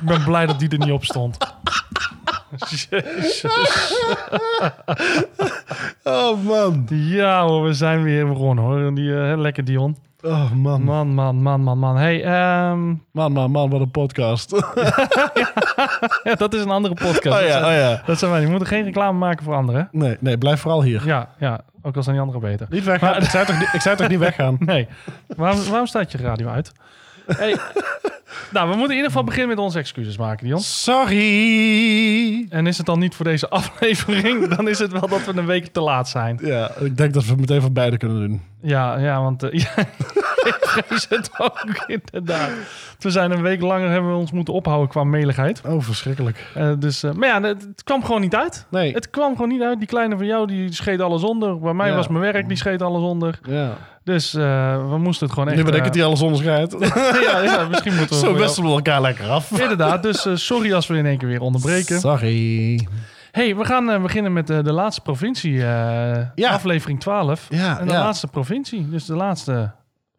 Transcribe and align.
Ik 0.00 0.08
ben 0.08 0.24
blij 0.24 0.46
dat 0.46 0.58
die 0.58 0.68
er 0.68 0.78
niet 0.78 0.90
op 0.90 1.04
stond. 1.04 1.36
Jezus. 2.90 3.46
Oh 6.02 6.42
man. 6.44 6.86
Ja 6.88 7.42
hoor, 7.46 7.62
we 7.64 7.74
zijn 7.74 8.02
weer 8.02 8.28
begonnen 8.28 8.64
hoor. 8.64 8.94
Die, 8.94 9.20
eh, 9.20 9.38
lekker 9.38 9.64
Dion. 9.64 9.96
Oh 10.22 10.50
man. 10.52 10.82
Man, 10.82 11.08
man, 11.14 11.36
man, 11.42 11.60
man, 11.60 11.78
man. 11.78 11.96
Hey, 11.96 12.24
ehm, 12.24 12.94
Man, 13.10 13.32
man, 13.32 13.50
man, 13.50 13.70
wat 13.70 13.80
een 13.80 13.90
podcast. 13.90 14.50
ja, 16.24 16.34
dat 16.34 16.54
is 16.54 16.62
een 16.62 16.70
andere 16.70 16.94
podcast. 16.94 17.40
Oh 17.40 17.46
ja, 17.46 17.60
dat, 17.60 17.62
zijn, 17.62 17.64
oh 17.64 17.72
ja. 17.72 18.02
dat 18.06 18.18
zijn 18.18 18.30
wij. 18.30 18.40
Die 18.40 18.48
moeten 18.48 18.68
geen 18.68 18.84
reclame 18.84 19.18
maken 19.18 19.44
voor 19.44 19.54
anderen. 19.54 19.88
Nee, 19.92 20.16
nee, 20.20 20.38
blijf 20.38 20.60
vooral 20.60 20.82
hier. 20.82 21.06
Ja, 21.06 21.28
ja. 21.38 21.60
Ook 21.82 21.96
al 21.96 22.02
zijn 22.02 22.14
die 22.16 22.24
anderen 22.24 22.40
beter. 22.50 22.66
Niet 22.70 22.84
weggaan. 22.84 23.10
Maar- 23.10 23.22
ik, 23.22 23.28
zei 23.30 23.44
toch, 23.46 23.58
niet- 23.58 23.72
ik 23.72 23.80
zei 23.80 23.96
toch 23.96 24.08
niet 24.08 24.18
weggaan? 24.18 24.56
Nee. 24.72 24.88
Waarom, 25.36 25.64
waarom 25.68 25.86
staat 25.86 26.12
je 26.12 26.18
radio 26.18 26.48
uit? 26.48 26.72
Hey. 27.28 27.56
nou, 28.50 28.68
we 28.68 28.74
moeten 28.76 28.90
in 28.90 28.96
ieder 28.96 29.10
geval 29.10 29.24
beginnen 29.24 29.48
met 29.48 29.58
onze 29.64 29.78
excuses 29.78 30.16
maken, 30.16 30.46
Dion. 30.46 30.60
Sorry. 30.60 32.46
En 32.48 32.66
is 32.66 32.76
het 32.76 32.86
dan 32.86 32.98
niet 32.98 33.14
voor 33.14 33.24
deze 33.24 33.48
aflevering, 33.60 34.54
dan 34.54 34.68
is 34.68 34.78
het 34.78 34.92
wel 34.92 35.08
dat 35.08 35.24
we 35.24 35.32
een 35.36 35.46
week 35.46 35.66
te 35.66 35.80
laat 35.80 36.08
zijn. 36.08 36.38
Ja, 36.42 36.70
ik 36.80 36.96
denk 36.96 37.14
dat 37.14 37.24
we 37.24 37.30
het 37.30 37.40
meteen 37.40 37.60
voor 37.60 37.72
beide 37.72 37.96
kunnen 37.96 38.20
doen. 38.20 38.42
Ja, 38.62 38.98
ja 38.98 39.22
want 39.22 39.42
eh, 39.42 39.50
ja, 39.62 39.78
ik 40.44 40.56
vrees 40.60 41.06
het 41.08 41.30
ook 41.38 41.84
inderdaad. 41.86 42.50
We 42.98 43.10
zijn 43.10 43.30
een 43.30 43.42
week 43.42 43.60
langer 43.60 43.90
hebben 43.90 44.10
we 44.10 44.16
ons 44.16 44.32
moeten 44.32 44.54
ophouden 44.54 44.88
qua 44.88 45.04
meligheid. 45.04 45.60
Oh, 45.66 45.82
verschrikkelijk. 45.82 46.46
Eh, 46.54 46.72
dus, 46.78 47.02
eh, 47.02 47.12
maar 47.12 47.28
ja, 47.28 47.42
het, 47.42 47.62
het 47.62 47.84
kwam 47.84 48.04
gewoon 48.04 48.20
niet 48.20 48.34
uit. 48.34 48.66
Nee. 48.70 48.92
Het 48.92 49.10
kwam 49.10 49.32
gewoon 49.32 49.48
niet 49.48 49.62
uit. 49.62 49.78
Die 49.78 49.88
kleine 49.88 50.16
van 50.16 50.26
jou, 50.26 50.46
die 50.46 50.72
scheet 50.72 51.00
alles 51.00 51.22
onder. 51.22 51.58
Bij 51.58 51.72
mij 51.72 51.88
Ja. 51.88 51.94
was 51.94 52.08
mijn 52.08 52.32
werk, 52.32 52.48
die 52.48 52.56
scheet 52.56 52.82
alles 52.82 53.02
onder. 53.02 53.38
Ja. 53.48 53.76
Dus 54.04 54.32
we 54.32 54.96
moesten 54.98 55.26
het 55.26 55.34
gewoon 55.34 55.48
echt... 55.48 55.56
Nu 55.58 55.64
ben 55.64 55.74
ik 55.74 55.84
het 55.84 55.92
die 55.92 56.04
alles 56.04 56.22
onderscheidt. 56.22 56.76
ja, 57.26 57.42
ja, 57.42 57.66
misschien 57.68 57.96
moeten 57.96 58.20
we... 58.20 58.21
Zo 58.26 58.32
wel- 58.32 58.42
wisselen 58.42 58.68
we 58.70 58.74
elkaar 58.76 59.00
lekker 59.00 59.28
af. 59.28 59.50
Inderdaad, 59.60 60.02
dus 60.02 60.26
eh, 60.26 60.34
sorry 60.36 60.72
als 60.72 60.86
we 60.86 60.96
in 60.96 61.06
één 61.06 61.18
keer 61.18 61.28
weer 61.28 61.40
onderbreken. 61.40 62.00
Sorry. 62.00 62.88
hey, 63.30 63.56
we 63.56 63.64
gaan 63.64 63.90
eh, 63.90 64.02
beginnen 64.02 64.32
met 64.32 64.50
eh, 64.50 64.62
de 64.64 64.72
laatste 64.72 65.00
provincie. 65.00 65.54
eh, 65.64 66.26
Ja. 66.34 66.50
Aflevering 66.50 67.00
12. 67.00 67.46
Ja, 67.50 67.78
en 67.80 67.86
de 67.86 67.92
ja. 67.92 67.98
laatste 68.00 68.26
provincie. 68.26 68.88
Dus 68.90 69.04
de 69.04 69.14
laatste 69.14 69.70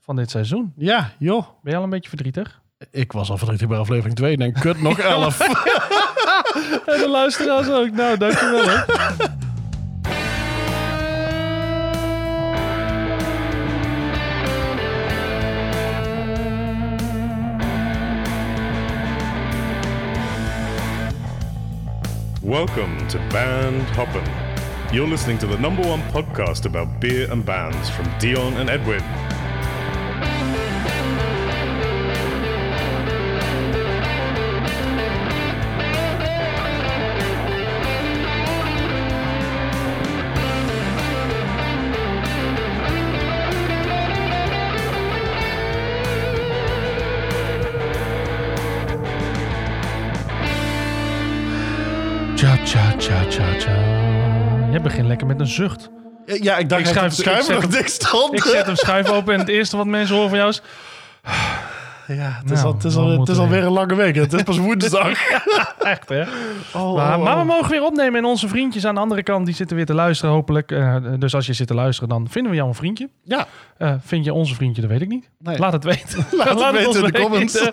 van 0.02 0.16
dit 0.16 0.30
seizoen. 0.32 0.74
Ja, 0.78 1.10
joh. 1.20 1.46
Ben 1.62 1.72
je 1.72 1.78
al 1.78 1.84
een 1.84 1.90
beetje 1.90 2.10
verdrietig? 2.10 2.62
Ik 2.92 3.12
was 3.12 3.30
al 3.30 3.38
verdrietig 3.38 3.68
bij 3.68 3.78
aflevering 3.78 4.16
2. 4.16 4.32
Ik 4.32 4.38
denk, 4.38 4.56
kut, 4.60 4.82
nog 4.82 5.00
11. 5.00 5.40
En 6.86 7.00
de 7.00 7.10
luisteraars 7.10 7.70
ook. 7.70 7.92
Nou, 7.92 8.18
dankjewel 8.18 8.64
hè. 8.70 8.76
Welcome 22.44 23.08
to 23.08 23.20
Band 23.30 23.84
Hoppin'. 23.96 24.94
You're 24.94 25.08
listening 25.08 25.38
to 25.38 25.48
the 25.48 25.58
number 25.58 25.82
one 25.82 26.02
podcast 26.12 26.66
about 26.66 27.00
beer 27.00 27.32
and 27.32 27.46
bands 27.46 27.90
from 27.90 28.04
Dion 28.20 28.56
and 28.56 28.70
Edwin. 28.70 29.02
Tja, 53.04 53.26
tja, 53.30 53.44
tja. 53.60 53.72
Jij 54.72 54.82
begint 54.82 55.08
lekker 55.08 55.28
met 55.28 55.40
een 55.40 55.48
zucht. 55.48 55.90
Ja, 56.26 56.58
ik 56.58 56.70
dacht 56.70 56.82
Ik 56.82 56.88
schuif- 56.88 57.14
schuif, 57.14 57.38
ik 57.38 57.44
zet 57.88 58.12
hem-. 58.12 58.34
Ik 58.34 58.44
zet 58.44 58.66
hem 58.66 58.76
schuif 58.76 59.10
open 59.10 59.34
en 59.34 59.40
het 59.40 59.50
eerste 59.50 59.78
wat 59.78 59.86
mensen 59.86 60.16
horen 60.16 60.30
van 60.30 60.38
jou 60.38 60.50
is... 60.50 60.62
Ja, 62.16 62.40
het 62.42 62.52
is, 62.52 62.58
Nou, 62.62 62.66
al, 62.68 62.74
het 62.74 62.84
is, 62.84 62.96
al, 62.96 63.20
het 63.20 63.30
is 63.30 63.38
alweer 63.38 63.64
een 63.64 63.72
lange 63.72 63.96
week. 63.96 64.16
Het 64.16 64.34
is 64.34 64.44
pas 64.44 64.58
woensdag. 64.58 65.08
Echt 65.80 66.10
hè? 66.10 66.22
Oh, 66.74 66.96
Maar, 66.96 67.18
oh, 67.18 67.24
maar 67.24 67.36
we 67.36 67.42
oh. 67.42 67.48
mogen 67.48 67.70
weer 67.70 67.84
opnemen 67.84 68.20
en 68.20 68.26
onze 68.26 68.48
vriendjes 68.48 68.86
aan 68.86 68.94
de 68.96 69.02
andere 69.02 69.24
kant 69.24 69.46
die 69.46 69.56
zitten 69.56 69.76
weer 69.76 69.86
te 69.86 69.94
luisteren 69.94 70.34
hopelijk. 70.36 70.72
Eh, 70.72 70.96
dus 71.20 71.36
als 71.36 71.46
je 71.46 71.54
zit 71.54 71.68
te 71.68 71.74
luisteren 71.74 72.10
dan 72.10 72.28
vinden 72.30 72.52
we 72.52 72.58
jou 72.58 72.70
een 72.70 72.76
vriendje. 72.76 73.10
Ja, 73.24 73.48
Eh, 73.78 73.94
vind 74.04 74.26
je 74.26 74.34
onze 74.34 74.56
vriendje, 74.56 74.82
dat 74.82 74.92
weet 74.92 75.02
ik 75.02 75.08
niet. 75.08 75.30
Nee. 75.40 75.60
Laat 75.60 75.74
het 75.74 75.84
weten. 75.84 76.26
laat 76.38 76.60
het 76.60 76.72
weten 76.72 77.06
in 77.06 77.12
de 77.12 77.20
comments. 77.22 77.56
Eh, 77.60 77.70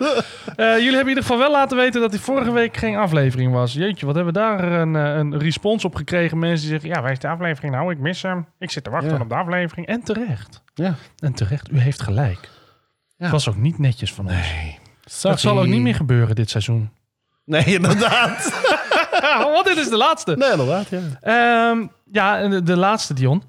jullie 0.55 0.75
hebben 0.75 0.99
in 1.01 1.07
ieder 1.07 1.23
geval 1.23 1.37
wel 1.37 1.51
laten 1.51 1.77
weten 1.77 2.01
dat 2.01 2.11
die 2.11 2.19
vorige 2.19 2.51
week 2.51 2.77
geen 2.77 2.95
aflevering 2.95 3.53
was. 3.53 3.73
Jeetje, 3.73 4.05
wat 4.05 4.15
hebben 4.15 4.33
we 4.33 4.39
daar 4.39 4.63
een, 4.81 4.93
een 4.93 5.39
respons 5.39 5.85
op 5.85 5.95
gekregen? 5.95 6.39
Mensen 6.39 6.61
die 6.61 6.69
zeggen, 6.79 6.89
ja, 6.89 7.01
waar 7.01 7.11
is 7.11 7.19
de 7.19 7.27
aflevering 7.27 7.73
nou? 7.73 7.91
Ik 7.91 7.99
mis 7.99 8.21
hem. 8.21 8.45
Ik 8.59 8.71
zit 8.71 8.83
te 8.83 8.89
wachten 8.89 9.13
Ja. 9.13 9.19
op 9.21 9.29
de 9.29 9.35
aflevering. 9.35 9.87
En 9.87 10.03
terecht. 10.03 10.61
Ja. 10.73 10.95
En 11.19 11.33
terecht, 11.33 11.71
u 11.71 11.79
heeft 11.79 12.01
gelijk. 12.01 12.49
Het 13.21 13.31
was 13.31 13.47
ook 13.49 13.55
niet 13.55 13.77
netjes 13.79 14.13
van 14.13 14.25
ons. 14.25 14.35
Nee. 14.35 14.79
Dat 15.21 15.39
zal 15.39 15.59
ook 15.59 15.65
niet 15.65 15.81
meer 15.81 15.95
gebeuren 15.95 16.35
dit 16.35 16.49
seizoen. 16.49 16.89
Nee, 17.45 17.65
inderdaad. 17.65 18.61
Want 19.53 19.65
dit 19.65 19.77
is 19.77 19.89
de 19.89 19.97
laatste. 19.97 20.35
nee, 20.37 20.51
inderdaad, 20.51 20.89
ja. 20.89 20.99
Ehm, 21.21 21.87
ja, 22.11 22.39
en 22.39 22.49
de, 22.49 22.63
de 22.63 22.77
laatste, 22.77 23.13
Dion. 23.13 23.43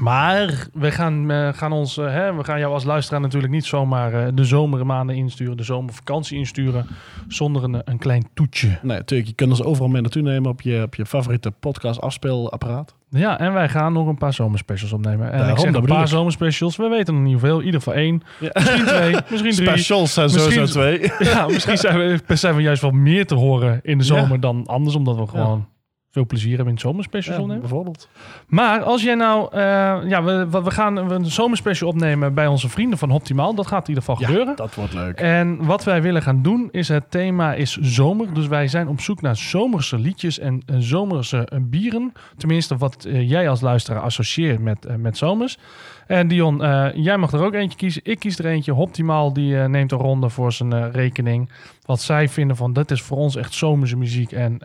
Maar 0.00 0.66
we 0.72 0.90
gaan, 0.90 1.30
eh, 1.30 1.48
gaan 1.52 1.72
ons, 1.72 1.96
eh, 1.98 2.12
hè, 2.12 2.34
we 2.34 2.44
gaan 2.44 2.58
jou 2.58 2.72
als 2.72 2.84
luisteraar 2.84 3.20
natuurlijk 3.20 3.52
niet 3.52 3.64
zomaar 3.64 4.12
eh, 4.12 4.26
de 4.34 4.44
zomermaanden 4.44 5.16
insturen, 5.16 5.56
de 5.56 5.62
zomervakantie 5.62 6.38
insturen, 6.38 6.86
zonder 7.28 7.64
een, 7.64 7.82
een 7.84 7.98
klein 7.98 8.28
toetje. 8.34 8.68
Nee, 8.82 8.96
natuurlijk. 8.96 9.28
Je 9.28 9.34
kunt 9.34 9.50
ons 9.50 9.62
overal 9.62 9.88
mee 9.88 10.00
naartoe 10.02 10.22
nemen 10.22 10.50
op 10.50 10.60
je, 10.60 10.82
op 10.82 10.94
je 10.94 11.06
favoriete 11.06 11.50
podcast 11.50 12.00
afspeelapparaat. 12.00 12.94
Ja, 13.08 13.38
en 13.38 13.52
wij 13.52 13.68
gaan 13.68 13.92
nog 13.92 14.06
een 14.06 14.18
paar 14.18 14.32
zomerspecials 14.32 14.92
opnemen. 14.92 15.26
En 15.32 15.38
Daarom, 15.38 15.56
ik 15.56 15.60
zeg 15.60 15.74
een 15.74 15.84
paar 15.84 16.02
ik. 16.02 16.06
zomerspecials, 16.08 16.76
we 16.76 16.88
weten 16.88 17.14
nog 17.14 17.22
niet 17.22 17.32
hoeveel, 17.32 17.58
in 17.58 17.64
ieder 17.64 17.80
geval 17.80 17.98
één, 17.98 18.22
misschien 18.54 18.84
twee, 18.86 19.14
misschien 19.30 19.52
drie. 19.52 19.66
Specials 19.68 20.12
zijn 20.12 20.30
Misschien- 20.32 20.52
sowieso 20.52 20.72
twee. 20.72 21.12
Ja, 21.32 21.46
misschien 21.46 21.76
zijn 21.78 21.98
we, 22.26 22.36
zijn 22.36 22.54
we 22.56 22.62
juist 22.62 22.82
wel 22.82 22.90
meer 22.90 23.26
te 23.26 23.34
horen 23.34 23.80
in 23.82 23.98
de 23.98 24.04
zomer 24.04 24.40
dan 24.40 24.66
anders, 24.66 24.94
omdat 24.94 25.16
we 25.16 25.26
gewoon 25.26 25.66
veel 26.10 26.26
plezier 26.26 26.48
hebben 26.48 26.66
in 26.66 26.72
het 26.72 26.80
zomerspecials 26.80 27.36
Ja, 27.36 27.42
opnemen. 27.42 27.60
bijvoorbeeld. 27.62 28.08
Maar 28.46 28.82
als 28.82 29.02
jij 29.02 29.14
nou... 29.14 29.48
eh, 29.52 29.60
ja, 30.08 30.22
we, 30.22 30.48
we 30.50 30.70
gaan 30.70 30.96
een 30.96 31.26
zomerspecial 31.26 31.88
opnemen 31.88 32.34
bij 32.34 32.46
onze 32.46 32.68
vrienden 32.68 32.98
van 32.98 33.10
Optimaal. 33.10 33.54
Dat 33.54 33.66
gaat 33.66 33.82
in 33.82 33.94
ieder 33.94 34.02
geval 34.04 34.26
gebeuren. 34.26 34.56
dat 34.56 34.74
wordt 34.74 34.94
leuk. 34.94 35.20
En 35.20 35.64
wat 35.64 35.84
wij 35.84 36.02
willen 36.02 36.22
gaan 36.22 36.42
doen 36.42 36.68
is 36.70 36.88
het 36.88 37.10
thema 37.10 37.54
is 37.54 37.76
zomer. 37.76 38.34
Dus 38.34 38.46
wij 38.46 38.68
zijn 38.68 38.88
op 38.88 39.00
zoek 39.00 39.20
naar 39.20 39.36
zomerse 39.36 39.98
liedjes 39.98 40.38
en 40.38 40.62
eh, 40.66 40.76
zomerse 40.78 41.38
eh, 41.44 41.58
bieren. 41.62 42.12
Tenminste, 42.36 42.76
wat 42.76 43.04
eh, 43.04 43.28
jij 43.28 43.48
als 43.48 43.60
luisteraar 43.60 44.02
associeert 44.02 44.60
met, 44.60 44.98
met 44.98 45.16
zomers. 45.16 45.58
En 46.06 46.28
Dion, 46.28 46.56
jij 46.94 47.16
mag 47.16 47.32
er 47.32 47.42
ook 47.44 47.54
eentje 47.54 47.78
kiezen. 47.78 48.02
Ik 48.04 48.18
kies 48.18 48.38
er 48.38 48.46
eentje. 48.46 48.74
Optimaal 48.74 49.32
die 49.32 49.54
neemt 49.56 49.92
een 49.92 49.98
ronde 49.98 50.28
voor 50.28 50.52
zijn 50.52 50.90
rekening. 50.90 51.50
Wat 51.84 52.00
zij 52.00 52.28
vinden 52.28 52.56
van, 52.56 52.72
dat 52.72 52.90
is 52.90 53.02
voor 53.02 53.16
ons 53.16 53.36
echt 53.36 53.52
zomerse 53.54 53.96
muziek. 53.96 54.32
En 54.32 54.58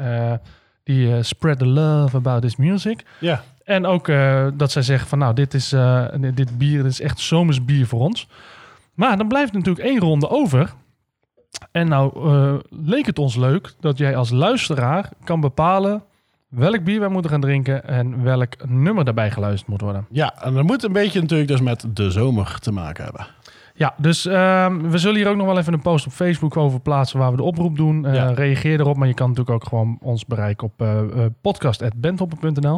die 0.86 1.16
eh, 1.16 1.24
spread 1.24 1.60
the 1.60 1.66
love 1.66 2.18
about 2.18 2.42
this 2.42 2.56
music. 2.56 3.04
Ja. 3.20 3.44
En 3.64 3.86
ook 3.86 4.08
eh, 4.08 4.48
dat 4.54 4.72
zij 4.72 4.82
zeggen 4.82 5.08
van 5.08 5.18
nou, 5.20 5.34
dit 5.34 5.54
is 5.54 5.74
eh, 5.74 6.06
dit 6.34 6.58
bier 6.58 6.84
dit 6.84 6.92
is 6.92 7.02
echt 7.02 7.20
zomers 7.20 7.66
bier 7.66 7.88
voor 7.88 8.00
ons. 8.00 8.28
Maar 8.94 9.18
dan 9.18 9.28
blijft 9.28 9.54
natuurlijk 9.54 9.86
één 9.86 10.00
ronde 10.00 10.30
over. 10.30 10.74
En 11.72 11.88
nou 11.88 12.62
leek 12.70 13.06
het 13.06 13.20
ons 13.20 13.36
leuk 13.36 13.74
dat 13.80 13.98
jij 13.98 14.16
als 14.16 14.30
luisteraar 14.30 15.10
kan 15.24 15.40
bepalen 15.40 16.04
welk 16.50 16.84
bier 16.84 17.00
wij 17.00 17.10
moeten 17.10 17.32
gaan 17.32 17.42
drinken 17.42 17.88
en 17.88 18.24
welk 18.24 18.68
nummer 18.68 19.06
daarbij 19.06 19.32
geluisterd 19.32 19.70
moet 19.70 19.82
worden. 19.82 20.06
Ja, 20.12 20.34
en 20.42 20.54
dat 20.54 20.64
moet 20.64 20.84
een 20.84 20.92
beetje 20.92 21.22
natuurlijk 21.22 21.50
dus 21.50 21.62
met 21.62 21.86
de 21.94 22.12
zomer 22.12 22.60
te 22.60 22.72
maken 22.72 23.04
hebben. 23.04 23.28
Ja, 23.78 23.94
dus 23.98 24.26
ehm, 24.26 24.90
we 24.90 24.98
zullen 24.98 25.16
hier 25.18 25.28
ook 25.28 25.36
nog 25.36 25.46
wel 25.46 25.58
even 25.58 25.74
een 25.74 25.82
post 25.82 26.06
op 26.06 26.12
Facebook 26.12 26.58
over 26.58 26.80
plaatsen 26.80 27.20
waar 27.20 27.32
we 27.32 27.38
de 27.38 27.44
oproep 27.44 27.76
doen. 27.78 28.06
Eh, 28.06 28.14
Ja. 28.14 28.32
Reageer 28.32 28.80
erop, 28.80 28.98
maar 28.98 29.08
je 29.08 29.14
kan 29.14 29.30
natuurlijk 29.30 29.56
ook 29.56 29.70
gewoon 29.70 29.98
ons 30.02 30.26
bereiken 30.26 30.68
op 30.68 30.82
uh. 30.82 31.02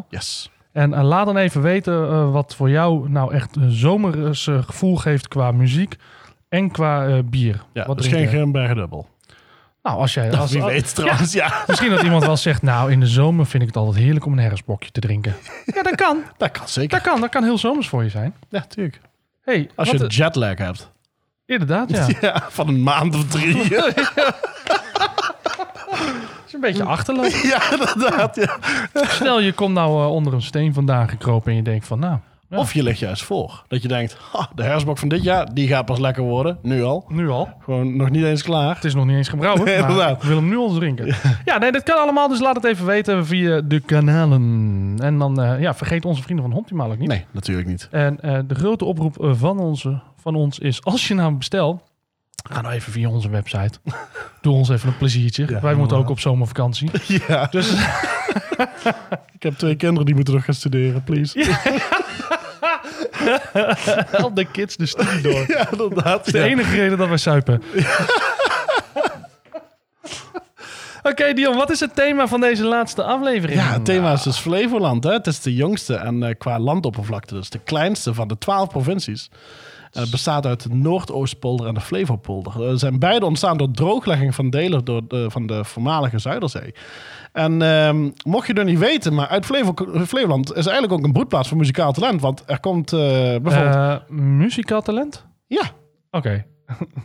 Yes. 0.09 0.51
En 0.71 0.95
laat 1.03 1.25
dan 1.25 1.38
even 1.38 1.61
weten 1.61 2.31
wat 2.31 2.55
voor 2.55 2.69
jou 2.69 3.09
nou 3.09 3.33
echt 3.33 3.55
een 3.55 3.71
zomers 3.71 4.47
eh, 4.47 4.63
gevoel 4.63 4.95
geeft 4.95 5.27
qua 5.27 5.51
muziek 5.51 5.95
en 6.49 6.71
qua 6.71 7.21
bier. 7.23 7.63
Ja, 7.73 7.85
wat 7.85 7.97
dus 7.97 8.07
geen? 8.07 8.27
Grimbergen 8.27 8.75
dubbel. 8.75 9.07
Nou, 9.83 9.99
als 9.99 10.13
jij... 10.13 10.31
Als, 10.38 10.51
Wie 10.51 10.61
als- 10.61 10.71
weet 10.71 10.95
trouwens, 10.95 11.33
ja. 11.33 11.53
Misschien 11.67 11.89
dat 11.89 12.01
iemand 12.01 12.25
wel 12.25 12.38
zegt, 12.38 12.61
nou, 12.61 12.91
in 12.91 12.99
de 12.99 13.07
zomer 13.07 13.45
vind 13.45 13.61
ik 13.63 13.67
het 13.69 13.77
altijd 13.77 14.03
heerlijk 14.03 14.25
om 14.25 14.31
een 14.33 14.39
herfstblokje 14.39 14.91
te 14.91 14.99
drinken. 14.99 15.35
Ja, 15.75 15.83
dat 15.83 15.95
kan. 15.95 16.17
Dat 16.38 16.51
kan 16.51 16.67
zeker. 16.67 16.89
Dat 16.89 17.01
kan. 17.07 17.21
Dat 17.21 17.29
kan 17.29 17.44
heel 17.44 17.57
zomers 17.57 17.88
voor 17.89 18.03
je 18.03 18.09
zijn. 18.09 18.33
Ja, 18.49 18.61
tuurlijk. 18.61 19.01
Hey, 19.47 19.69
Als 19.75 19.89
je 19.89 19.99
een- 20.01 20.07
jetlag 20.07 20.57
hebt. 20.57 20.91
Inderdaad, 21.45 21.89
ja. 21.89 22.07
Ja, 22.31 22.44
van 22.49 22.67
een 22.67 22.83
maand 22.83 23.15
of 23.15 23.25
drie. 23.27 23.55
Als 26.44 26.51
je 26.51 26.55
een 26.55 26.59
beetje 26.61 26.83
achterloopt. 26.83 27.41
ja, 27.41 27.71
inderdaad. 27.71 28.35
Ja. 28.35 28.57
Stel, 28.94 29.39
je 29.39 29.53
komt 29.53 29.73
nou 29.73 30.03
eh, 30.03 30.11
onder 30.11 30.33
een 30.33 30.41
steen 30.41 30.73
vandaan 30.73 31.09
gekropen 31.09 31.49
en 31.51 31.57
je 31.57 31.63
denkt 31.63 31.88
van, 31.88 31.99
nou, 31.99 32.17
Ja. 32.49 32.57
Of 32.57 32.73
je 32.73 32.83
ligt 32.83 32.99
juist 32.99 33.23
voor. 33.23 33.63
Dat 33.67 33.81
je 33.81 33.88
denkt, 33.88 34.17
ha, 34.31 34.49
de 34.55 34.63
herfstbok 34.63 34.97
van 34.97 35.07
dit 35.07 35.23
jaar, 35.23 35.53
die 35.53 35.67
gaat 35.67 35.85
pas 35.85 35.99
lekker 35.99 36.23
worden. 36.23 36.57
Nu 36.61 36.83
al. 36.83 37.05
Nu 37.07 37.29
al. 37.29 37.49
Gewoon 37.63 37.95
nog 37.95 38.09
niet 38.09 38.23
eens 38.23 38.44
klaar. 38.44 38.75
Het 38.75 38.83
is 38.83 38.94
nog 38.95 39.05
niet 39.05 39.15
eens 39.15 39.27
gebrouwen, 39.29 39.65
Nee, 39.65 39.77
inderdaad. 39.77 40.15
ik 40.21 40.27
wil 40.27 40.35
hem 40.35 40.47
nu 40.49 40.57
al 40.57 40.73
drinken. 40.73 41.15
Ja, 41.45 41.57
nee, 41.57 41.71
dat 41.71 41.83
kan 41.83 41.97
allemaal, 41.97 42.27
dus 42.27 42.39
laat 42.39 42.55
het 42.55 42.63
even 42.65 42.85
weten 42.85 43.25
via 43.25 43.61
de 43.61 43.79
kanalen. 43.79 44.95
En 44.99 45.17
dan, 45.17 45.41
eh, 45.41 45.61
ja, 45.61 45.73
vergeet 45.75 46.05
onze 46.05 46.21
vrienden 46.21 46.45
van 46.49 46.57
Optimaal 46.57 46.91
ook 46.91 46.97
niet. 46.97 47.07
Nee, 47.09 47.25
natuurlijk 47.31 47.67
niet. 47.67 47.88
En 47.91 48.19
eh, 48.21 48.39
de 48.47 48.55
grote 48.55 48.85
oproep 48.85 49.23
eh, 49.23 49.31
van, 49.35 49.59
onze, 49.59 49.99
van 50.21 50.35
ons 50.35 50.59
is, 50.59 50.83
als 50.83 51.07
je 51.07 51.13
nou 51.13 51.33
bestel, 51.33 51.81
ga 52.49 52.61
nou 52.61 52.73
even 52.73 52.91
via 52.91 53.09
onze 53.09 53.29
website. 53.29 53.79
Doe 54.41 54.53
ons 54.53 54.69
even 54.69 54.88
een 54.89 54.97
pleziertje. 54.97 55.45
Ja, 55.49 55.59
Wij 55.61 55.75
moeten 55.75 55.97
ook 55.97 56.09
op 56.09 56.19
zomervakantie. 56.19 56.89
Ja, 57.27 57.47
Dus 57.51 57.71
ik 59.38 59.44
heb 59.44 59.53
twee 59.53 59.75
kinderen 59.75 60.05
die 60.05 60.15
moeten 60.15 60.33
nog 60.33 60.45
gaan 60.45 60.53
studeren, 60.53 61.03
please. 61.03 61.39
Ja, 61.45 61.96
help 64.17 64.35
de 64.35 64.45
kids 64.51 64.75
de 64.75 64.85
studie 64.85 65.21
door. 65.21 65.45
Dat 65.47 65.71
inderdaad. 65.81 66.25
is 66.25 66.31
de 66.31 66.37
Ja. 66.39 66.45
enige 66.45 66.75
reden 66.75 66.97
dat 66.97 67.07
wij 67.07 67.17
suipen. 67.17 67.61
Oké, 71.03 71.33
Dion, 71.33 71.55
wat 71.55 71.69
is 71.69 71.79
het 71.79 71.95
thema 71.95 72.27
van 72.27 72.39
deze 72.41 72.63
laatste 72.63 73.03
aflevering? 73.03 73.59
Ja, 73.59 73.71
het 73.71 73.85
thema 73.85 74.11
is 74.13 74.21
dus 74.23 74.37
Flevoland. 74.37 75.03
Hè? 75.03 75.11
Het 75.11 75.27
is 75.27 75.41
de 75.41 75.53
jongste 75.53 75.95
en 75.95 76.23
eh, 76.23 76.35
qua 76.37 76.59
landoppervlakte 76.59 77.33
dus 77.33 77.49
de 77.49 77.59
kleinste 77.59 78.13
van 78.13 78.27
de 78.27 78.37
twaalf 78.37 78.69
provincies. 78.69 79.29
En 79.91 80.01
het 80.01 80.11
bestaat 80.11 80.45
uit 80.45 80.63
de 80.63 80.75
Noordoostpolder 80.75 81.67
en 81.67 81.73
de 81.73 81.81
Flevopolder. 81.81 82.69
Er 82.69 82.79
zijn 82.79 82.99
beide 82.99 83.25
ontstaan 83.25 83.57
door 83.57 83.71
drooglegging 83.71 84.35
van 84.35 84.49
delen 84.49 84.85
door 84.85 85.01
de, 85.07 85.25
van 85.31 85.47
de 85.47 85.63
voormalige 85.63 86.19
Zuiderzee. 86.19 86.73
En 87.31 87.62
ehm, 87.62 88.09
mocht 88.25 88.47
je 88.47 88.53
het 88.53 88.65
niet 88.65 88.79
weten, 88.79 89.13
maar 89.13 89.27
uit 89.27 89.45
Flevo, 89.45 89.74
Flevoland 90.07 90.50
is 90.50 90.65
eigenlijk 90.65 90.94
ook 90.94 91.03
een 91.03 91.12
broedplaats 91.12 91.47
voor 91.47 91.57
muzikaal 91.57 91.94
talent. 91.94 92.21
Want 92.21 92.44
er 92.45 92.59
komt 92.59 92.94
eh, 92.94 93.00
bijvoorbeeld... 93.00 93.75
Eh, 93.75 93.95
muzikaal 94.09 94.81
talent? 94.81 95.25
ja, 95.47 95.71
Oké. 96.12 96.45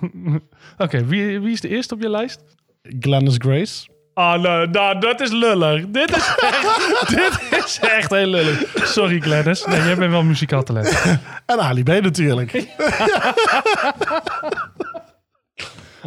Oké, 0.79 1.05
wie, 1.05 1.41
wie 1.41 1.53
is 1.53 1.61
de 1.61 1.69
eerste 1.69 1.95
op 1.95 2.01
je 2.01 2.11
lijst? 2.11 2.41
Glennis 2.83 3.35
Grace. 3.39 3.91
Ah, 4.15 4.43
nou, 4.43 4.71
nou, 4.71 4.99
dat 4.99 5.21
is 5.21 5.31
lullig. 5.31 5.85
Dit 5.89 6.17
is 6.17 6.35
echt, 6.41 7.09
dit 7.17 7.65
is 7.65 7.79
echt 7.81 8.11
heel 8.11 8.27
lullig. 8.27 8.71
Sorry, 8.75 9.21
Glennis. 9.21 9.65
Nee, 9.65 9.83
jij 9.83 9.97
bent 9.97 10.11
wel 10.11 10.23
muzikaal 10.23 10.63
talent. 10.63 11.03
En 11.47 11.61
Ali 11.61 11.83
B 11.83 11.89
natuurlijk. 11.89 12.53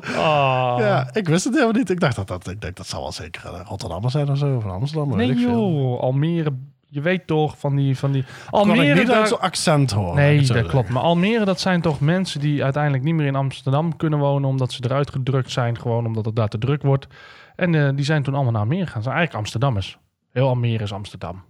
Ah. 0.03 0.75
Ja, 0.79 1.09
ik 1.13 1.27
wist 1.27 1.43
het 1.43 1.53
helemaal 1.53 1.73
niet. 1.75 1.89
Ik 1.89 1.99
dacht 1.99 2.15
dat 2.15 2.27
dat, 2.27 2.49
ik 2.49 2.61
denk, 2.61 2.75
dat 2.75 2.87
zal 2.87 3.01
wel 3.01 3.11
zeker 3.11 3.53
eh, 3.53 3.59
Rotterdam 3.65 4.09
zijn 4.09 4.29
of 4.29 4.37
zo. 4.37 4.59
Van 4.59 4.71
Amsterdam. 4.71 5.07
weet 5.07 5.17
Nee, 5.17 5.29
ik 5.29 5.37
veel. 5.37 5.69
joh. 5.71 5.99
Almere, 5.99 6.53
je 6.89 7.01
weet 7.01 7.27
toch 7.27 7.57
van 7.59 7.75
die... 7.75 7.97
Van 7.97 8.11
die 8.11 8.23
Kan 8.23 8.61
ik 8.61 8.69
Almere, 8.69 8.93
niet 8.99 9.07
daar- 9.07 9.15
uit 9.19 9.27
zo'n 9.27 9.39
accent 9.41 9.91
horen. 9.91 10.09
ik 10.11 10.15
Nee, 10.15 10.37
dat 10.37 10.45
zeggen. 10.45 10.67
klopt. 10.67 10.89
Maar 10.89 11.03
Almere, 11.03 11.45
dat 11.45 11.59
zijn 11.59 11.81
toch 11.81 11.99
mensen 11.99 12.39
die 12.39 12.63
uiteindelijk 12.63 13.03
niet 13.03 13.13
meer 13.15 13.25
in 13.27 13.35
Amsterdam 13.35 13.95
kunnen 13.95 14.19
wonen... 14.19 14.49
omdat 14.49 14.71
ze 14.73 14.81
eruit 14.83 15.11
gedrukt 15.11 15.51
zijn, 15.51 15.79
gewoon 15.79 16.05
omdat 16.05 16.25
het 16.25 16.35
daar 16.35 16.47
te 16.47 16.57
druk 16.57 16.81
wordt. 16.81 17.07
En 17.55 17.75
eh, 17.75 17.89
die 17.95 18.05
zijn 18.05 18.23
toen 18.23 18.33
allemaal 18.33 18.51
naar 18.51 18.61
Almere 18.61 18.85
gegaan. 18.85 19.01
Ze 19.01 19.07
zijn 19.07 19.15
eigenlijk 19.15 19.45
Amsterdammers. 19.45 19.97
Heel 20.31 20.47
Almere 20.47 20.83
is 20.83 20.93
Amsterdam. 20.93 21.43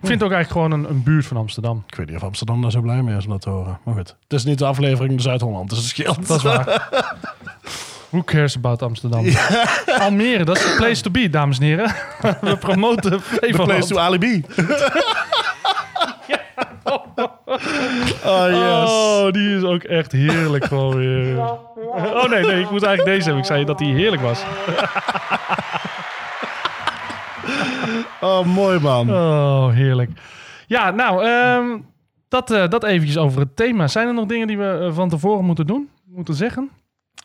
Ik 0.00 0.10
vind 0.10 0.20
het 0.20 0.30
ook 0.30 0.34
eigenlijk 0.36 0.50
gewoon 0.50 0.84
een, 0.84 0.90
een 0.90 1.02
buurt 1.02 1.26
van 1.26 1.36
Amsterdam. 1.36 1.84
Ik 1.86 1.94
weet 1.94 2.06
niet 2.06 2.16
of 2.16 2.22
Amsterdam 2.22 2.62
daar 2.62 2.70
zo 2.70 2.80
blij 2.80 3.02
mee 3.02 3.16
is 3.16 3.24
om 3.24 3.30
dat 3.30 3.40
te 3.40 3.50
horen. 3.50 3.78
Maar 3.84 3.94
goed, 3.94 4.16
het 4.22 4.32
is 4.32 4.44
niet 4.44 4.58
de 4.58 4.64
aflevering 4.66 5.20
Zuid-Holland, 5.20 5.68
dus 5.68 5.78
het 5.78 5.86
scheelt. 5.86 6.26
Dat 6.26 6.36
is 6.36 6.42
waar. 6.42 6.88
Who 8.10 8.22
cares 8.24 8.56
about 8.56 8.82
Amsterdam? 8.82 9.26
Almere, 9.98 10.44
dat 10.44 10.56
is 10.56 10.62
de 10.62 10.74
place 10.76 11.02
to 11.02 11.10
be, 11.10 11.30
dames 11.30 11.58
en 11.58 11.64
heren. 11.64 11.94
We 12.40 12.56
promoten 12.56 13.10
The 13.10 13.20
Flevoland. 13.20 13.68
place 13.68 13.86
to 13.86 13.98
alibi. 13.98 14.44
oh 18.24 18.46
yes. 18.48 18.90
Oh, 18.90 19.30
die 19.32 19.56
is 19.56 19.62
ook 19.62 19.82
echt 19.82 20.12
heerlijk 20.12 20.64
gewoon 20.64 20.96
weer. 20.96 21.38
Oh 21.94 22.28
nee, 22.28 22.42
nee, 22.46 22.60
ik 22.60 22.70
moet 22.70 22.82
eigenlijk 22.82 23.04
deze 23.04 23.22
hebben. 23.22 23.38
Ik 23.38 23.44
zei 23.44 23.64
dat 23.64 23.78
die 23.78 23.94
heerlijk 23.94 24.22
was. 24.22 24.42
Oh, 28.20 28.44
mooi 28.46 28.78
man. 28.80 29.10
Oh, 29.10 29.68
heerlijk. 29.70 30.10
Ja, 30.66 30.90
nou, 30.90 31.24
ehm, 31.24 31.78
dat, 32.28 32.50
eh, 32.50 32.68
dat 32.68 32.84
eventjes 32.84 33.18
over 33.18 33.40
het 33.40 33.56
thema. 33.56 33.86
Zijn 33.88 34.08
er 34.08 34.14
nog 34.14 34.26
dingen 34.26 34.46
die 34.46 34.58
we 34.58 34.78
eh, 34.88 34.94
van 34.94 35.08
tevoren 35.08 35.44
moeten 35.44 35.66
doen? 35.66 35.88
Moeten 36.06 36.34
zeggen? 36.34 36.70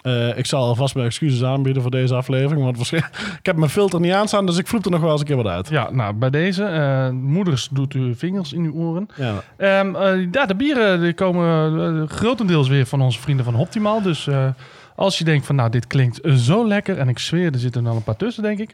Eh, 0.02 0.38
ik 0.38 0.46
zal 0.46 0.64
alvast 0.64 0.96
mijn 0.96 1.08
excuses 1.08 1.44
aanbieden 1.44 1.82
voor 1.82 1.92
deze 1.92 2.16
aflevering. 2.16 2.64
Want 2.64 2.76
waarschijnlijk- 2.78 3.18
ik 3.40 3.46
heb 3.46 3.56
mijn 3.56 3.70
filter 3.70 4.00
niet 4.00 4.12
aanstaan, 4.12 4.46
dus 4.46 4.58
ik 4.58 4.68
vloep 4.68 4.86
er 4.86 4.92
nog 4.92 5.02
wel 5.02 5.12
eens 5.12 5.20
een 5.20 5.26
keer 5.28 5.36
wat 5.36 5.48
uit. 5.48 5.70
Ja, 5.70 5.90
nou, 5.92 6.14
bij 6.14 6.30
deze. 6.30 7.10
moeders 7.14 7.68
doet 7.72 7.94
uw 7.94 8.16
vingers 8.16 8.54
in 8.54 8.64
uw 8.64 8.74
oren. 8.74 9.08
Ja. 9.16 9.34
Ehm, 9.58 9.96
eh, 9.96 10.28
ja, 10.32 10.46
de 10.46 10.56
bieren 10.56 11.02
die 11.02 11.14
komen 11.14 12.10
grotendeels 12.10 12.68
weer 12.68 12.86
van 12.86 13.02
onze 13.02 13.20
vrienden 13.20 13.46
van 13.46 13.56
Optimaal. 13.56 14.02
Dus 14.02 14.30
als 14.96 15.18
je 15.18 15.24
denkt 15.24 15.46
van 15.46 15.56
nou, 15.56 15.70
dit 15.70 15.88
klinkt 15.88 16.20
zo 16.38 16.68
lekker... 16.68 16.98
en 16.98 17.10
ik 17.10 17.20
zweer, 17.20 17.54
er 17.54 17.60
zitten 17.60 17.86
er 17.86 17.92
een 17.96 18.04
paar 18.04 18.16
tussen, 18.18 18.44
denk 18.44 18.60
ik... 18.60 18.74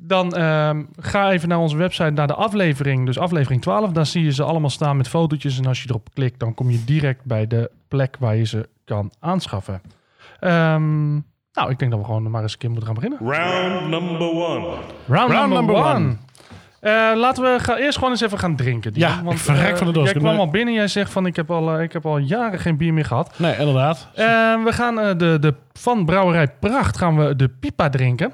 dan 0.00 0.34
ehm, 0.34 0.84
ga 1.00 1.30
even 1.30 1.48
naar 1.48 1.58
onze 1.58 1.76
website, 1.76 2.10
naar 2.10 2.26
de 2.26 2.34
aflevering. 2.34 3.06
Dus 3.06 3.18
aflevering 3.18 3.62
12, 3.62 3.90
daar 3.90 4.06
zie 4.06 4.24
je 4.24 4.32
ze 4.32 4.42
allemaal 4.42 4.70
staan 4.70 4.96
met 4.96 5.08
fotootjes. 5.08 5.58
En 5.58 5.66
als 5.66 5.82
je 5.82 5.88
erop 5.88 6.08
klikt, 6.14 6.40
dan 6.40 6.54
kom 6.54 6.70
je 6.70 6.84
direct 6.84 7.24
bij 7.24 7.46
de 7.46 7.70
plek 7.88 8.16
waar 8.18 8.36
je 8.36 8.46
ze 8.46 8.68
kan 8.84 9.10
aanschaffen. 9.20 9.80
Ehm, 10.40 11.12
nou, 11.52 11.70
ik 11.70 11.78
denk 11.78 11.90
dat 11.90 12.00
we 12.00 12.06
gewoon 12.06 12.30
maar 12.30 12.42
eens 12.42 12.52
een 12.52 12.58
keer 12.58 12.70
moeten 12.70 12.86
gaan 12.86 12.96
beginnen. 12.96 13.18
Round 13.30 13.88
number 13.88 14.30
one. 14.30 14.76
Round, 15.06 15.32
number, 15.32 15.48
number 15.48 15.74
one. 15.74 15.94
one. 15.94 16.16
Eh, 16.80 17.12
laten 17.16 17.42
we 17.42 17.56
ga, 17.60 17.76
eerst 17.76 17.94
gewoon 17.94 18.12
eens 18.12 18.20
even 18.20 18.38
gaan 18.38 18.56
drinken. 18.56 18.92
Dion. 18.92 19.08
Ja, 19.08 19.30
ik 19.30 19.38
verrek 19.38 19.70
eh, 19.70 19.76
van 19.76 19.86
de 19.86 19.92
dorst. 19.92 20.12
Jij 20.12 20.22
kwam 20.22 20.38
al 20.38 20.50
binnen, 20.50 20.74
jij 20.74 20.88
zegt 20.88 21.12
van 21.12 21.26
ik 21.26 21.36
heb 21.36 21.50
al, 21.50 21.76
eh, 21.76 21.82
ik 21.82 21.92
heb 21.92 22.06
al 22.06 22.18
jaren 22.18 22.58
geen 22.58 22.76
bier 22.76 22.92
meer 22.92 23.04
gehad. 23.04 23.38
Nee, 23.38 23.56
inderdaad. 23.58 24.08
Eh, 24.14 24.24
we 24.64 24.72
gaan 24.72 25.00
eh, 25.00 25.16
de, 25.16 25.36
de, 25.40 25.54
van 25.72 26.04
Brouwerij 26.04 26.48
Pracht 26.48 26.98
gaan 26.98 27.16
we 27.16 27.36
de 27.36 27.48
Pipa 27.48 27.88
drinken. 27.88 28.32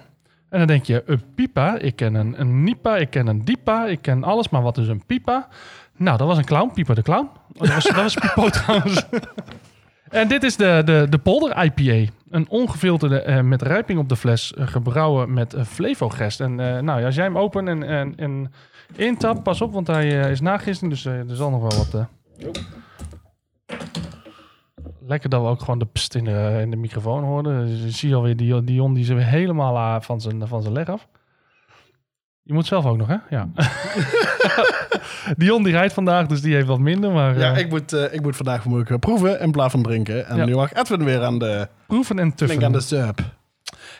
En 0.54 0.60
dan 0.60 0.68
denk 0.68 0.84
je, 0.84 1.02
een 1.06 1.22
Pipa, 1.34 1.78
ik 1.78 1.96
ken 1.96 2.14
een, 2.14 2.40
een 2.40 2.64
Nipa, 2.64 2.96
ik 2.96 3.10
ken 3.10 3.26
een 3.26 3.44
Dipa, 3.44 3.86
ik 3.86 4.02
ken 4.02 4.24
alles, 4.24 4.48
maar 4.48 4.62
wat 4.62 4.78
is 4.78 4.88
een 4.88 5.02
Pipa? 5.06 5.48
Nou, 5.96 6.18
dat 6.18 6.26
was 6.26 6.38
een 6.38 6.44
clown, 6.44 6.70
Pipa 6.74 6.94
de 6.94 7.02
clown. 7.02 7.28
Oh, 7.52 7.60
dat 7.60 7.74
was, 7.74 7.84
dat 8.14 8.34
was 8.34 8.52
trouwens. 8.62 9.06
En 10.08 10.28
dit 10.28 10.42
is 10.42 10.56
de, 10.56 10.82
de, 10.84 11.06
de 11.10 11.18
Polder 11.18 11.64
IPA. 11.64 12.12
Een 12.30 12.48
ongefilterde 12.48 13.20
eh, 13.20 13.40
met 13.40 13.62
rijping 13.62 13.98
op 13.98 14.08
de 14.08 14.16
fles, 14.16 14.54
eh, 14.54 14.66
gebrouwen 14.66 15.32
met 15.32 15.54
uh, 15.54 15.64
Flevogest. 15.64 16.40
En 16.40 16.60
eh, 16.60 16.82
nou, 16.82 17.00
ja, 17.00 17.06
als 17.06 17.14
jij 17.14 17.24
hem 17.24 17.38
open 17.38 17.68
en, 17.68 17.82
en, 17.82 18.12
en 18.16 18.52
intapt, 18.96 19.42
pas 19.42 19.60
op, 19.60 19.72
want 19.72 19.86
hij 19.86 20.22
eh, 20.22 20.30
is 20.30 20.40
nagisting, 20.40 20.90
dus 20.90 21.04
eh, 21.04 21.30
er 21.30 21.36
zal 21.36 21.50
nog 21.50 21.60
wel 21.60 21.86
wat... 21.86 22.06
eh. 25.04 25.08
Lekker 25.08 25.28
dat 25.30 25.40
we 25.42 25.48
ook 25.48 25.60
gewoon 25.60 25.78
de 25.78 25.86
pst 25.92 26.14
in 26.14 26.24
de, 26.24 26.58
in 26.62 26.70
de 26.70 26.76
microfoon 26.76 27.22
hoorden. 27.24 27.66
Dus 27.66 27.82
je 27.82 27.90
ziet 27.90 28.14
alweer 28.14 28.36
die 28.36 28.64
Dion 28.64 28.94
die 28.94 29.04
ze 29.04 29.14
weer 29.14 29.26
helemaal 29.26 29.78
ah, 29.78 30.00
van 30.02 30.20
zijn, 30.20 30.48
van 30.48 30.62
zijn 30.62 30.74
leg 30.74 30.88
af. 30.88 31.08
Je 32.42 32.52
moet 32.52 32.66
zelf 32.66 32.84
ook 32.86 32.96
nog, 32.96 33.08
hè? 33.08 33.16
Ja. 33.30 33.48
Dion 35.36 35.62
die 35.62 35.72
rijdt 35.72 35.92
vandaag, 35.92 36.26
dus 36.26 36.40
die 36.40 36.54
heeft 36.54 36.66
wat 36.66 36.78
minder. 36.78 37.12
Maar 37.12 37.38
Ja, 37.38 37.52
eh, 37.52 37.58
ik 37.58 37.68
moet, 37.70 37.92
eh, 37.92 38.12
ik 38.14 38.22
moet 38.22 38.36
vandaag 38.36 38.66
eh, 38.66 38.98
proeven 38.98 39.40
in 39.40 39.50
plaats 39.50 39.72
van 39.72 39.82
drinken. 39.82 40.26
En 40.26 40.36
Ja. 40.36 40.44
nu 40.44 40.54
mag 40.54 40.72
Edwin 40.72 41.04
weer 41.04 41.22
aan 41.22 41.38
de, 41.38 41.68
proeven 41.86 42.18
en 42.18 42.32
flink 42.36 42.62
aan 42.62 42.72
tuffen. 42.72 43.14
de. 43.16 43.22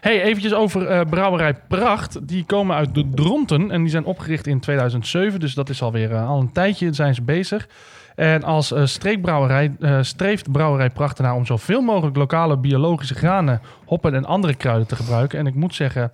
Hey, 0.00 0.22
eventjes 0.22 0.54
over 0.54 0.86
eh, 0.86 1.00
Brouwerij 1.10 1.54
Pracht. 1.54 2.28
Die 2.28 2.44
komen 2.44 2.76
uit 2.76 2.94
de 2.94 3.08
Dronten 3.14 3.70
en 3.70 3.80
die 3.80 3.90
zijn 3.90 4.04
opgericht 4.04 4.46
in 4.46 4.60
2007. 4.60 5.40
Dus 5.40 5.54
dat 5.54 5.68
is 5.68 5.82
alweer 5.82 6.12
eh, 6.12 6.28
al 6.28 6.40
een 6.40 6.52
tijdje 6.52 6.92
zijn 6.92 7.14
ze 7.14 7.22
bezig. 7.22 7.68
En 8.14 8.42
als 8.42 8.72
eh, 8.72 8.84
streekbrouwerij 8.84 9.76
eh, 9.80 9.98
streeft 10.02 10.52
Brouwerij 10.52 10.90
Pracht 10.90 11.18
ernaar 11.18 11.34
om 11.34 11.46
zoveel 11.46 11.80
mogelijk 11.80 12.16
lokale 12.16 12.58
biologische 12.58 13.14
granen, 13.14 13.60
hoppen 13.84 14.14
en 14.14 14.24
andere 14.24 14.54
kruiden 14.54 14.86
te 14.86 14.96
gebruiken. 14.96 15.38
En 15.38 15.46
ik 15.46 15.54
moet 15.54 15.74
zeggen, 15.74 16.12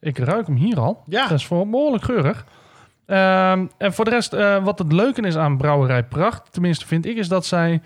ik 0.00 0.18
ruik 0.18 0.46
hem 0.46 0.56
hier 0.56 0.80
al. 0.80 1.02
Ja. 1.06 1.28
Dat 1.28 1.38
is 1.38 1.46
voor 1.46 1.68
behoorlijk 1.68 2.04
geurig. 2.04 2.44
Ehm, 3.06 3.66
en 3.78 3.92
voor 3.92 4.04
de 4.04 4.10
rest, 4.10 4.32
eh, 4.32 4.64
wat 4.64 4.78
het 4.78 4.92
leuke 4.92 5.22
is 5.22 5.36
aan 5.36 5.56
Brouwerij 5.56 6.04
Pracht, 6.04 6.52
tenminste 6.52 6.86
vind 6.86 7.06
ik, 7.06 7.16
is 7.16 7.28
dat 7.28 7.46
zij 7.46 7.82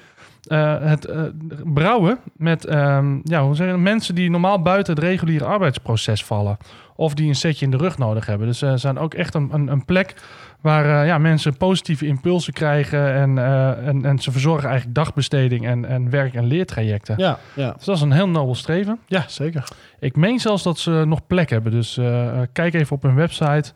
eh, 0.47 0.81
het 0.81 1.05
eh, 1.05 1.23
brouwen 1.65 2.19
met 2.37 2.65
ehm, 2.65 3.19
ja, 3.23 3.45
hoe 3.45 3.55
zeg 3.55 3.71
je, 3.71 3.77
mensen 3.77 4.15
die 4.15 4.31
normaal 4.31 4.63
buiten 4.63 4.95
het 4.95 5.03
reguliere 5.03 5.45
arbeidsproces 5.45 6.25
vallen. 6.25 6.57
Of 6.97 7.15
die 7.15 7.29
een 7.29 7.35
setje 7.35 7.65
in 7.65 7.71
de 7.71 7.77
rug 7.77 7.99
nodig 7.99 8.27
hebben. 8.27 8.47
Dus 8.47 8.59
ze 8.59 8.77
zijn 8.77 8.99
ook 8.99 9.15
echt 9.15 9.35
een, 9.35 9.49
een, 9.53 9.69
een 9.69 9.85
plek 9.85 10.15
waar 10.61 11.01
eh, 11.01 11.07
ja, 11.07 11.19
mensen 11.19 11.57
positieve 11.57 12.07
impulsen 12.07 12.53
krijgen. 12.53 13.15
En, 13.15 13.39
eh, 13.39 13.87
en, 13.87 14.05
en 14.05 14.19
ze 14.19 14.33
verzorgen 14.33 14.69
eigenlijk 14.69 14.97
dagbesteding 14.97 15.67
en, 15.67 15.85
en 15.85 16.11
werk- 16.11 16.35
en 16.35 16.45
leertrajecten. 16.47 17.15
Ja, 17.19 17.39
ja. 17.55 17.73
Dus 17.73 17.85
dat 17.85 17.97
is 17.97 18.03
een 18.03 18.13
heel 18.13 18.29
nobel 18.29 18.55
streven. 18.55 18.99
ja, 19.07 19.25
zeker. 19.29 19.69
Ik 19.99 20.17
meen 20.17 20.39
zelfs 20.41 20.63
dat 20.63 20.79
ze 20.79 21.03
nog 21.07 21.27
plek 21.27 21.51
hebben. 21.51 21.73
Dus 21.73 21.97
eh, 21.97 22.29
eh, 22.29 22.49
kijk 22.53 22.75
even 22.75 22.97
op 22.97 23.03
hun 23.03 23.15
website. 23.15 23.73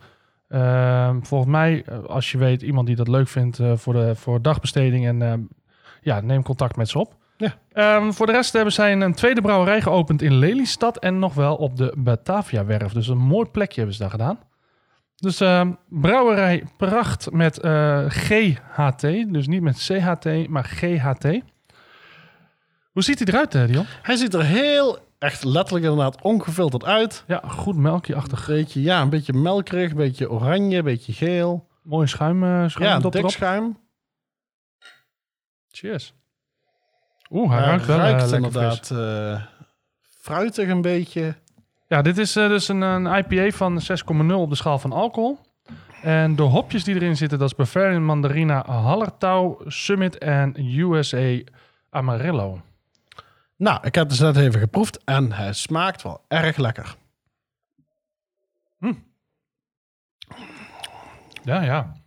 Ehm, 0.49 1.21
volgens 1.23 1.51
mij, 1.51 1.83
eh, 1.87 2.05
als 2.05 2.33
je 2.33 2.39
weet 2.39 2.63
iemand 2.63 2.87
die 2.87 2.97
dat 2.97 3.09
leuk 3.09 3.29
vindt 3.29 3.59
eh, 3.59 3.73
voor, 3.77 3.93
de, 3.93 4.15
voor 4.15 4.43
dagbesteding. 4.43 5.07
En 5.07 5.23
ehm, 5.23 5.41
ja, 6.03 6.21
neem 6.21 6.43
contact 6.43 6.77
met 6.77 6.89
ze 6.89 6.99
op. 6.99 7.17
Ja. 7.37 7.55
Ehm, 7.73 8.11
voor 8.11 8.27
de 8.27 8.33
rest 8.33 8.53
hebben 8.53 8.73
zij 8.73 8.93
een, 8.93 9.15
tweede 9.15 9.41
brouwerij 9.41 9.81
geopend 9.81 10.23
in 10.23 10.35
Lelystad. 10.35 10.99
En 10.99 11.19
nog 11.19 11.35
wel 11.35 11.57
op 11.57 11.77
de 11.77 11.95
Batavia-werf. 11.97 12.93
Dus 12.93 13.09
een 13.09 13.19
mooi 13.19 13.49
plekje 13.49 13.77
hebben 13.77 13.95
ze 13.95 14.01
daar 14.01 14.11
gedaan. 14.11 14.39
Dus 15.17 15.41
eh, 15.41 15.69
brouwerij 15.89 16.65
Pracht 16.77 17.31
met 17.31 17.61
eh, 17.61 18.05
GHT. 18.09 19.01
Dus 19.33 19.47
niet 19.47 19.63
met 19.63 19.77
CHT, 19.79 20.49
maar 20.49 20.65
GHT. 20.65 21.25
Hoe 22.93 23.03
ziet 23.03 23.19
hij 23.19 23.29
eruit, 23.29 23.55
eh, 23.55 23.67
Dion? 23.67 23.85
Hij 24.03 24.17
ziet 24.17 24.35
er 24.35 24.45
heel, 24.45 24.99
echt 25.19 25.45
letterlijk 25.45 25.85
inderdaad, 25.85 26.23
ongefilterd 26.23 26.85
uit. 26.85 27.25
Ja, 27.27 27.43
goed 27.47 27.77
melkje-achtig. 27.77 28.47
Beetje, 28.47 28.83
ja, 28.83 29.01
een 29.01 29.11
beetje 29.11 29.33
melkerig, 29.33 29.91
een 29.91 29.97
beetje 29.97 30.31
oranje, 30.31 30.77
een 30.79 30.85
beetje 30.85 31.13
geel. 31.13 31.67
Mooi 31.83 32.07
schuim, 32.07 32.45
eh 32.45 32.69
schuim 32.69 32.89
Ja, 32.89 32.99
dik 32.99 33.15
erop. 33.15 33.31
schuim. 33.31 33.77
Cheers. 35.79 36.15
Oeh, 37.31 37.51
hij 37.51 37.59
Hij 37.59 37.69
ruikt 37.69 37.87
wel 37.87 37.97
ruikt 37.97 38.23
eh, 38.23 38.33
inderdaad 38.33 38.91
eh, 38.91 39.43
fruitig 40.01 40.69
een 40.69 40.81
beetje. 40.81 41.35
Ja, 41.89 42.03
dit 42.03 42.19
is 42.19 42.37
eh, 42.37 42.49
dus 42.49 42.69
een, 42.69 42.81
een 42.81 43.07
IPA 43.07 43.57
van 43.57 43.81
6,0 44.31 44.35
op 44.35 44.51
de 44.51 44.57
schaal 44.57 44.79
van 44.79 44.93
alcohol. 44.93 45.39
En 46.03 46.37
de 46.37 46.43
hopjes 46.43 46.85
die 46.85 46.95
erin 46.95 47.17
zitten, 47.17 47.39
dat 47.39 47.49
is 47.49 47.57
Bavarian 47.57 48.05
Mandarina, 48.05 48.65
Hallertau, 48.67 49.71
Summit 49.71 50.19
en 50.19 50.55
USA 50.79 51.41
Amarillo. 51.91 52.61
Nou, 53.57 53.77
ik 53.77 53.95
heb 53.95 54.09
het 54.09 54.09
dus 54.09 54.19
net 54.19 54.37
even 54.37 54.61
geproefd 54.61 55.05
en 55.05 55.33
hij 55.33 55.53
smaakt 55.53 56.03
wel 56.03 56.25
erg 56.29 56.57
lekker. 56.57 56.95
Ja, 61.43 61.63
ja. 61.63 61.98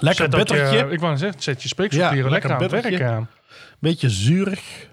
Lekker 0.00 0.24
Zet 0.24 0.34
ook 0.34 0.48
je- 0.48 0.54
bittertje, 0.54 0.92
ik 0.92 1.00
wou 1.00 1.16
zeggen, 1.16 1.42
zet 1.42 1.62
je 1.62 1.68
speekselklieren 1.68 2.24
Ja, 2.24 2.30
lekker, 2.30 2.50
lekker 2.50 2.66
aan 2.68 2.80
het 2.82 2.98
werk. 2.98 3.18
eh. 3.18 3.26
beetje 3.78 4.10
zuurig. 4.10 4.88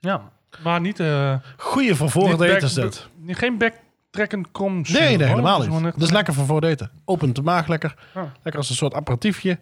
Ja, 0.00 0.22
maar 0.62 0.80
niet... 0.80 1.00
eh 1.00 1.34
Goeie 1.56 1.94
voor 1.94 2.10
voor 2.10 2.22
het 2.28 2.30
niet 2.30 2.40
eten 2.40 2.52
back- 2.60 2.62
is 2.62 2.74
dit. 2.74 3.36
Geen 3.38 3.58
backtrekken 3.58 4.50
krom. 4.52 4.84
zuur, 4.84 5.00
Nee, 5.00 5.16
nee, 5.16 5.26
helemaal 5.28 5.60
niet. 5.60 5.82
Dat 5.82 6.02
is 6.02 6.10
lekker 6.10 6.34
voor 6.34 6.44
voor 6.46 6.56
het 6.56 6.64
eten. 6.64 6.90
Opent 7.04 7.34
de 7.36 7.42
maag 7.42 7.66
lekker. 7.68 7.94
Ah. 8.14 8.22
Lekker 8.22 8.56
als 8.56 8.70
een 8.70 8.76
soort 8.76 8.94
aperitiefje. 8.94 9.58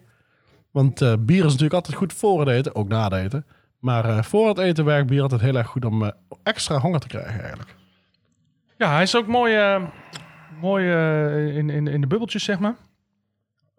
Want 0.71 1.01
eh, 1.01 1.13
bier 1.19 1.37
is 1.37 1.43
natuurlijk 1.43 1.73
altijd 1.73 1.97
goed 1.97 2.13
voor 2.13 2.39
het 2.39 2.49
eten, 2.49 2.75
ook 2.75 2.87
na 2.87 3.03
het 3.03 3.13
eten. 3.13 3.45
Maar 3.79 4.05
eh, 4.05 4.23
voor 4.23 4.47
het 4.47 4.57
eten 4.57 4.85
werkt 4.85 5.07
bier 5.07 5.21
altijd 5.21 5.41
heel 5.41 5.55
erg 5.55 5.67
goed 5.67 5.85
om 5.85 6.11
extra 6.43 6.77
honger 6.79 6.99
te 6.99 7.07
krijgen 7.07 7.39
eigenlijk. 7.39 7.75
Ja, 8.77 8.91
hij 8.93 9.01
is 9.03 9.15
ook 9.15 9.27
mooi, 9.27 9.79
mooi 10.61 10.89
in, 11.57 11.69
in, 11.69 11.87
in 11.87 12.01
de 12.01 12.07
bubbeltjes, 12.07 12.43
zeg 12.43 12.59
maar. 12.59 12.75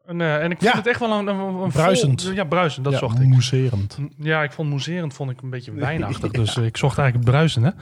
En, 0.08 0.20
eh, 0.20 0.42
en 0.42 0.50
ik 0.50 0.58
vond 0.58 0.70
Ja. 0.72 0.76
het 0.78 0.86
echt 0.86 1.00
wel 1.00 1.12
een, 1.12 1.26
een, 1.26 1.38
een 1.38 1.54
vol- 1.72 1.82
Bruisend. 1.82 2.30
ja, 2.34 2.44
bruisend, 2.44 2.84
dat 2.84 2.92
ja, 2.92 2.98
zocht 2.98 3.20
ik. 3.20 3.26
mousserend. 3.28 3.98
Ja, 4.18 4.42
ik 4.42 4.52
vond 4.52 4.68
mousserend 4.68 5.14
vond 5.14 5.30
ik 5.30 5.40
een 5.42 5.50
beetje 5.50 5.72
wijnachtig. 5.86 6.30
dus 6.30 6.56
ik 6.56 6.76
zocht 6.76 6.98
eigenlijk 6.98 7.30
bruisende. 7.30 7.74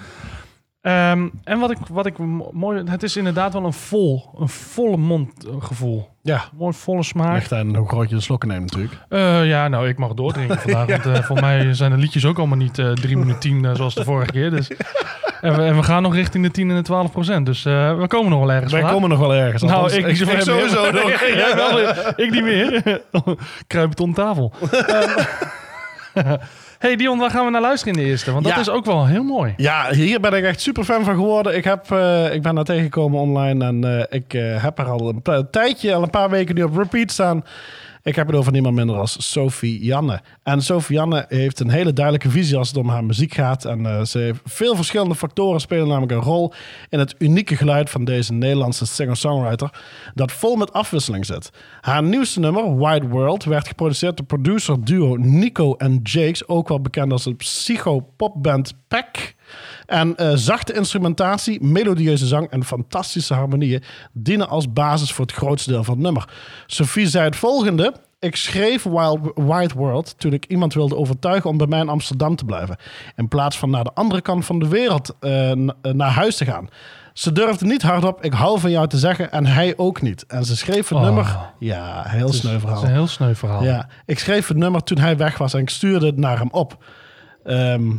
Ehm, 0.80 1.28
en 1.44 1.58
wat 1.58 1.70
ik, 1.70 1.78
wat 1.90 2.06
ik 2.06 2.18
mo- 2.18 2.50
mooi... 2.52 2.82
Het 2.86 3.02
is 3.02 3.16
inderdaad 3.16 3.52
wel 3.52 3.64
een 3.64 3.72
vol, 3.72 4.30
een 4.38 4.48
volle 4.48 4.96
mond 4.96 5.46
eh, 5.46 5.54
gevoel. 5.58 6.08
Ja, 6.22 6.44
Mooi 6.56 6.72
volle 6.74 7.02
smaak. 7.02 7.34
ligt 7.34 7.52
aan 7.52 7.76
hoe 7.76 7.88
groot 7.88 8.08
je 8.08 8.14
de 8.14 8.20
slokken 8.20 8.48
neemt 8.48 8.70
natuurlijk. 8.70 8.94
Eh, 9.08 9.46
ja, 9.46 9.68
nou, 9.68 9.88
ik 9.88 9.98
mag 9.98 10.14
doordrinken 10.14 10.58
vandaag. 10.68 11.02
Want 11.04 11.24
voor 11.24 11.40
mij 11.40 11.74
zijn 11.74 11.90
de 11.90 11.96
liedjes 11.96 12.24
ook 12.24 12.38
allemaal 12.38 12.56
niet 12.56 12.78
eh 12.78 12.92
3 12.92 13.16
minuten 13.16 13.40
10 13.40 13.64
eh, 13.64 13.74
zoals 13.74 13.94
de 13.94 14.04
vorige 14.04 14.30
keer. 14.32 14.50
Dus. 14.50 14.70
En, 15.40 15.56
we, 15.56 15.62
en 15.62 15.76
we 15.76 15.82
gaan 15.82 16.02
nog 16.02 16.14
richting 16.14 16.44
de 16.44 16.50
10 16.50 16.70
en 16.70 16.76
de 16.76 16.82
12 16.82 17.12
procent. 17.12 17.46
Dus 17.46 17.64
eh, 17.64 17.98
we 17.98 18.06
komen 18.06 18.30
nog 18.30 18.40
wel 18.40 18.52
ergens 18.52 18.72
Wij 18.72 18.82
komen 18.82 19.08
nog 19.08 19.18
wel 19.18 19.34
ergens. 19.34 19.62
Nou, 19.62 19.74
althans, 19.74 19.96
ik, 19.96 20.06
ik, 20.06 20.16
sowieso 20.42 20.90
nog. 20.90 21.20
Jij 21.42 21.52
wel, 21.54 21.78
ik 22.16 22.30
niet 22.30 22.42
meer. 22.42 22.82
Kruipend 23.66 24.00
om 24.00 24.14
tafel. 24.14 24.52
Ehm, 24.70 25.08
hey 26.78 26.96
Dion, 26.96 27.18
waar 27.18 27.30
gaan 27.30 27.44
we 27.44 27.50
naar 27.50 27.60
luisteren 27.60 27.94
in 27.94 28.02
de 28.02 28.08
eerste? 28.08 28.32
Want 28.32 28.44
dat 28.44 28.54
Ja. 28.54 28.60
is 28.60 28.68
ook 28.70 28.84
wel 28.84 29.06
heel 29.06 29.22
mooi. 29.22 29.54
Ja, 29.56 29.86
hier 29.90 30.20
ben 30.20 30.32
ik 30.32 30.44
echt 30.44 30.60
super 30.60 30.84
fan 30.84 31.04
van 31.04 31.14
geworden. 31.14 31.56
Ik, 31.56 31.64
heb, 31.64 31.90
eh, 31.90 32.34
ik 32.34 32.42
ben 32.42 32.54
daar 32.54 32.64
tegengekomen 32.64 33.20
online 33.20 33.64
en 33.64 33.84
eh, 33.98 34.04
ik 34.18 34.34
eh, 34.34 34.62
heb 34.62 34.78
er 34.78 34.90
al 34.90 35.08
een 35.22 35.50
tijdje, 35.50 35.94
al 35.94 36.02
een 36.02 36.10
paar 36.10 36.30
weken 36.30 36.54
nu 36.54 36.62
op 36.62 36.76
repeat 36.76 37.10
staan. 37.10 37.44
Ik 38.06 38.16
heb 38.16 38.26
het 38.26 38.36
over 38.36 38.52
niemand 38.52 38.74
minder 38.74 38.96
als 38.96 39.30
Sophie 39.32 39.84
Janne. 39.84 40.20
En 40.42 40.62
Sophie 40.62 40.96
Janne 40.96 41.24
heeft 41.28 41.60
een 41.60 41.68
hele 41.68 41.92
duidelijke 41.92 42.30
visie 42.30 42.56
als 42.56 42.68
het 42.68 42.76
om 42.76 42.88
haar 42.88 43.04
muziek 43.04 43.34
gaat. 43.34 43.64
En 43.64 43.86
eh, 43.86 44.04
ze 44.04 44.18
heeft 44.18 44.40
veel 44.44 44.76
verschillende 44.76 45.14
factoren 45.14 45.60
spelen 45.60 45.88
namelijk 45.88 46.12
een 46.12 46.20
rol 46.20 46.52
in 46.88 46.98
het 46.98 47.14
unieke 47.18 47.56
geluid 47.56 47.90
van 47.90 48.04
deze 48.04 48.32
Nederlandse 48.32 48.86
singer-songwriter. 48.86 49.70
Dat 50.14 50.32
vol 50.32 50.56
met 50.56 50.72
afwisseling 50.72 51.26
zit. 51.26 51.50
Haar 51.80 52.02
nieuwste 52.02 52.40
nummer, 52.40 52.78
Wide 52.78 53.08
World, 53.08 53.44
werd 53.44 53.68
geproduceerd 53.68 54.16
door 54.16 54.26
producer 54.26 54.84
duo 54.84 55.16
Nico 55.16 55.74
en 55.74 56.00
Jakes. 56.02 56.48
Ook 56.48 56.68
wel 56.68 56.80
bekend 56.80 57.12
als 57.12 57.24
het 57.24 57.36
psycho-popband 57.36 58.74
Pack. 58.88 59.34
En 59.86 60.16
eh, 60.16 60.30
zachte 60.34 60.72
instrumentatie, 60.72 61.62
melodieuze 61.64 62.26
zang 62.26 62.50
en 62.50 62.64
fantastische 62.64 63.34
harmonieën 63.34 63.82
dienen 64.12 64.48
als 64.48 64.72
basis 64.72 65.12
voor 65.12 65.24
het 65.26 65.34
grootste 65.34 65.70
deel 65.70 65.84
van 65.84 65.94
het 65.94 66.02
nummer. 66.02 66.28
Sophie 66.66 67.06
zei 67.06 67.24
het 67.24 67.36
volgende. 67.36 67.94
Ik 68.18 68.36
schreef 68.36 68.82
Wild, 68.82 69.18
Wide 69.34 69.74
World 69.74 70.14
toen 70.18 70.32
ik 70.32 70.44
iemand 70.46 70.74
wilde 70.74 70.96
overtuigen 70.96 71.50
om 71.50 71.56
bij 71.56 71.66
mij 71.66 71.80
in 71.80 71.88
Amsterdam 71.88 72.36
te 72.36 72.44
blijven. 72.44 72.76
In 73.16 73.28
plaats 73.28 73.58
van 73.58 73.70
naar 73.70 73.84
de 73.84 73.94
andere 73.94 74.20
kant 74.20 74.44
van 74.44 74.58
de 74.58 74.68
wereld 74.68 75.14
eh, 75.20 75.50
eh, 75.50 75.58
naar 75.82 76.10
huis 76.10 76.36
te 76.36 76.44
gaan. 76.44 76.68
Ze 77.12 77.32
durfde 77.32 77.66
niet 77.66 77.82
hardop 77.82 78.24
ik 78.24 78.32
hou 78.32 78.60
van 78.60 78.70
jou 78.70 78.86
te 78.88 78.98
zeggen 78.98 79.32
en 79.32 79.46
hij 79.46 79.74
ook 79.76 80.02
niet. 80.02 80.24
En 80.26 80.44
ze 80.44 80.56
schreef 80.56 80.88
het 80.88 80.98
Oh. 80.98 81.04
nummer... 81.04 81.36
Ja, 81.58 82.02
heel 82.06 82.32
sneu 82.32 82.52
Dat 82.52 82.60
verhaal. 82.60 82.82
is 82.82 82.88
een 82.88 82.94
heel 82.94 83.06
sneu 83.06 83.34
verhaal. 83.34 83.62
Ja, 83.64 83.88
ik 84.06 84.18
schreef 84.18 84.48
het 84.48 84.56
nummer 84.56 84.82
toen 84.82 84.98
hij 84.98 85.16
weg 85.16 85.38
was 85.38 85.54
en 85.54 85.60
ik 85.60 85.70
stuurde 85.70 86.06
het 86.06 86.16
naar 86.16 86.38
hem 86.38 86.48
op. 86.50 86.84
Ehm, 87.44 87.90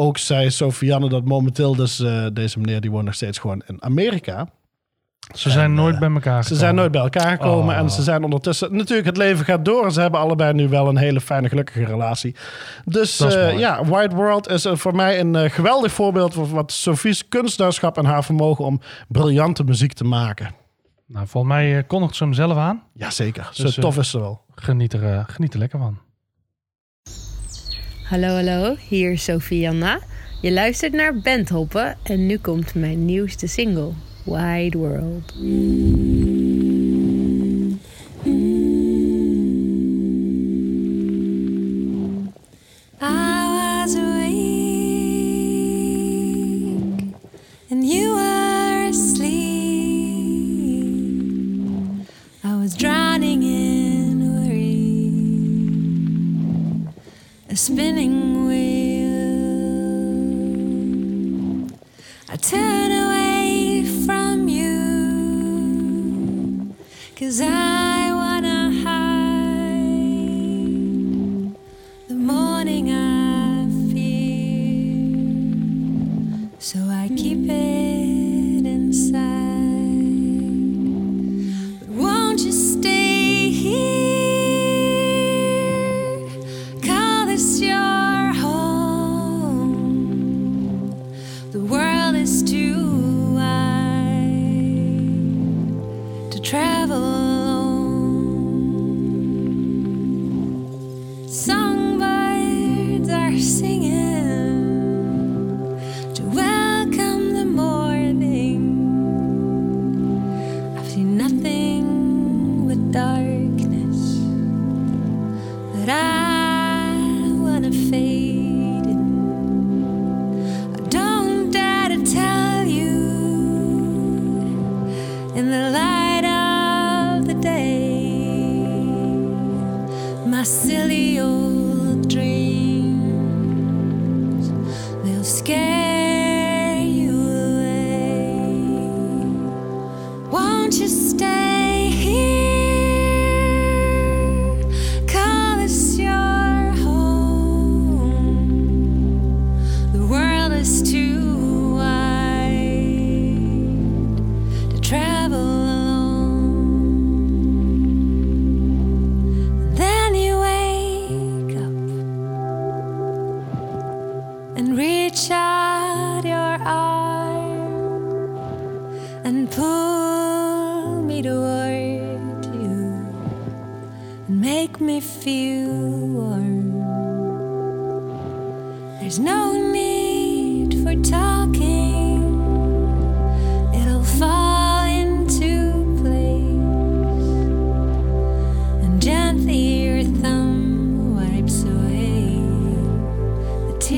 ook 0.00 0.18
zei 0.18 0.50
Sofianne 0.50 1.08
dat 1.08 1.24
momenteel 1.24 1.74
dus 1.76 2.00
eh, 2.00 2.26
deze 2.32 2.58
meneer 2.58 2.80
die 2.80 2.90
woont 2.90 3.04
nog 3.04 3.14
steeds 3.14 3.38
gewoon 3.38 3.62
in 3.66 3.82
Amerika. 3.82 4.48
Ze 5.34 5.50
zijn 5.50 5.64
En, 5.64 5.74
nooit 5.74 5.94
eh, 5.94 6.00
bij 6.00 6.10
elkaar 6.10 6.32
Ze 6.32 6.42
gekomen. 6.42 6.58
zijn 6.58 6.74
nooit 6.74 6.90
bij 6.90 7.00
elkaar 7.00 7.30
gekomen 7.30 7.74
Oh. 7.74 7.80
en 7.80 7.90
ze 7.90 8.02
zijn 8.02 8.24
ondertussen... 8.24 8.76
Natuurlijk, 8.76 9.06
het 9.08 9.16
leven 9.16 9.44
gaat 9.44 9.64
door 9.64 9.84
en 9.84 9.92
ze 9.92 10.00
hebben 10.00 10.20
allebei 10.20 10.52
nu 10.52 10.68
wel 10.68 10.88
een 10.88 10.96
hele 10.96 11.20
fijne, 11.20 11.48
gelukkige 11.48 11.84
relatie. 11.84 12.34
Dus 12.84 13.20
eh, 13.20 13.58
ja, 13.58 13.84
Wide 13.84 14.14
World 14.14 14.48
is 14.48 14.64
eh, 14.64 14.76
voor 14.76 14.94
mij 14.94 15.20
een 15.20 15.36
eh, 15.36 15.50
geweldig 15.50 15.92
voorbeeld 15.92 16.34
van 16.34 16.50
wat 16.50 16.72
Sophie's 16.72 17.28
kunstenaarschap 17.28 17.98
en 17.98 18.04
haar 18.04 18.24
vermogen 18.24 18.64
om 18.64 18.80
briljante 19.08 19.64
muziek 19.64 19.92
te 19.92 20.04
maken. 20.04 20.50
Nou, 21.06 21.26
volgens 21.26 21.52
mij 21.52 21.76
eh, 21.76 21.82
kondigt 21.86 22.14
ze 22.16 22.24
hem 22.24 22.32
zelf 22.32 22.56
aan. 22.56 22.82
Jazeker, 22.94 23.48
zo 23.52 23.62
Dus, 23.62 23.76
eh, 23.76 23.82
tof 23.82 23.98
is 23.98 24.10
ze 24.10 24.18
wel. 24.18 24.40
Geniet 24.54 24.92
er, 24.92 25.04
eh, 25.12 25.24
geniet 25.26 25.52
er 25.52 25.58
lekker 25.58 25.78
van. 25.78 25.98
Hallo, 28.10 28.34
hallo, 28.34 28.76
hier 28.88 29.12
is 29.12 29.24
Sophie 29.24 29.60
Janna. 29.60 30.00
Je 30.40 30.52
luistert 30.52 30.92
naar 30.92 31.14
Bandhoppen 31.14 31.96
en 32.02 32.26
nu 32.26 32.38
komt 32.38 32.74
mijn 32.74 33.04
nieuwste 33.04 33.46
single, 33.46 33.92
Wide 34.24 34.78
World. 34.78 35.34
A 57.50 57.56
spinning 57.56 58.46
wheel. 58.46 59.10
I 62.28 62.36
turn 62.36 62.92
away 62.92 63.84
from 64.06 64.46
you, 64.46 64.76
cause 67.16 67.40
I 67.40 67.59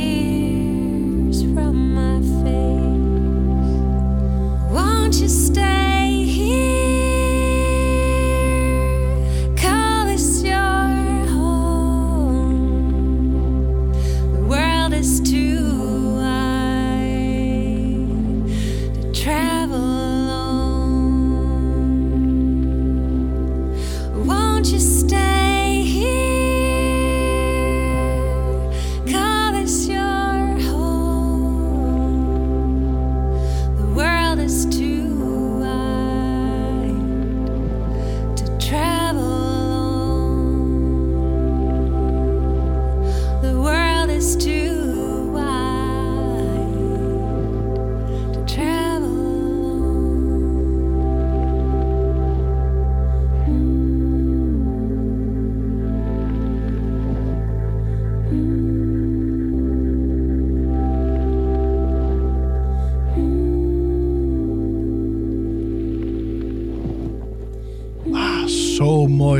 tears 0.02 1.42
from 1.54 1.94
my 1.94 2.16
face. 2.42 3.72
Won't 4.72 5.14
you 5.20 5.28
stay 5.28 5.81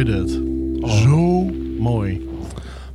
zo 0.06 0.12
mooi 0.12 0.24
dit. 0.24 0.40
Zo 0.90 1.50
mooi. 1.78 2.30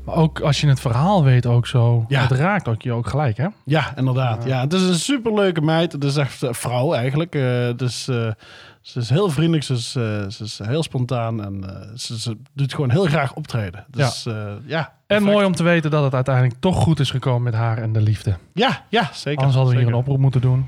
Maar 0.07 0.15
ook 0.15 0.39
als 0.39 0.61
je 0.61 0.67
het 0.67 0.79
verhaal 0.79 1.23
weet 1.23 1.45
ook 1.45 1.67
zo. 1.67 2.05
Ja. 2.07 2.21
Het 2.21 2.31
raakt 2.31 2.67
ook 2.67 2.81
je 2.81 2.91
ook 2.91 3.07
gelijk, 3.07 3.37
hè? 3.37 3.47
Ja, 3.65 3.97
inderdaad. 3.97 4.43
Ja, 4.45 4.61
het 4.61 4.73
is 4.73 4.81
een 4.81 4.95
superleuke 4.95 5.61
meid. 5.61 5.91
Het 5.91 6.03
is 6.03 6.15
echt 6.15 6.41
een 6.41 6.55
vrouw 6.55 6.93
eigenlijk. 6.93 7.35
Eh, 7.35 7.69
dus, 7.75 8.07
eh, 8.07 8.31
ze 8.81 8.99
is 8.99 9.09
heel 9.09 9.29
vriendelijk. 9.29 9.63
Ze 9.63 9.73
is, 9.73 9.95
eh, 9.95 10.03
ze 10.29 10.43
is 10.43 10.59
heel 10.63 10.83
spontaan. 10.83 11.43
En 11.43 11.63
eh, 11.69 11.95
ze, 11.95 12.19
ze 12.19 12.37
doet 12.53 12.73
gewoon 12.73 12.89
heel 12.91 13.05
graag 13.05 13.33
optreden. 13.33 13.85
Dus 13.87 14.23
ja, 14.23 14.57
ja 14.65 14.93
En 15.07 15.23
mooi 15.23 15.45
om 15.45 15.55
te 15.55 15.63
weten 15.63 15.91
dat 15.91 16.03
het 16.03 16.13
uiteindelijk 16.13 16.55
toch 16.59 16.75
goed 16.75 16.99
is 16.99 17.11
gekomen 17.11 17.43
met 17.43 17.53
haar 17.53 17.77
en 17.77 17.93
de 17.93 18.01
liefde. 18.01 18.37
Ja, 18.53 18.85
ja, 18.89 19.09
zeker. 19.13 19.39
Anders 19.39 19.55
hadden 19.55 19.73
we 19.73 19.79
hier 19.79 19.89
een 19.89 19.97
oproep 19.97 20.19
moeten 20.19 20.41
doen. 20.41 20.65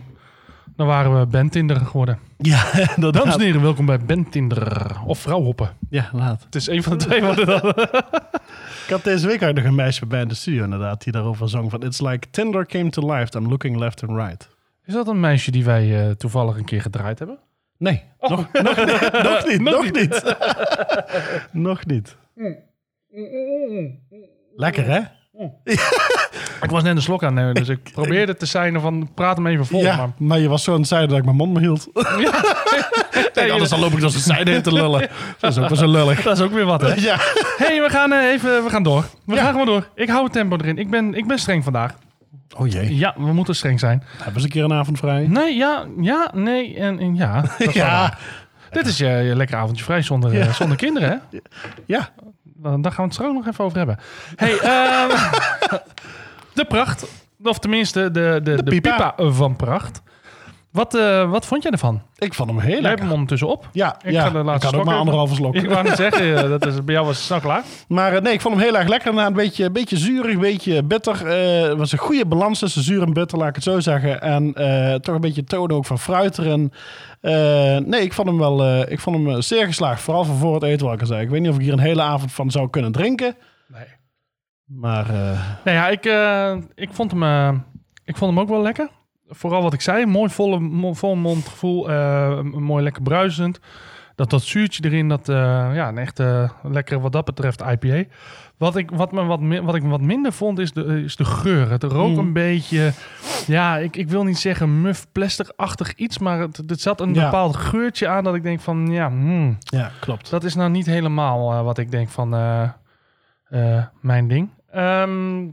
Dan 0.80 0.88
waren 0.88 1.20
we 1.20 1.28
Bentinder 1.28 1.76
geworden. 1.76 2.20
Ja, 2.38 2.64
inderdaad. 2.96 3.14
Dames 3.14 3.36
en 3.36 3.42
heren, 3.42 3.62
welkom 3.62 3.86
bij 3.86 4.00
Bentinder. 4.00 4.92
Of 5.06 5.20
Vrouwhoppen. 5.20 5.70
Ja, 5.90 6.10
inderdaad. 6.12 6.44
Het 6.44 6.56
is 6.56 6.68
een 6.68 6.84
van 6.84 6.98
de 6.98 7.06
twee 7.06 7.22
wat 7.22 7.36
dan. 7.36 7.62
Ik 8.86 8.90
had 8.90 9.04
deze 9.04 9.28
week 9.28 9.40
nog 9.54 9.64
een 9.64 9.76
meisje 9.76 10.06
bij 10.06 10.22
in 10.22 10.28
de 10.28 10.36
studio 10.36 10.64
inderdaad. 10.64 11.04
Die 11.04 11.14
daarover 11.14 11.50
zong 11.50 11.72
van... 11.72 11.84
It's 11.84 12.00
like 12.02 12.30
Tinder 12.30 12.66
came 12.66 12.90
to 12.90 13.14
life. 13.14 13.38
I'm 13.38 13.48
looking 13.48 13.78
left 13.78 14.04
and 14.08 14.18
right. 14.18 14.50
Is 14.86 14.94
dat 14.94 15.08
een 15.08 15.20
meisje 15.20 15.52
die 15.52 15.64
wij 15.64 16.06
eh, 16.06 16.12
toevallig 16.12 16.58
een 16.58 16.66
keer 16.66 16.82
gedraaid 16.82 17.20
hebben? 17.20 17.40
Nee, 17.78 18.04
nog, 18.20 18.30
nog, 19.24 19.48
niet, 19.48 19.62
nog 19.62 19.92
niet. 19.92 20.24
Nog 21.52 21.52
Nog 21.52 21.86
niet. 21.86 22.18
niet. 22.36 22.58
nog 23.16 23.70
niet. 23.70 24.00
Lekker 24.56 24.86
hè? 24.86 25.02
Ik 26.62 26.70
was 26.70 26.84
net 26.84 26.96
een 26.96 27.02
slok 27.02 27.24
aan 27.24 27.34
nemen, 27.34 27.54
dus 27.54 27.68
ik 27.68 27.92
probeerde 27.94 28.36
te 28.36 28.46
zijn 28.46 28.80
van 28.82 29.10
praat 29.14 29.38
hem 29.38 29.48
even 29.48 29.66
vol. 29.66 29.82
Ja, 29.82 29.96
Maar, 29.96 30.10
maar 30.18 30.40
je 30.40 30.48
was 30.48 30.64
zo 30.64 30.72
aan 30.74 30.80
het 30.80 30.88
zeiden 30.88 31.10
dat 31.10 31.18
ik 31.18 31.24
mijn 31.26 31.36
mond 31.38 31.54
me 31.54 31.60
hield. 31.60 31.88
Kijk, 33.34 33.52
anders 33.52 33.70
dan 33.70 33.80
loop 33.80 33.92
ik 33.92 34.04
als 34.04 34.14
een 34.16 34.20
zijde 34.20 34.52
in 34.52 34.62
te 34.62 34.74
lullen. 34.74 35.10
Dat 35.40 35.52
is 35.52 35.58
ook 35.58 35.68
wel 35.70 35.78
zo 35.78 35.88
lullig. 35.88 36.22
dat 36.22 36.38
is 36.38 36.44
ook 36.44 36.52
weer 36.52 36.66
wat, 36.66 36.82
hè? 36.82 36.94
Ja. 36.94 37.16
hey, 37.58 37.82
we 37.82 37.90
gaan 37.90 38.14
eh, 38.14 38.28
even 38.32 38.64
we 38.64 38.70
gaan 38.70 38.84
door. 38.84 39.06
We 39.26 39.36
gaan 39.36 39.52
gewoon 39.52 39.66
door. 39.66 39.88
Ik 39.96 40.10
hou 40.10 40.24
het 40.24 40.34
tempo 40.34 40.58
erin. 40.58 40.78
Ik 40.78 40.90
ben, 40.90 41.14
ik 41.14 41.28
ben 41.28 41.40
streng 41.40 41.64
vandaag. 41.64 41.94
Oh 42.58 42.68
jee. 42.68 42.96
Ja, 42.98 43.14
we 43.18 43.34
moeten 43.34 43.56
streng 43.56 43.80
zijn. 43.80 44.04
Hebben 44.18 44.42
ze 44.42 44.48
een 44.48 44.54
keer 44.54 44.64
een 44.64 44.74
avond 44.74 44.98
vrij? 44.98 45.28
Nee, 45.28 45.56
ja, 45.56 45.86
ja, 46.02 46.32
nee 46.34 46.76
en, 46.76 47.00
en 47.00 47.16
ja. 47.16 47.42
Dat 47.58 47.74
Ja. 47.74 48.18
Dit 48.70 48.86
is 48.88 48.98
je, 48.98 49.08
je 49.08 49.36
lekker 49.36 49.58
avondje 49.58 49.84
vrij 49.84 50.02
zonder, 50.02 50.32
eh, 50.32 50.46
Ja. 50.46 50.52
zonder 50.54 50.78
kinderen, 50.78 51.10
hè? 51.10 51.38
Ja. 51.86 52.10
Dan- 52.62 52.82
Daar 52.82 52.92
gaan 52.92 53.04
we 53.08 53.12
het 53.12 53.20
zo 53.22 53.32
nog 53.34 53.48
even 53.48 53.64
over 53.66 53.78
hebben. 53.78 53.98
Hey, 54.36 54.58
ehm, 54.60 55.10
de 56.54 56.66
pracht. 56.66 57.06
Of 57.44 57.60
tenminste, 57.60 58.12
de, 58.12 58.40
de, 58.44 58.64
de, 58.64 58.64
pipa. 58.64 59.12
pipa. 59.12 59.32
van 59.32 59.56
pracht. 59.56 60.02
Wat, 60.72 60.96
eh, 60.96 61.30
wat 61.32 61.46
vond 61.46 61.64
jij 61.64 61.72
ervan? 61.72 62.02
Ik 62.18 62.34
vond 62.34 62.50
hem 62.50 62.60
heel 62.60 62.66
Jij 62.68 62.76
hebt 62.76 62.88
lekker. 62.88 63.04
hem 63.06 63.14
ondertussen 63.14 63.48
op. 63.48 63.70
Ja, 63.72 63.96
Ik 64.06 64.12
ja. 64.12 64.22
ga 64.22 64.30
de 64.44 64.52
ik 64.52 64.62
had 64.64 64.76
ook 64.76 64.86
maar 64.86 64.96
anderhalve 64.96 65.36
slok. 65.36 65.56
Ik 65.56 65.70
wou 65.70 65.84
net 65.84 65.96
zeggen, 65.96 66.38
eh, 66.44 66.50
dat 66.50 66.66
is, 66.66 66.84
bij 66.84 66.94
jou 66.94 67.06
was 67.06 67.16
het 67.16 67.26
snel 67.26 67.40
klaar. 67.40 67.64
Maar 67.88 68.14
eh, 68.14 68.22
nee, 68.22 68.34
ik 68.34 68.42
vond 68.42 68.56
hem 68.56 68.64
heel 68.64 68.78
erg 68.78 68.88
lekker. 68.88 69.06
Daarna 69.12 69.28
een 69.28 69.34
beetje, 69.34 69.66
een 69.66 69.74
beetje 69.74 69.98
zuurig, 69.98 70.34
een 70.34 70.40
beetje 70.40 70.84
bitter. 70.84 71.28
Eh, 71.28 71.70
Het 71.70 71.78
was 71.78 71.92
een 71.92 71.98
goede 71.98 72.26
balans 72.26 72.60
tussen 72.60 72.84
zuur 72.84 73.02
en 73.02 73.14
bitter, 73.14 73.38
laat 73.38 73.48
ik 73.50 73.56
het 73.56 73.64
zo 73.64 73.80
zeggen. 73.80 74.22
En 74.22 74.54
eh, 74.54 74.96
toch 74.96 75.16
een 75.16 75.22
beetje 75.22 75.44
toon 75.44 75.72
ook 75.72 75.86
van 75.86 76.00
fruit 76.00 76.38
erin. 76.38 76.74
Eh, 77.22 77.78
nee, 77.78 78.02
ik 78.02 78.14
vond 78.14 78.28
hem 78.28 78.38
wel 78.38 78.64
eh, 78.64 78.92
ik 78.92 79.00
vond 79.00 79.28
hem 79.28 79.42
zeer 79.42 79.66
geslaagd. 79.66 80.02
Vooral 80.02 80.24
voor 80.26 80.36
voor 80.36 80.54
het 80.54 80.64
eten, 80.64 80.86
wat 80.86 80.96
ik 80.96 81.02
al 81.02 81.08
zei. 81.08 81.22
Ik 81.22 81.30
weet 81.30 81.42
niet 81.42 81.50
of 81.50 81.56
ik 81.56 81.62
hier 81.62 81.74
een 81.74 81.80
hele 81.80 82.02
avond 82.02 82.32
van 82.32 82.52
zou 82.52 82.70
kunnen 82.70 82.92
drinken. 82.92 83.36
Nee. 83.68 83.86
Maar 84.66 85.10
eh, 85.10 85.40
Nou 85.64 85.78
ja, 85.78 85.88
ik, 85.88 86.06
eh, 86.06 86.56
ik, 86.76 86.90
vond 86.92 87.12
hem, 87.12 87.24
eh, 87.24 87.52
ik 88.06 88.18
vond 88.18 88.32
hem 88.32 88.40
ook 88.40 88.50
wel 88.50 88.62
lekker. 88.62 88.90
Vooral 89.30 89.62
wat 89.62 89.74
ik 89.74 89.82
zei, 89.82 90.06
mooi 90.06 90.30
volle, 90.30 90.60
mo- 90.60 90.94
vol 90.94 91.16
mondgevoel, 91.16 91.90
eh, 91.92 92.42
mooi 92.42 92.84
lekker 92.84 93.02
bruisend. 93.02 93.60
Dat, 94.16 94.30
dat 94.30 94.42
zuurtje 94.42 94.84
erin, 94.86 95.08
dat 95.10 95.30
eh, 95.30 95.36
ja, 95.74 95.88
een 95.88 95.98
echte 95.98 96.50
lekkere 96.64 97.00
wat 97.00 97.12
dat 97.12 97.26
betreft 97.26 97.62
IPA. 97.62 98.04
Wat 98.58 98.76
ik, 98.76 98.92
wat 98.92 99.12
me 99.12 99.24
wat, 99.24 99.40
wat 99.64 99.76
ik 99.76 99.84
wat 99.84 100.02
minder 100.02 100.32
vond 100.34 100.60
is 100.60 100.72
de, 100.74 101.02
is 101.04 101.16
de 101.16 101.26
geur. 101.26 101.70
Het 101.72 101.84
rook 101.84 102.10
Mm. 102.12 102.18
een 102.18 102.34
beetje, 102.34 102.92
ja, 103.48 103.78
ik, 103.78 103.96
ik 103.96 104.10
wil 104.10 104.24
niet 104.24 104.38
zeggen 104.38 104.82
muf 104.82 105.06
plasticachtig 105.12 105.96
iets, 105.96 106.18
maar 106.18 106.40
het, 106.40 106.58
het 106.68 106.82
zat 106.82 107.02
een 107.02 107.14
Ja. 107.14 107.24
bepaald 107.24 107.56
geurtje 107.56 108.08
aan 108.08 108.24
dat 108.24 108.36
ik 108.36 108.44
denk 108.44 108.60
van, 108.60 108.88
ja, 108.92 109.10
hmm, 109.10 109.58
ja, 109.60 109.92
klopt. 110.00 110.30
dat 110.30 110.44
is 110.44 110.56
nou 110.56 110.70
niet 110.70 110.86
helemaal 110.86 111.52
eh, 111.52 111.64
wat 111.64 111.78
ik 111.78 111.92
denk 111.92 112.10
van 112.10 112.34
eh, 112.36 112.70
eh, 113.50 113.84
mijn 114.02 114.28
ding. 114.28 114.50
Ehm, 114.72 115.46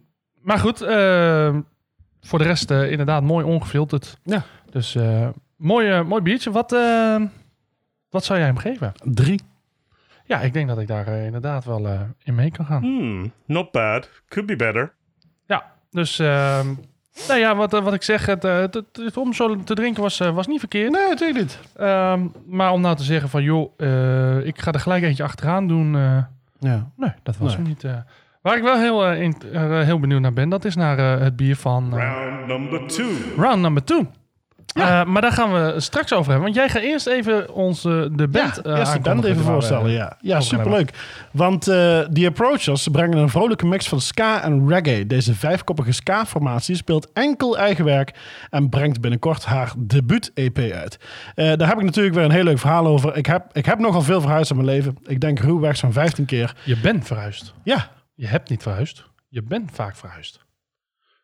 maar 0.43 0.59
goed, 0.59 0.81
eh, 0.83 1.55
voor 2.27 2.39
de 2.39 2.45
rest 2.45 2.71
eh, 2.71 2.91
inderdaad 2.91 3.23
mooi 3.23 3.45
ongefilterd. 3.45 4.19
Ja. 4.23 4.43
Dus 4.71 4.95
eh, 4.95 5.29
mooi, 5.57 5.89
eh, 5.91 6.03
mooi 6.05 6.23
biertje. 6.23 6.51
Wat, 6.51 6.73
eh, 6.73 7.21
wat 8.11 8.25
zou 8.25 8.39
jij 8.39 8.49
hem 8.49 8.57
geven? 8.59 8.93
Drie. 9.05 9.41
Ja, 10.25 10.41
ik 10.41 10.53
denk 10.53 10.69
dat 10.69 10.79
ik 10.79 10.87
daar 10.89 11.09
inderdaad 11.09 11.65
wel 11.65 11.87
eh, 11.87 12.01
in 12.23 12.35
mee 12.35 12.51
kan 12.51 12.67
gaan. 12.67 12.83
Hmm, 12.83 13.33
not 13.47 13.71
bad. 13.71 14.09
Could 14.29 14.49
be 14.49 14.57
better. 14.57 14.93
Ja, 15.47 15.65
dus 15.91 16.19
ehm, 16.19 16.67
nou 17.29 17.41
ja, 17.41 17.57
wat, 17.57 17.71
wat 17.73 17.95
ik 17.95 18.03
zeg, 18.03 18.27
het, 18.27 18.43
het, 18.43 18.75
het- 18.75 18.97
het 18.97 19.17
om 19.17 19.33
zo 19.33 19.57
te 19.65 19.75
drinken 19.75 20.03
was, 20.03 20.19
was 20.19 20.47
niet 20.47 20.59
verkeerd. 20.59 20.93
Nee, 20.93 21.09
natuurlijk 21.09 21.39
niet. 21.41 21.59
Ehm, 21.77 22.27
maar 22.47 22.73
om 22.73 22.81
nou 22.81 22.97
te 22.97 23.03
zeggen 23.03 23.29
van, 23.29 23.43
joh, 23.43 23.73
eh, 23.77 24.47
ik 24.47 24.61
ga 24.61 24.73
er 24.73 24.81
gelijk 24.81 25.03
eentje 25.03 25.23
achteraan 25.23 25.67
doen... 25.69 25.95
eh, 25.97 26.19
Ja. 26.59 26.91
Nee, 26.97 27.13
dat 27.23 27.37
was 27.37 27.49
Nee. 27.49 27.57
hem 27.57 27.67
niet. 27.67 27.85
eh. 27.85 27.97
Waar 28.47 28.57
ik 28.57 28.63
wel 28.63 28.79
heel, 28.79 29.07
eh, 29.07 29.21
in- 29.23 29.37
eh, 29.53 29.81
heel 29.81 30.01
benieuwd 30.01 30.21
naar 30.21 30.33
ben, 30.33 30.49
dat 30.49 30.65
is 30.65 30.77
naar 30.77 30.99
eh, 30.99 31.21
het 31.23 31.37
bier 31.37 31.57
van 31.57 31.99
eh, 31.99 31.99
Round 31.99 32.47
number 32.47 32.87
two. 32.87 33.07
round 33.37 33.61
number 33.61 33.85
two. 33.85 34.07
Eh, 34.75 35.05
maar 35.05 35.23
daar 35.23 35.33
gaan 35.33 35.53
we 35.53 35.81
straks 35.81 36.13
over 36.13 36.33
hebben. 36.33 36.43
Want 36.43 36.55
jij 36.55 36.69
gaat 36.69 36.83
eerst 36.83 37.07
even 37.07 37.55
onze 37.55 38.09
de 38.13 38.29
band 38.29 38.61
Ja, 38.65 38.71
eh, 38.73 38.79
eerst 38.79 38.93
de 38.93 39.01
band 39.01 39.25
even 39.25 39.43
voorstellen. 39.43 39.91
Ja, 39.91 40.17
ja 40.21 40.41
superleuk. 40.41 40.91
Want 41.31 41.69
eh 41.69 41.75
The 42.01 42.27
Approachers 42.27 42.83
ze 42.83 42.91
brengen 42.91 43.19
een 43.19 43.29
vrolijke 43.29 43.67
mix 43.67 43.89
van 43.89 44.01
ska 44.01 44.43
en 44.43 44.69
reggae. 44.69 45.07
Deze 45.07 45.35
vijfkoppige 45.35 45.93
ska-formatie 45.93 46.77
speelt 46.77 47.13
enkel 47.13 47.59
eigen 47.59 47.85
werk 47.85 48.15
en 48.51 48.69
brengt 48.69 49.01
binnenkort 49.01 49.45
haar 49.45 49.73
debuut-EP 49.79 50.59
uit. 50.59 50.99
Eh, 51.35 51.53
daar 51.57 51.69
heb 51.69 51.79
ik 51.79 51.85
natuurlijk 51.85 52.15
weer 52.15 52.25
een 52.25 52.31
heel 52.31 52.45
leuk 52.45 52.59
verhaal 52.59 52.87
over. 52.87 53.17
Ik 53.17 53.27
heb, 53.27 53.45
ik 53.53 53.67
heb 53.67 53.79
nogal 53.79 54.03
veel 54.03 54.21
verhuisd 54.21 54.51
in 54.51 54.57
mijn 54.57 54.69
leven. 54.69 54.97
Ik 55.07 55.21
denk 55.21 55.39
ruwweg 55.39 55.77
zo'n 55.77 55.93
15 55.93 56.25
keer. 56.25 56.55
Je 56.65 56.77
bent 56.81 57.07
verhuisd. 57.07 57.55
Ja, 57.63 57.89
Je 58.17 58.27
hebt 58.27 58.49
niet 58.49 58.63
verhuisd. 58.63 59.05
Je 59.29 59.43
bent 59.43 59.71
vaak 59.73 59.97
verhuisd. 59.97 60.45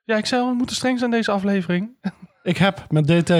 Ja, 0.04 0.16
ik 0.16 0.26
zei 0.26 0.46
we 0.46 0.54
moeten 0.54 0.76
streng 0.76 0.98
zijn 0.98 1.10
deze 1.10 1.30
aflevering. 1.30 1.90
ik 2.42 2.56
heb 2.56 2.84
met 2.88 3.06
DT 3.06 3.32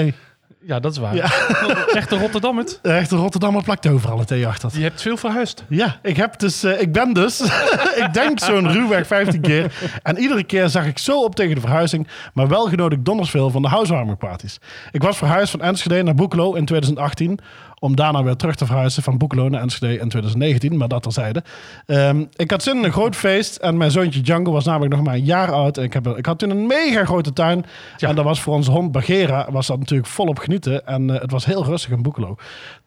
Ja, 0.61 0.79
dat 0.79 0.91
is 0.91 0.97
waar. 0.97 1.15
Ja. 1.15 1.23
Echte 1.93 2.17
Rotterdammer. 2.17 2.65
De 2.81 2.91
echte 2.91 3.15
Rotterdammer 3.15 3.63
plakt 3.63 3.87
overal 3.87 4.19
het 4.19 4.27
thee 4.27 4.47
achter. 4.47 4.71
Je 4.73 4.81
hebt 4.83 5.01
veel 5.01 5.17
verhuisd. 5.17 5.63
Ja, 5.69 5.99
ik, 6.01 6.17
heb 6.17 6.39
dus, 6.39 6.63
eh, 6.63 6.81
ik 6.81 6.91
ben 6.91 7.13
dus, 7.13 7.41
ik 8.03 8.09
denk 8.13 8.39
zo'n 8.39 8.71
ruwweg 8.71 9.07
15 9.07 9.41
keer. 9.41 9.73
En 10.03 10.17
iedere 10.17 10.43
keer 10.43 10.69
zag 10.69 10.85
ik 10.85 10.97
zo 10.97 11.23
op 11.23 11.35
tegen 11.35 11.55
de 11.55 11.61
verhuizing, 11.61 12.07
maar 12.33 12.47
wel 12.47 12.67
genodigd 12.67 13.05
donders 13.05 13.29
veel 13.29 13.49
van 13.49 13.61
de 13.61 13.67
housewarming 13.67 14.17
parties. 14.17 14.57
Ik 14.91 15.03
was 15.03 15.17
verhuisd 15.17 15.51
van 15.51 15.61
Enschede 15.61 16.03
naar 16.03 16.15
Boekelo 16.15 16.53
in 16.53 16.65
2018, 16.65 17.39
om 17.83 17.95
daarna 17.95 18.23
weer 18.23 18.35
terug 18.35 18.55
te 18.55 18.65
verhuizen 18.65 19.03
van 19.03 19.17
Boekelo 19.17 19.49
naar 19.49 19.61
Enschede 19.61 19.93
in 19.93 20.09
2019, 20.09 20.77
maar 20.77 20.87
dat 20.87 21.03
terzijde. 21.03 21.43
Ehm 21.85 22.23
ik 22.35 22.51
had 22.51 22.63
zin 22.63 22.77
in 22.77 22.83
een 22.83 22.91
groot 22.91 23.15
feest 23.15 23.55
en 23.55 23.77
mijn 23.77 23.91
zoontje 23.91 24.21
Django 24.21 24.51
was 24.51 24.65
namelijk 24.65 24.95
nog 24.95 25.03
maar 25.03 25.13
een 25.13 25.23
jaar 25.23 25.51
oud. 25.51 25.77
En 25.77 25.83
ik, 25.83 25.93
heb, 25.93 26.07
ik 26.07 26.25
had 26.25 26.39
toen 26.39 26.49
een 26.49 26.67
mega 26.67 27.05
grote 27.05 27.33
tuin 27.33 27.65
Ja. 27.97 28.09
en 28.09 28.15
dat 28.15 28.25
was 28.25 28.41
voor 28.41 28.53
onze 28.53 28.71
hond 28.71 28.91
Bagheera, 28.91 29.47
was 29.51 29.67
dat 29.67 29.79
natuurlijk 29.79 30.09
volop 30.09 30.39
genieten. 30.39 30.85
En 30.85 31.09
eh, 31.09 31.21
het 31.21 31.31
was 31.31 31.45
heel 31.45 31.65
rustig 31.65 31.91
in 31.91 32.01
Boekelo. 32.01 32.35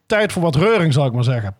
Tijd 0.06 0.32
voor 0.32 0.42
wat 0.42 0.56
reuring, 0.56 0.92
zal 0.92 1.06
ik 1.06 1.12
maar 1.12 1.24
zeggen. 1.24 1.54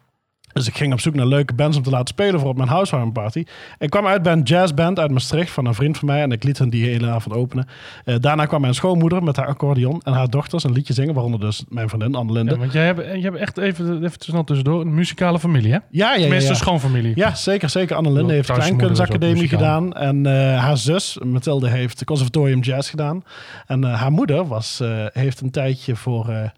Dus 0.56 0.66
ik 0.66 0.76
ging 0.76 0.92
op 0.92 1.00
zoek 1.00 1.14
naar 1.14 1.26
leuke 1.26 1.54
bands 1.54 1.76
om 1.76 1.82
te 1.82 1.90
laten 1.90 2.06
spelen 2.06 2.40
voor 2.40 2.48
op 2.48 2.56
mijn 2.56 2.68
housewarming 2.68 3.12
party. 3.12 3.44
Ik 3.78 3.90
kwam 3.90 4.06
uit 4.06 4.22
bij 4.22 4.32
een 4.32 4.42
jazzband 4.42 4.98
uit 4.98 5.10
Maastricht 5.10 5.50
van 5.50 5.66
een 5.66 5.74
vriend 5.74 5.98
van 5.98 6.08
mij 6.08 6.22
en 6.22 6.32
ik 6.32 6.44
liet 6.44 6.58
hen 6.58 6.68
die 6.68 6.84
hele 6.84 7.08
avond 7.08 7.34
openen. 7.34 7.66
Eh, 8.04 8.14
daarna 8.20 8.44
kwam 8.46 8.60
mijn 8.60 8.74
schoonmoeder 8.74 9.22
met 9.22 9.36
haar 9.36 9.46
accordeon 9.46 10.00
en 10.04 10.12
haar 10.12 10.30
dochters 10.30 10.64
een 10.64 10.72
liedje 10.72 10.92
zingen, 10.92 11.14
waaronder 11.14 11.40
dus 11.40 11.64
mijn 11.68 11.88
vriendin 11.88 12.14
Annelinde. 12.14 12.52
Ja, 12.52 12.58
want 12.58 12.72
jij 12.72 12.84
hebt, 12.84 13.00
je 13.14 13.22
hebt 13.22 13.36
echt 13.36 13.58
even, 13.58 14.04
even 14.04 14.16
snel 14.18 14.44
tussendoor 14.44 14.80
een 14.80 14.94
muzikale 14.94 15.38
familie, 15.38 15.72
hè? 15.72 15.78
Ja, 15.78 15.82
ja, 15.90 16.14
ja. 16.14 16.20
Tenminste, 16.20 16.50
ja. 16.50 16.56
schoonfamilie. 16.56 17.12
Ja, 17.14 17.34
zeker, 17.34 17.68
zeker. 17.68 17.96
Annelinde 17.96 18.32
heeft 18.32 18.52
Kleinkunstacademie 18.52 19.48
gedaan. 19.48 19.92
En 19.92 20.26
eh, 20.26 20.62
haar 20.62 20.76
zus, 20.76 21.18
Mathilde, 21.24 21.68
heeft 21.68 22.04
conservatorium 22.04 22.60
jazz 22.60 22.90
gedaan. 22.90 23.24
En 23.66 23.84
eh, 23.84 24.00
haar 24.00 24.12
moeder 24.12 24.46
was, 24.46 24.82
heeft 25.12 25.40
een 25.40 25.50
tijdje 25.50 25.96
voor 25.96 26.52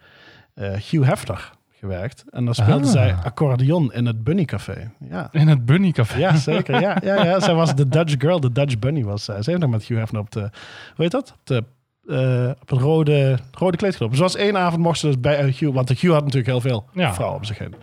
Hugh 0.54 1.08
Hefner 1.08 1.56
gewerkt. 1.78 2.24
En 2.30 2.44
dan 2.44 2.54
speelde 2.54 2.84
Ah. 2.86 2.90
zij 2.92 3.14
accordeon 3.24 3.92
in 3.92 4.06
het 4.06 4.24
Bunny 4.24 4.44
Café. 4.44 4.90
Ja. 5.10 5.28
In 5.32 5.48
het 5.48 5.64
Bunny 5.64 5.90
Café. 5.92 6.18
Ja, 6.18 6.36
zeker. 6.36 6.80
Ja, 6.80 6.96
ja, 7.02 7.24
ja. 7.24 7.40
Zij 7.48 7.54
was 7.54 7.74
de 7.74 7.88
Dutch 7.88 8.14
girl, 8.18 8.40
de 8.40 8.52
Dutch 8.52 8.78
bunny 8.78 9.04
was 9.04 9.24
zij. 9.24 9.42
Ze 9.42 9.50
heeft 9.50 9.62
nog 9.62 9.70
met 9.70 9.84
Hugh 9.84 10.00
Hefner 10.00 10.20
op 10.20 10.30
de, 10.30 10.40
hoe 10.40 10.50
heet 10.96 11.10
dat? 11.10 11.30
Op, 11.34 11.40
de, 11.46 11.64
eh, 12.06 12.50
op 12.60 12.68
het 12.68 12.80
rode, 12.80 13.38
rode 13.52 13.76
kleed 13.76 13.96
gelopen. 13.96 14.16
Dus 14.18 14.32
was 14.32 14.36
één 14.42 14.56
avond 14.56 14.82
mocht 14.82 14.98
ze 14.98 15.06
dus 15.06 15.20
bij 15.20 15.36
eh, 15.38 15.44
Hugh, 15.44 15.74
want 15.74 15.88
Hugh 15.88 16.12
had 16.12 16.20
natuurlijk 16.24 16.46
heel 16.46 16.60
veel 16.60 16.84
Ja. 16.92 17.14
vrouwen 17.14 17.38
om 17.38 17.44
zich 17.44 17.58
heen. 17.58 17.74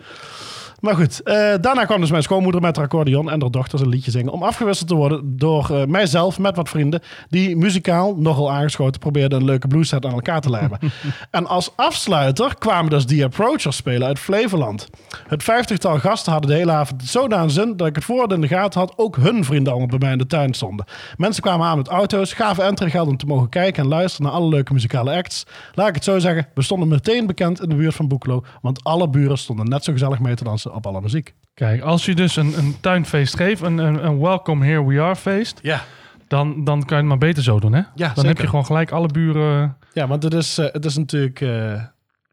Maar 0.86 0.96
goed, 0.96 1.24
eh, 1.24 1.36
daarna 1.62 1.86
kwam 1.86 2.00
dus 2.00 2.12
mijn 2.12 2.24
schoonmoeder 2.24 2.62
met 2.62 2.76
haar 2.76 2.86
accordeon 2.86 3.32
en 3.32 3.42
haar 3.42 3.52
dochters 3.52 3.82
een 3.82 3.90
liedje 3.90 4.12
zingen. 4.12 4.32
Om 4.32 4.44
afgewisseld 4.44 4.88
te 4.88 4.96
worden 4.96 5.38
door 5.38 5.70
eh, 5.70 5.86
mijzelf 5.86 6.40
met 6.40 6.56
wat 6.56 6.70
vrienden. 6.70 7.02
Die 7.30 7.56
muzikaal, 7.56 8.16
nogal 8.16 8.52
aangeschoten, 8.52 9.00
probeerden 9.00 9.40
een 9.40 9.46
leuke 9.46 9.68
bluesset 9.68 10.06
aan 10.06 10.12
elkaar 10.12 10.42
te 10.42 10.50
lijmen. 10.50 10.80
en 11.32 11.48
als 11.48 11.72
afsluiter 11.76 12.56
kwamen 12.58 12.90
dus 12.90 13.06
The 13.06 13.24
Approachers 13.24 13.76
spelen 13.76 14.08
uit 14.08 14.20
Flevoland. 14.20 14.90
Het 15.28 15.44
vijftigtal 15.44 16.00
gasten 16.00 16.32
hadden 16.32 16.52
de 16.52 16.58
hele 16.58 16.72
avond 16.72 17.04
zo 17.04 17.28
naar 17.28 17.50
zin 17.50 17.78
dat 17.78 17.88
ik 17.88 17.96
het 17.96 18.04
voordeel 18.04 18.36
in 18.36 18.42
de 18.42 18.48
gaten 18.48 18.80
had. 18.80 18.94
Ook 18.96 19.16
hun 19.16 19.44
vrienden 19.44 19.72
allemaal 19.72 19.90
bij 19.90 20.00
mij 20.00 20.12
in 20.12 20.18
de 20.18 20.28
tuin 20.28 20.54
stonden. 20.54 20.86
Mensen 21.18 21.44
kwamen 21.44 21.68
aan 21.68 21.78
met 21.78 21.88
auto's, 21.88 22.34
gaven 22.34 22.64
entreegeld 22.64 23.08
om 23.08 23.18
te 23.18 23.26
mogen 23.26 23.50
kijken 23.50 23.84
en 23.84 23.90
luisteren 23.90 24.28
naar 24.28 24.36
alle 24.36 24.50
leuke 24.50 24.74
muzikale 24.74 25.16
acts. 25.16 25.46
Laat 25.74 25.88
ik 25.88 25.96
het 25.96 26.04
zo 26.04 26.20
zeggen, 26.20 26.48
we 26.54 26.62
stonden 26.62 26.88
meteen 26.88 27.28
bekend 27.28 27.62
in 27.62 27.70
de 27.70 27.76
buurt 27.76 27.96
van 27.96 28.08
Boekelo. 28.08 28.44
Want 28.62 28.84
alle 28.84 29.10
buren 29.10 29.38
stonden 29.38 29.70
net 29.70 29.84
zo 29.84 29.92
gezellig 29.92 30.20
mee 30.20 30.36
te 30.36 30.44
dansen 30.44 30.74
op 30.76 30.88
alle 30.88 31.02
muziek. 31.02 31.34
Kijk, 31.54 31.82
als 31.82 32.06
je 32.06 32.16
dus 32.16 32.36
een, 32.36 32.58
een 32.58 32.76
tuinfeest 32.80 33.36
geeft, 33.36 33.62
een, 33.62 33.78
een, 33.78 34.06
een 34.06 34.20
Welcome 34.20 34.66
Here 34.66 34.86
We 34.86 35.02
Are 35.02 35.16
feest, 35.16 35.60
Ja. 35.62 35.82
dan, 36.28 36.64
dan 36.64 36.80
kan 36.80 36.88
je 36.90 36.96
het 36.96 37.06
maar 37.06 37.18
beter 37.18 37.44
zo 37.44 37.60
doen, 37.60 37.74
hè? 37.74 37.82
dan 38.14 38.26
heb 38.26 38.38
je 38.38 38.48
gewoon 38.48 38.66
gelijk 38.66 38.92
alle 38.92 39.08
buren... 39.08 39.78
Ja, 39.94 40.08
want 40.08 40.24
het 40.24 40.34
is, 40.34 40.58
eh, 40.58 40.72
het 40.74 40.86
is 40.86 40.98
natuurlijk... 40.98 41.42
eh, 41.42 41.82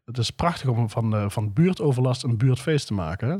het 0.05 0.17
is 0.17 0.29
prachtig 0.29 0.69
om 0.69 0.89
van, 0.89 1.15
eh, 1.15 1.25
van 1.27 1.53
buurtoverlast 1.53 2.23
een 2.23 2.37
buurtfeest 2.37 2.87
te 2.87 2.93
maken. 2.93 3.29
Hè? 3.29 3.37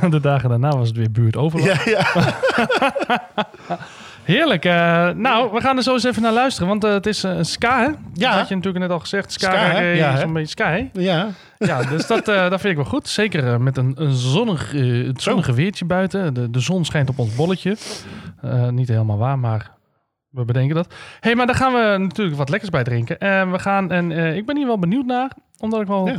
De 0.10 0.20
dagen 0.20 0.48
daarna 0.48 0.70
was 0.70 0.88
het 0.88 0.96
weer 0.96 1.10
buurtoverlast. 1.10 1.84
Ja, 1.84 2.04
ja. 2.14 2.34
Heerlijk. 4.24 4.64
eh, 4.64 5.08
nou, 5.10 5.52
we 5.52 5.60
gaan 5.60 5.76
er 5.76 5.82
zo 5.82 5.92
eens 5.92 6.04
even 6.04 6.22
naar 6.22 6.32
luisteren, 6.32 6.68
want 6.68 6.84
eh, 6.84 6.90
het 6.92 7.06
is 7.06 7.24
eh, 7.24 7.36
ska, 7.40 7.78
hè? 7.78 7.84
Ja. 7.84 7.94
Dat 8.30 8.38
had 8.38 8.48
je 8.48 8.54
natuurlijk 8.54 8.84
net 8.84 8.90
al 8.92 8.98
gezegd. 9.00 9.32
Ska, 9.32 9.50
Ska, 9.50 9.80
Ja, 9.80 10.12
is 10.12 10.18
hè? 10.18 10.24
een 10.24 10.32
beetje 10.32 10.48
ska, 10.48 10.68
hè? 10.68 10.88
ja. 10.92 11.28
Ja, 11.58 11.82
dus 11.82 12.06
dat, 12.06 12.24
dat 12.24 12.60
vind 12.60 12.64
ik 12.64 12.76
wel 12.76 12.84
goed. 12.84 13.08
Zeker 13.08 13.60
met 13.60 13.76
een, 13.76 13.92
een 13.98 14.12
zonnig, 14.12 14.70
het 15.06 15.22
zonnige 15.22 15.52
weertje 15.54 15.84
buiten. 15.84 16.34
De, 16.34 16.50
de 16.50 16.60
zon 16.60 16.84
schijnt 16.84 17.08
op 17.08 17.18
ons 17.18 17.34
bolletje. 17.34 17.76
Niet 18.70 18.88
helemaal 18.88 19.18
waar, 19.18 19.38
maar 19.38 19.70
we 20.30 20.44
bedenken 20.44 20.74
dat. 20.74 20.94
hey, 21.20 21.34
maar 21.34 21.46
daar 21.46 21.54
gaan 21.54 21.72
we 21.72 21.96
natuurlijk 21.98 22.36
wat 22.36 22.48
lekkers 22.48 22.70
bij 22.70 22.84
drinken. 22.84 23.18
En 23.18 23.50
we 23.52 23.58
gaan, 23.58 23.90
en 23.92 24.10
ik 24.36 24.46
ben 24.46 24.56
hier 24.56 24.66
wel 24.66 24.78
benieuwd 24.78 25.04
naar, 25.06 25.30
omdat 25.58 25.80
ik 25.80 25.86
wel, 25.86 26.06
Ja. 26.08 26.14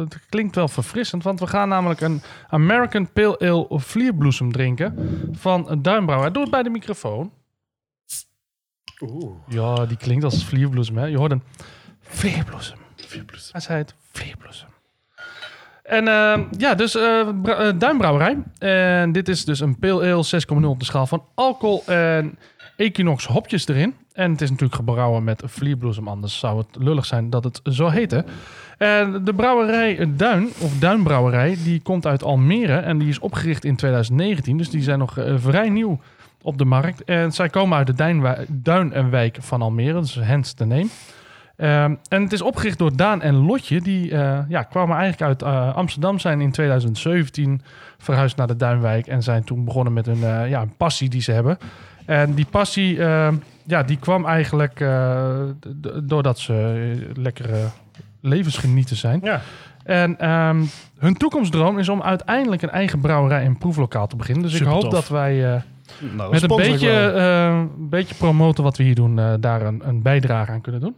het 0.00 0.18
klinkt 0.28 0.54
wel 0.54 0.68
verfrissend, 0.68 1.22
want 1.22 1.40
we 1.40 1.46
gaan 1.46 1.68
namelijk 1.68 2.00
een 2.00 2.22
American 2.48 3.12
Pale 3.12 3.38
Ale 3.38 3.66
vlierbloesem 3.70 4.52
drinken 4.52 4.94
van 5.32 5.78
Duimbrouwer. 5.82 6.32
Doe 6.32 6.42
het 6.42 6.50
bij 6.50 6.62
de 6.62 6.70
microfoon. 6.70 7.32
Ja, 9.48 9.86
die 9.86 9.96
klinkt 9.96 10.24
als 10.24 10.44
vlierbloesem, 10.44 10.96
hè? 10.96 11.04
Je 11.04 11.18
hoort 11.18 11.30
een 11.30 11.42
vlierbloesem. 12.00 12.78
Hij 13.52 13.60
zei 13.60 13.78
het 13.78 13.94
vlierbloesem. 14.12 14.68
En 15.82 16.08
eh, 16.08 16.40
ja, 16.58 16.74
dus 16.74 16.96
eh, 16.96 17.20
eh, 17.20 17.78
Duimbrouwerij. 17.78 18.42
En 18.58 19.12
dit 19.12 19.28
is 19.28 19.44
dus 19.44 19.60
een 19.60 19.78
Pale 19.78 20.12
Ale 20.12 20.24
6,0 20.60 20.64
op 20.64 20.78
de 20.78 20.84
schaal 20.84 21.06
van 21.06 21.24
alcohol 21.34 21.82
en 21.86 22.38
Equinox 22.76 23.26
hopjes 23.26 23.68
erin. 23.68 23.94
En 24.12 24.30
het 24.30 24.40
is 24.40 24.50
natuurlijk 24.50 24.76
gebrouwen 24.76 25.24
met 25.24 25.42
vlierbloesem, 25.46 26.08
anders 26.08 26.38
zou 26.38 26.58
het 26.58 26.82
lullig 26.84 27.06
zijn 27.06 27.30
dat 27.30 27.44
het 27.44 27.60
zo 27.64 27.88
heette. 27.88 28.24
En 28.78 29.24
de 29.24 29.34
brouwerij 29.34 30.10
Duin, 30.16 30.48
of 30.58 30.78
Duinbrouwerij, 30.78 31.56
die 31.64 31.80
komt 31.80 32.06
uit 32.06 32.22
Almere 32.22 32.76
en 32.76 32.98
die 32.98 33.08
is 33.08 33.18
opgericht 33.18 33.64
in 33.64 33.76
2019. 33.76 34.56
Dus 34.56 34.70
die 34.70 34.82
zijn 34.82 34.98
nog 34.98 35.18
eh, 35.18 35.34
vrij 35.36 35.68
nieuw 35.68 36.00
op 36.42 36.58
de 36.58 36.64
markt. 36.64 37.04
En 37.04 37.32
zij 37.32 37.48
komen 37.48 37.78
uit 37.78 37.86
de 37.86 37.94
Duinwij- 37.94 38.44
Duinwijk 38.48 39.36
van 39.40 39.62
Almere, 39.62 40.00
dus 40.00 40.14
hence 40.14 40.54
de 40.56 40.64
name. 40.64 40.86
Ehm, 41.56 41.94
en 42.08 42.22
het 42.22 42.32
is 42.32 42.42
opgericht 42.42 42.78
door 42.78 42.96
Daan 42.96 43.22
en 43.22 43.34
Lotje. 43.34 43.80
Die 43.80 44.10
eh, 44.12 44.38
ja, 44.48 44.62
kwamen 44.62 44.96
eigenlijk 44.96 45.22
uit 45.22 45.42
eh, 45.42 45.74
Amsterdam, 45.76 46.18
zijn 46.18 46.40
in 46.40 46.50
2017 46.52 47.60
verhuisd 47.98 48.36
naar 48.36 48.46
de 48.46 48.56
Duinwijk. 48.56 49.06
En 49.06 49.22
zijn 49.22 49.44
toen 49.44 49.64
begonnen 49.64 49.92
met 49.92 50.06
een, 50.06 50.24
eh, 50.24 50.48
ja, 50.48 50.60
een 50.60 50.76
passie 50.76 51.08
die 51.08 51.20
ze 51.22 51.32
hebben. 51.32 51.58
En 52.06 52.34
die 52.34 52.46
passie, 52.50 53.02
eh, 53.04 53.28
ja, 53.64 53.82
die 53.82 53.96
kwam 53.96 54.26
eigenlijk 54.26 54.84
doordat 56.02 56.38
ze 56.38 56.94
lekkere 57.14 57.64
levensgenieten 58.20 58.96
zijn. 58.96 59.20
ja. 59.22 59.40
En 59.84 60.18
ehm, 60.18 60.62
hun 60.98 61.16
toekomstdroom 61.16 61.78
is 61.78 61.88
om 61.88 62.02
uiteindelijk 62.02 62.62
een 62.62 62.70
eigen 62.70 63.00
brouwerij 63.00 63.44
en 63.44 63.58
proeflokaal 63.58 64.06
te 64.06 64.16
beginnen. 64.16 64.42
Dus 64.42 64.60
ik 64.60 64.66
hoop 64.66 64.90
dat 64.90 65.08
wij 65.08 65.62
Nou, 65.98 66.30
met 66.30 66.42
een 66.42 66.56
beetje, 66.56 66.90
eh, 66.90 67.46
een 67.46 67.88
beetje 67.88 68.14
promoten 68.14 68.64
wat 68.64 68.76
we 68.76 68.82
hier 68.82 68.94
doen, 68.94 69.18
eh, 69.18 69.34
daar 69.40 69.62
een, 69.62 69.88
een 69.88 70.02
bijdrage 70.02 70.50
aan 70.50 70.60
kunnen 70.60 70.80
doen. 70.80 70.96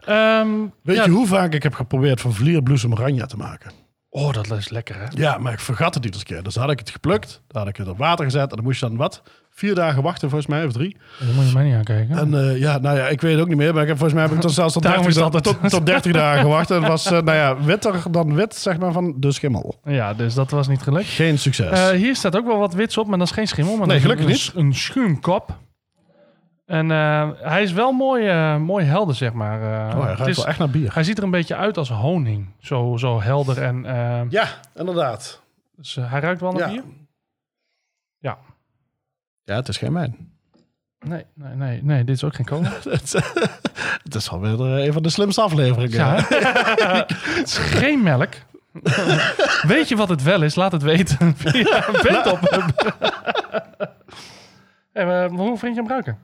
Ehm, 0.00 0.48
Weet 0.82 0.96
ja, 0.96 1.04
je 1.04 1.10
hoe 1.10 1.26
vaak 1.26 1.52
ik 1.52 1.62
heb 1.62 1.74
geprobeerd 1.74 2.20
van 2.20 2.32
vlierbloesem 2.32 2.92
oranje 2.92 3.26
te 3.26 3.36
maken? 3.36 3.70
Oh, 4.08 4.32
dat 4.32 4.50
is 4.50 4.68
lekker 4.68 4.96
hè? 4.96 5.04
Ja, 5.10 5.38
maar 5.38 5.52
ik 5.52 5.60
vergat 5.60 5.94
het 5.94 6.04
iedere 6.04 6.24
keer. 6.24 6.42
Dus 6.42 6.54
had 6.54 6.70
ik 6.70 6.78
het 6.78 6.90
geplukt, 6.90 7.42
dan 7.46 7.60
had 7.62 7.70
ik 7.70 7.76
het 7.76 7.88
op 7.88 7.98
water 7.98 8.24
gezet 8.24 8.50
en 8.50 8.56
dan 8.56 8.64
moest 8.64 8.80
je 8.80 8.86
dan 8.86 8.96
wat? 8.96 9.22
Vier 9.58 9.74
dagen 9.74 10.02
wachten 10.02 10.28
volgens 10.30 10.50
mij, 10.50 10.64
of 10.64 10.72
drie. 10.72 10.96
Dat 11.18 11.34
moet 11.34 11.46
je 11.46 11.52
mij 11.54 11.64
niet 11.64 11.74
aankijken. 11.74 12.16
En 12.18 12.34
eh, 12.34 12.58
ja, 12.58 12.78
nou 12.78 12.96
ja, 12.98 13.08
ik 13.08 13.20
weet 13.20 13.32
het 13.32 13.40
ook 13.40 13.48
niet 13.48 13.56
meer, 13.56 13.72
maar 13.72 13.82
ik 13.82 13.88
heb, 13.88 13.96
volgens 13.98 14.18
mij 14.18 14.28
heb 14.28 14.36
ik 14.36 14.40
tot 14.40 14.52
zelfs 14.52 14.72
tot 14.72 14.82
Daarom 14.82 15.02
30, 15.02 15.18
is 15.18 15.24
het 15.24 15.32
da- 15.32 15.38
altijd- 15.38 15.60
tot, 15.62 15.70
tot 15.70 15.86
30 15.86 16.12
dagen 16.22 16.40
gewacht. 16.40 16.70
En 16.70 16.76
het 16.78 16.86
was, 16.88 17.06
eh, 17.06 17.12
nou 17.12 17.36
ja, 17.36 17.62
witter 17.62 18.02
dan 18.10 18.34
wit, 18.34 18.54
zeg 18.54 18.78
maar, 18.78 18.92
van 18.92 19.14
de 19.16 19.32
schimmel. 19.32 19.80
Ja, 19.84 20.14
dus 20.14 20.34
dat 20.34 20.50
was 20.50 20.68
niet 20.68 20.82
gelukt. 20.82 21.06
Geen 21.06 21.38
succes. 21.38 21.70
Eh, 21.70 21.88
hier 21.88 22.16
staat 22.16 22.36
ook 22.36 22.46
wel 22.46 22.58
wat 22.58 22.74
wits 22.74 22.98
op, 22.98 23.06
maar 23.06 23.18
dat 23.18 23.26
is 23.26 23.32
geen 23.32 23.46
schimmel. 23.48 23.76
Maar 23.76 23.86
Nee, 23.86 24.00
gelukkig 24.00 24.54
een, 24.54 24.60
Een 24.64 24.74
schuimkop. 24.74 25.58
En 26.66 26.88
hij 27.40 27.62
is 27.62 27.72
wel 27.72 27.92
mooi, 27.92 28.32
mooi 28.58 28.84
helder, 28.84 29.14
zeg 29.14 29.32
maar. 29.32 29.60
oh, 29.60 30.00
hij 30.00 30.08
Het 30.10 30.18
ruikt 30.18 30.26
is- 30.26 30.36
wel 30.36 30.46
echt 30.46 30.58
naar 30.58 30.70
bier. 30.70 30.94
hij 30.94 31.02
ziet 31.04 31.18
er 31.18 31.24
een 31.24 31.30
beetje 31.30 31.56
uit 31.56 31.76
als 31.78 31.90
honing. 31.90 32.46
Zo, 32.60 32.96
zo 32.96 33.20
helder 33.20 33.62
en... 33.62 33.82
Ja, 34.30 34.46
inderdaad. 34.74 35.42
dus, 35.76 35.94
hij 36.00 36.20
ruikt 36.20 36.40
wel 36.40 36.52
naar 36.52 36.60
Ja. 36.60 36.68
bier? 36.74 36.82
Ja. 38.18 38.38
Ja, 39.46 39.54
het 39.56 39.68
is 39.68 39.76
geen 39.76 39.92
mijn. 39.92 40.34
Nee, 40.98 41.24
nee, 41.34 41.54
nee, 41.54 41.82
nee, 41.82 42.04
dit 42.04 42.14
is 42.16 42.24
ook 42.24 42.34
geen 42.34 42.46
cola. 42.46 42.68
het 44.02 44.14
is 44.14 44.28
alweer 44.30 44.60
eh, 44.76 44.84
een 44.84 44.92
van 44.92 45.02
de 45.02 45.08
slimste 45.08 45.40
afleveringen. 45.40 45.96
Ja, 45.98 46.14
het 46.18 47.46
is 47.46 47.56
geen 47.78 48.02
melk. 48.02 48.34
Weet 49.62 49.88
je 49.88 49.96
wat 49.96 50.08
het 50.08 50.22
wel 50.22 50.42
is? 50.42 50.54
Laat 50.54 50.72
het 50.72 50.82
weten. 50.82 51.36
Via 51.36 51.90
bent 52.02 52.26
op. 52.26 52.40
hey, 54.92 55.24
eh, 55.24 55.30
hoe 55.30 55.58
vind 55.58 55.74
je 55.74 55.80
hem 55.80 55.90
ruiken? 55.90 56.18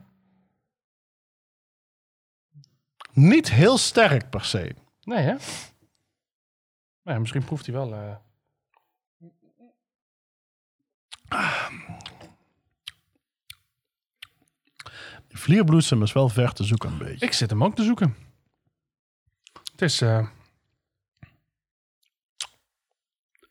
Niet 3.13 3.51
heel 3.51 3.77
sterk 3.77 4.29
per 4.29 4.45
se. 4.45 4.75
Nee, 5.03 5.19
hè? 5.23 5.35
Nee, 7.03 7.19
misschien 7.19 7.43
proeft 7.43 7.65
hij 7.65 7.75
wel. 7.75 7.93
eh. 7.93 8.15
Vlierbloesem 15.33 16.01
is 16.03 16.13
wel 16.13 16.29
ver 16.29 16.53
te 16.53 16.63
zoeken 16.63 16.91
een 16.91 16.97
beetje. 16.97 17.25
Ik 17.25 17.33
zit 17.33 17.49
hem 17.49 17.63
ook 17.63 17.75
te 17.75 17.83
zoeken. 17.83 18.15
is... 19.77 20.01
eh, 20.01 20.25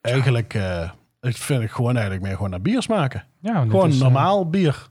Eigenlijk, 0.01 0.53
eh, 0.53 0.89
ik 1.21 1.37
vind 1.37 1.61
ik 1.63 1.71
gewoon 1.71 1.93
eigenlijk 1.93 2.25
meer 2.25 2.35
gewoon 2.35 2.49
naar 2.49 2.61
bier 2.61 2.81
smaken. 2.81 3.23
ja, 3.39 3.61
dit 3.61 3.71
Gewoon 3.71 3.89
is, 3.89 3.95
eh, 3.95 4.01
normaal 4.01 4.49
bier. 4.49 4.87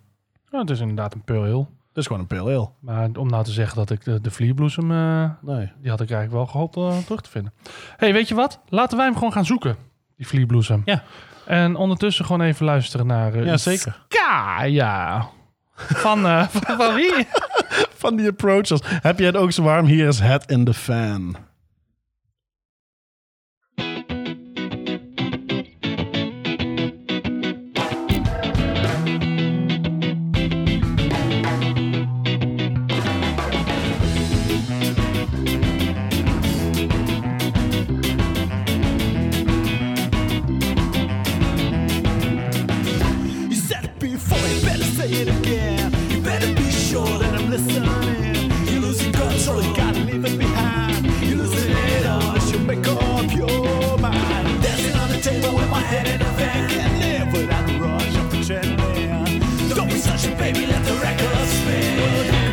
ja, 0.51 0.59
het 0.59 0.71
is 0.71 0.81
inderdaad 0.81 1.15
een 1.15 1.25
pale 1.25 1.53
ale. 1.53 1.67
Het 1.89 1.97
is 2.01 2.07
gewoon 2.07 2.21
een 2.21 2.27
pale 2.39 2.55
ale. 2.57 2.71
Maar 2.81 3.09
om 3.19 3.29
nou 3.29 3.45
te 3.45 3.51
zeggen 3.53 3.77
dat 3.77 3.91
ik 3.91 4.05
de, 4.05 4.21
de 4.21 4.31
vlierbloesem... 4.31 4.91
eh, 4.91 5.31
Nee. 5.41 5.73
die 5.81 5.91
had 5.91 6.01
ik 6.01 6.11
eigenlijk 6.11 6.33
wel 6.33 6.47
gehoopt 6.47 6.77
eh, 6.77 6.99
terug 7.05 7.21
te 7.21 7.31
vinden. 7.31 7.53
hey, 7.97 8.13
weet 8.13 8.29
je 8.29 8.35
wat? 8.35 8.61
Laten 8.69 8.97
wij 8.97 9.07
hem 9.07 9.15
gewoon 9.15 9.33
gaan 9.33 9.45
zoeken. 9.45 9.77
Die 10.17 10.27
vlierbloesem. 10.27 10.83
Ja. 10.85 11.03
En 11.47 11.77
ondertussen 11.77 12.25
gewoon 12.25 12.41
even 12.41 12.65
luisteren 12.67 13.07
naar... 13.07 13.35
eh, 13.35 13.45
Ja, 13.45 13.57
zeker. 13.57 14.05
Ska, 14.09 14.63
ja. 14.63 15.29
Van, 15.75 16.27
eh, 16.27 16.49
van, 16.49 16.77
van 16.77 16.95
wie? 16.95 17.27
Van 18.03 18.17
die 18.17 18.29
approaches. 18.29 18.81
Heb 18.85 19.19
je 19.19 19.25
het 19.25 19.37
ook 19.37 19.53
zo 19.53 19.63
warm? 19.63 19.87
Hier 19.87 20.09
is 20.09 20.21
het 20.21 20.51
in 20.51 20.65
de 20.65 20.75
fan. 20.75 21.37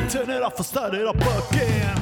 Turn 0.10 0.32
it 0.32 0.41
off 0.41 0.60
or 0.60 0.63
start 0.63 0.95
it 0.95 1.06
up 1.06 1.15
again. 1.17 1.95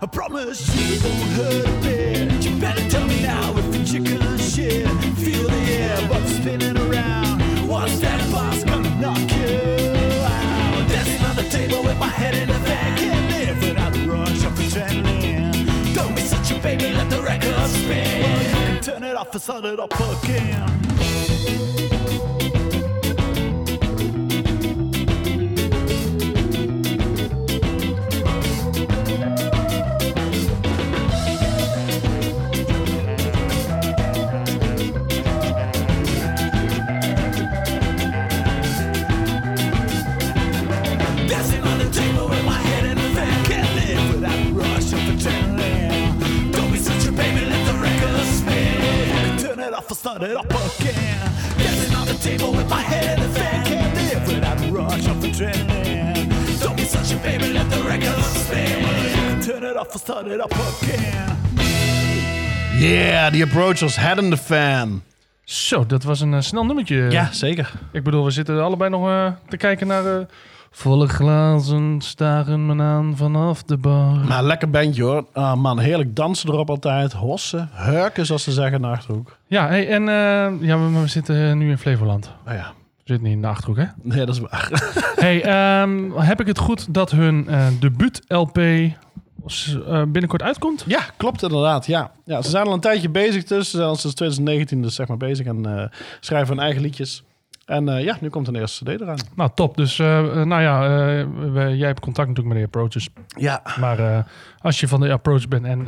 I 0.00 0.06
promise 0.10 0.74
you 0.74 0.98
won't 1.06 1.30
hurt 1.32 1.66
a 1.66 1.72
bit. 1.82 2.42
You 2.42 2.58
better 2.58 2.88
tell 2.88 3.06
me 3.06 3.20
now 3.20 3.54
if 3.58 3.70
the 3.70 3.84
chicken 3.84 4.38
shit. 4.38 4.88
Feel 5.18 5.46
the 5.46 5.62
air, 5.72 6.08
but 6.08 6.26
spinning 6.26 6.78
around. 6.88 7.68
What's 7.68 8.00
that 8.00 8.32
boss 8.32 8.64
gonna 8.64 8.88
knock 8.98 9.18
you 9.18 9.60
out? 10.24 10.88
Dancing 10.88 11.26
on 11.26 11.36
the 11.36 11.46
table 11.50 11.82
with 11.82 11.98
my 11.98 12.08
head 12.08 12.34
in 12.34 12.48
the 12.48 12.58
van. 12.60 12.96
Can't 12.96 13.30
live 13.30 13.60
without 13.60 13.92
the 13.92 14.08
rush 14.10 14.42
of 14.42 14.52
adrenaline. 14.54 15.94
Don't 15.94 16.16
be 16.16 16.22
such 16.22 16.50
a 16.50 16.58
baby, 16.60 16.94
let 16.94 17.10
the 17.10 17.20
record 17.20 17.68
spin. 17.68 18.22
Well, 18.22 18.80
turn 18.80 19.02
it 19.02 19.14
off 19.14 19.32
and 19.34 19.42
start 19.42 19.66
it 19.66 19.78
up 19.78 19.92
again. 20.24 21.93
Up 60.44 60.52
again. 60.52 61.36
Yeah, 62.78 63.32
die 63.32 63.42
approaches, 63.44 63.96
head 63.96 64.18
in 64.18 64.30
the 64.30 64.36
fan. 64.36 65.02
Zo, 65.44 65.86
dat 65.86 66.02
was 66.02 66.20
een 66.20 66.34
eh, 66.34 66.40
snel 66.40 66.64
nummertje. 66.64 67.10
Ja, 67.10 67.28
zeker. 67.32 67.72
Ik 67.92 68.02
bedoel, 68.02 68.24
we 68.24 68.30
zitten 68.30 68.62
allebei 68.62 68.90
nog 68.90 69.08
eh, 69.08 69.26
te 69.48 69.56
kijken 69.56 69.86
naar... 69.86 70.06
eh, 70.06 70.26
volle 70.70 71.08
glazen 71.08 72.00
staren 72.00 72.66
me 72.66 72.82
aan 72.82 73.16
vanaf 73.16 73.62
de 73.62 73.76
bar. 73.76 74.16
Maar 74.28 74.44
lekker 74.44 74.70
bandje 74.70 75.02
hoor. 75.02 75.26
Ah 75.32 75.54
man, 75.54 75.78
heerlijk 75.78 76.16
dansen 76.16 76.48
erop 76.48 76.70
altijd. 76.70 77.12
Hossen, 77.12 77.68
hurken 77.72 78.26
zoals 78.26 78.42
ze 78.42 78.52
zeggen 78.52 78.74
in 78.74 78.82
de 78.82 78.88
Achterhoek. 78.88 79.36
Ja, 79.46 79.66
hey, 79.68 79.88
en 79.88 80.02
ja, 80.60 80.78
we, 80.78 81.00
we 81.00 81.06
zitten 81.06 81.58
nu 81.58 81.70
in 81.70 81.78
Flevoland. 81.78 82.30
Nou 82.44 82.56
ja, 82.56 82.72
We 82.96 83.02
zitten 83.04 83.24
niet 83.26 83.36
in 83.36 83.42
de 83.42 83.48
Achterhoek, 83.48 83.76
hè? 83.76 83.84
nee, 84.02 84.26
dat 84.26 84.34
is 84.34 84.40
waar. 84.40 84.92
hey, 85.16 85.42
ehm, 85.42 86.10
heb 86.16 86.40
ik 86.40 86.46
het 86.46 86.58
goed 86.58 86.94
dat 86.94 87.10
hun 87.10 87.48
eh 87.48 87.66
debuut-LP 87.80 88.58
eh, 89.46 90.02
binnenkort 90.02 90.42
uitkomt? 90.42 90.84
Ja, 90.86 91.00
klopt 91.16 91.42
inderdaad. 91.42 91.86
Ja. 91.86 92.10
Ja, 92.24 92.42
ze 92.42 92.50
zijn 92.50 92.66
al 92.66 92.72
een 92.72 92.80
tijdje 92.80 93.08
bezig 93.08 93.44
dus. 93.44 93.70
Ze 93.70 93.76
zijn 93.76 93.88
al 93.88 93.96
sinds 93.96 94.16
2019 94.16 94.82
dus 94.82 94.94
zeg 94.94 95.08
maar 95.08 95.16
bezig 95.16 95.46
en 95.46 95.66
eh, 95.78 95.98
schrijven 96.20 96.54
hun 96.54 96.64
eigen 96.64 96.82
liedjes. 96.82 97.22
En 97.64 97.88
eh, 97.88 98.04
ja, 98.04 98.16
nu 98.20 98.28
komt 98.28 98.48
een 98.48 98.54
eerste 98.56 98.84
cd 98.84 99.00
eraan. 99.00 99.18
Nou, 99.36 99.50
top. 99.54 99.76
Dus, 99.76 99.96
nou 99.96 100.60
ja, 100.62 100.80
we- 101.52 101.76
jij 101.76 101.86
hebt 101.86 102.00
contact 102.00 102.28
natuurlijk 102.28 102.54
met 102.56 102.56
de 102.64 102.78
Approaches. 102.78 103.08
Ja. 103.38 103.62
Maar 103.80 104.26
als 104.58 104.80
je 104.80 104.88
van 104.88 105.00
de 105.00 105.12
Approach 105.12 105.48
bent 105.48 105.64
en 105.64 105.84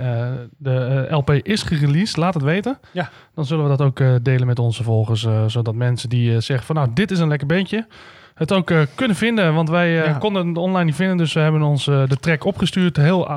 de 0.58 1.06
LP 1.10 1.30
is 1.30 1.62
gereleased, 1.62 2.16
laat 2.16 2.34
het 2.34 2.42
weten. 2.42 2.78
Ja. 2.92 3.10
Dan 3.34 3.44
zullen 3.46 3.70
we 3.70 3.76
dat 3.76 3.80
ook 3.86 4.24
delen 4.24 4.46
met 4.46 4.58
onze 4.58 4.82
volgers. 4.82 5.26
zodat 5.46 5.74
mensen 5.74 6.08
die 6.08 6.40
zeggen 6.40 6.66
van 6.66 6.74
nou, 6.76 6.88
dit 6.94 7.10
is 7.10 7.18
een 7.18 7.28
lekker 7.28 7.46
beentje. 7.46 7.86
Het 8.36 8.52
ook 8.52 8.70
eh, 8.70 8.80
kunnen 8.94 9.16
vinden. 9.16 9.54
Want 9.54 9.68
wij 9.70 10.00
eh, 10.00 10.06
Ja. 10.06 10.12
konden 10.12 10.48
het 10.48 10.56
online 10.56 10.84
niet 10.84 10.94
vinden. 10.94 11.16
Dus 11.16 11.32
we 11.32 11.40
hebben 11.40 11.62
ons 11.62 11.86
eh, 11.86 12.02
de 12.08 12.16
track 12.16 12.44
opgestuurd. 12.44 12.96
Heel 12.96 13.28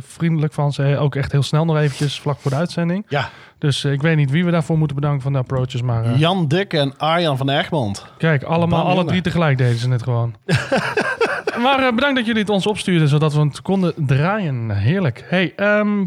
vriendelijk 0.00 0.52
van 0.52 0.72
ze. 0.72 0.96
Ook 0.98 1.14
echt 1.14 1.32
heel 1.32 1.42
snel 1.42 1.64
nog 1.64 1.76
eventjes, 1.76 2.20
vlak 2.20 2.38
voor 2.40 2.50
de 2.50 2.56
uitzending. 2.56 3.04
Ja, 3.08 3.28
Dus 3.58 3.84
ik 3.84 4.02
weet 4.02 4.16
niet 4.16 4.30
wie 4.30 4.44
we 4.44 4.50
daarvoor 4.50 4.78
moeten 4.78 4.96
bedanken 4.96 5.22
van 5.22 5.32
de 5.32 5.38
Approaches. 5.38 5.82
Maar 5.82 6.16
Jan 6.18 6.48
Dik 6.48 6.72
en 6.72 6.96
Arjan 6.96 7.36
van 7.36 7.48
Egmond. 7.50 8.06
Kijk, 8.18 8.42
allemaal, 8.42 8.84
Bam, 8.84 8.90
alle 8.92 9.04
drie 9.04 9.20
tegelijk 9.20 9.58
deden 9.58 9.78
ze 9.78 9.90
het 9.90 10.02
gewoon. 10.02 10.34
maar 11.64 11.94
bedankt 11.94 12.16
dat 12.16 12.26
jullie 12.26 12.40
het 12.40 12.50
ons 12.50 12.66
opstuurden, 12.66 13.08
zodat 13.08 13.34
we 13.34 13.40
het 13.40 13.62
konden 13.62 13.92
draaien. 13.96 14.70
Heerlijk. 14.70 15.24
Hey, 15.28 15.52
ehm, 15.56 16.04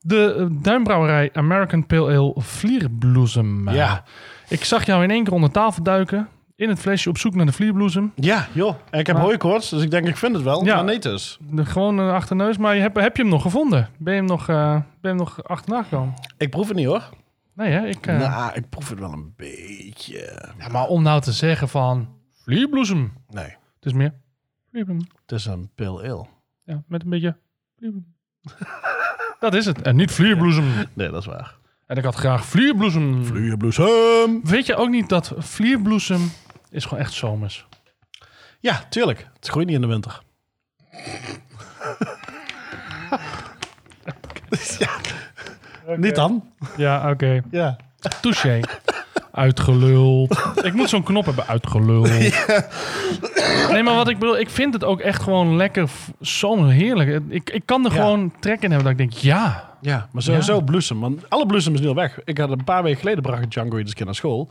de 0.00 0.48
duimbrouwerij 0.62 1.30
American 1.32 1.86
Pale 1.86 2.16
Ale 2.16 2.32
Vlierbloesem. 2.36 3.70
Ja. 3.70 4.02
Ik 4.48 4.64
zag 4.64 4.86
jou 4.86 5.02
in 5.02 5.10
één 5.10 5.24
keer 5.24 5.32
onder 5.32 5.50
tafel 5.50 5.82
duiken, 5.82 6.28
in 6.60 6.68
het 6.68 6.78
flesje 6.80 7.08
op 7.08 7.18
zoek 7.18 7.34
naar 7.34 7.46
de 7.46 7.52
vlierbloesem. 7.52 8.12
Ja, 8.14 8.48
joh. 8.52 8.74
En 8.90 8.98
ik 9.00 9.06
heb 9.06 9.16
Maar- 9.16 9.24
hooikoorts, 9.24 9.70
dus 9.70 9.82
ik 9.82 9.90
denk 9.90 10.06
ik 10.08 10.16
vind 10.16 10.34
het 10.34 10.44
wel. 10.44 10.64
Ja. 10.64 10.74
Maar 10.74 10.92
niet 10.92 11.02
dus. 11.02 11.38
De, 11.50 11.64
gewoon 11.64 11.98
een 11.98 12.10
achterneus, 12.14 12.56
maar 12.58 12.74
je 12.74 12.80
heb, 12.80 12.94
heb 12.96 13.16
je 13.16 13.22
hem 13.22 13.30
nog 13.30 13.42
gevonden? 13.42 13.88
Ben 13.98 14.12
je 14.12 14.18
hem 14.18 14.28
nog, 14.28 14.48
eh, 14.48 14.72
ben 14.74 14.84
je 15.00 15.08
hem 15.08 15.16
nog 15.16 15.44
achterna 15.44 15.82
gekomen? 15.82 16.14
Ik 16.38 16.50
proef 16.50 16.68
het 16.68 16.76
niet 16.76 16.86
hoor. 16.86 17.08
Nee 17.54 17.70
hè, 17.72 17.86
ik... 17.86 18.06
Nou, 18.06 18.52
ik 18.54 18.68
proef 18.68 18.88
het 18.88 18.98
wel 18.98 19.12
een 19.12 19.32
beetje. 19.36 20.52
ja, 20.58 20.68
maar 20.68 20.86
om 20.86 21.02
nou 21.02 21.20
te 21.20 21.32
zeggen 21.32 21.68
van 21.68 22.08
vlierbloesem. 22.44 23.12
Nee, 23.28 23.44
Het 23.44 23.84
is 23.86 23.92
meer 23.92 24.14
vlierbloesem. 24.70 25.08
het 25.22 25.32
is 25.32 25.46
een 25.46 25.70
pale 25.74 26.02
ale. 26.10 26.26
Ja, 26.64 26.82
met 26.86 27.02
een 27.02 27.10
beetje 27.10 27.36
vlierbloesem. 27.78 28.14
dat 29.40 29.54
is 29.54 29.66
het. 29.66 29.82
En 29.82 29.96
niet 29.96 30.10
vlierbloesem. 30.10 30.64
Nee, 30.94 31.10
dat 31.10 31.20
is 31.20 31.26
waar. 31.26 31.58
En 31.86 31.96
ik 31.96 32.04
had 32.04 32.14
graag 32.14 32.44
vlierbloesem. 32.44 33.24
Vlierbloesem. 33.24 34.40
Weet 34.44 34.66
je 34.66 34.76
ook 34.76 34.88
niet 34.88 35.08
dat 35.08 35.32
vlierbloesem 35.38 36.30
is 36.70 36.84
gewoon 36.84 37.02
echt 37.04 37.12
zomers? 37.12 37.66
Ja, 38.60 38.84
tuurlijk. 38.90 39.28
Het 39.36 39.48
groeit 39.48 39.66
niet 39.66 39.74
in 39.76 39.80
de 39.82 39.86
winter. 39.86 40.20
ja. 44.78 44.88
Niet 45.96 46.14
dan? 46.14 46.44
Ja, 46.76 47.10
oké. 47.10 47.40
Ja. 47.50 47.76
Touché. 48.20 48.60
Uitgeluld. 49.32 50.38
Ik 50.62 50.72
moet 50.72 50.88
zo'n 50.88 51.02
knop 51.02 51.24
hebben 51.24 51.46
uitgeluld. 51.46 52.08
Nee, 53.70 53.82
maar 53.82 53.94
wat 53.94 54.08
ik 54.08 54.18
bedoel, 54.18 54.38
ik 54.38 54.50
vind 54.50 54.74
het 54.74 54.84
ook 54.84 55.00
echt 55.00 55.22
gewoon 55.22 55.56
lekker 55.56 55.88
zomer 56.20 56.70
heerlijk. 56.70 57.22
Ik, 57.28 57.50
ik 57.50 57.62
kan 57.66 57.84
er 57.84 57.92
Ja. 57.92 57.96
gewoon 58.00 58.32
trek 58.40 58.62
in 58.62 58.70
hebben 58.70 58.82
dat 58.82 59.00
ik 59.00 59.10
denk, 59.10 59.12
ja. 59.22 59.70
Ja, 59.80 60.08
maar 60.12 60.22
sowieso 60.22 60.54
Ja. 60.54 60.60
bloesem. 60.60 61.00
Want 61.00 61.30
alle 61.30 61.46
bloesem 61.46 61.74
is 61.74 61.80
nu 61.80 61.88
al 61.88 61.94
weg. 61.94 62.18
Ik 62.24 62.38
had 62.38 62.50
een 62.50 62.64
paar 62.64 62.82
weken 62.82 62.98
geleden 62.98 63.22
bracht 63.22 63.50
Django 63.50 63.76
iedere 63.76 63.96
keer 63.96 64.04
naar 64.04 64.14
school. 64.14 64.50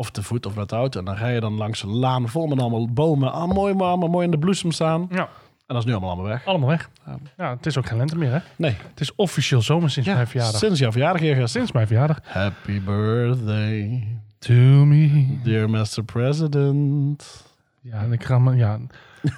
Of 0.00 0.10
te 0.10 0.22
voet 0.22 0.46
of 0.46 0.54
met 0.54 0.68
de 0.68 0.76
auto. 0.76 0.98
En 0.98 1.04
dan 1.04 1.14
rij 1.14 1.34
je 1.34 1.40
dan 1.40 1.52
langs 1.56 1.82
een 1.82 1.88
laan 1.96 2.28
vol 2.28 2.46
met 2.46 2.60
allemaal 2.60 2.88
bomen. 2.92 3.32
Ah, 3.32 3.48
mooi 3.48 3.74
maar 3.74 3.86
allemaal 3.86 4.08
mooi 4.08 4.24
in 4.24 4.30
de 4.30 4.38
bloesem 4.38 4.72
staan. 4.72 5.06
Ja, 5.10 5.18
En 5.18 5.28
dat 5.66 5.76
is 5.76 5.84
nu 5.84 5.90
allemaal 5.90 6.10
allemaal 6.10 6.28
weg. 6.30 6.44
allemaal 6.46 6.68
weg. 6.68 6.90
Ja, 7.36 7.50
het 7.50 7.66
is 7.66 7.78
ook 7.78 7.86
geen 7.86 7.96
lente 7.98 8.16
meer, 8.16 8.32
hè? 8.32 8.38
Nee. 8.56 8.76
Het 8.90 9.00
is 9.00 9.14
officieel 9.14 9.62
zomer 9.62 9.90
sinds 9.90 10.08
mijn 10.08 10.26
verjaardag. 10.26 10.58
sinds 10.60 10.78
jouw 10.78 10.90
verjaardag 10.92 11.20
gisteren. 11.20 11.48
Sinds 11.48 11.72
mijn 11.72 11.86
verjaardag. 11.86 12.18
Happy 12.22 12.80
birthday, 12.80 14.06
To 14.38 14.54
me. 14.84 15.38
dear 15.42 15.70
Mr. 15.70 16.02
President. 16.06 17.44
Ja, 17.80 18.00
ik 18.10 18.24
ga 18.24 18.38
me, 18.38 18.56
ja. 18.56 18.78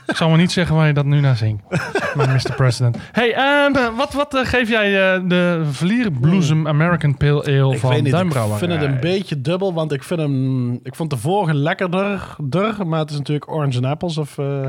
Ik 0.06 0.16
zal 0.16 0.28
maar 0.28 0.38
niet 0.38 0.52
zeggen 0.52 0.76
waar 0.76 0.86
je 0.86 0.92
dat 0.92 1.04
nu 1.04 1.20
naar 1.20 1.36
zingt. 1.36 1.62
Maar 2.16 2.28
Mr. 2.28 2.54
President. 2.56 2.96
Hey, 3.12 3.34
ehm, 3.34 3.94
wat, 3.96 4.12
wat 4.12 4.34
eh, 4.34 4.44
geef 4.44 4.68
jij 4.68 5.14
eh, 5.14 5.22
de 5.28 5.62
Vlierbloesem 5.70 6.68
American 6.68 7.16
Pale 7.16 7.44
Ale 7.44 7.72
Ik 7.74 7.78
van 7.80 7.90
weet 7.90 8.02
niet, 8.02 8.14
ik 8.14 8.32
vind 8.58 8.72
het 8.72 8.82
een 8.82 9.00
beetje 9.00 9.40
dubbel, 9.40 9.74
want 9.74 9.92
ik 9.92 10.02
vind 10.02 10.20
hem... 10.20 10.72
Ik 10.82 10.94
vond 10.94 11.10
de 11.10 11.16
vorige 11.16 11.54
lekkerder, 11.54 12.36
der, 12.48 12.86
maar 12.86 12.98
het 12.98 13.10
is 13.10 13.16
natuurlijk 13.16 13.50
orange 13.50 13.76
and 13.76 13.86
apples 13.86 14.18
of... 14.18 14.38
eh, 14.38 14.66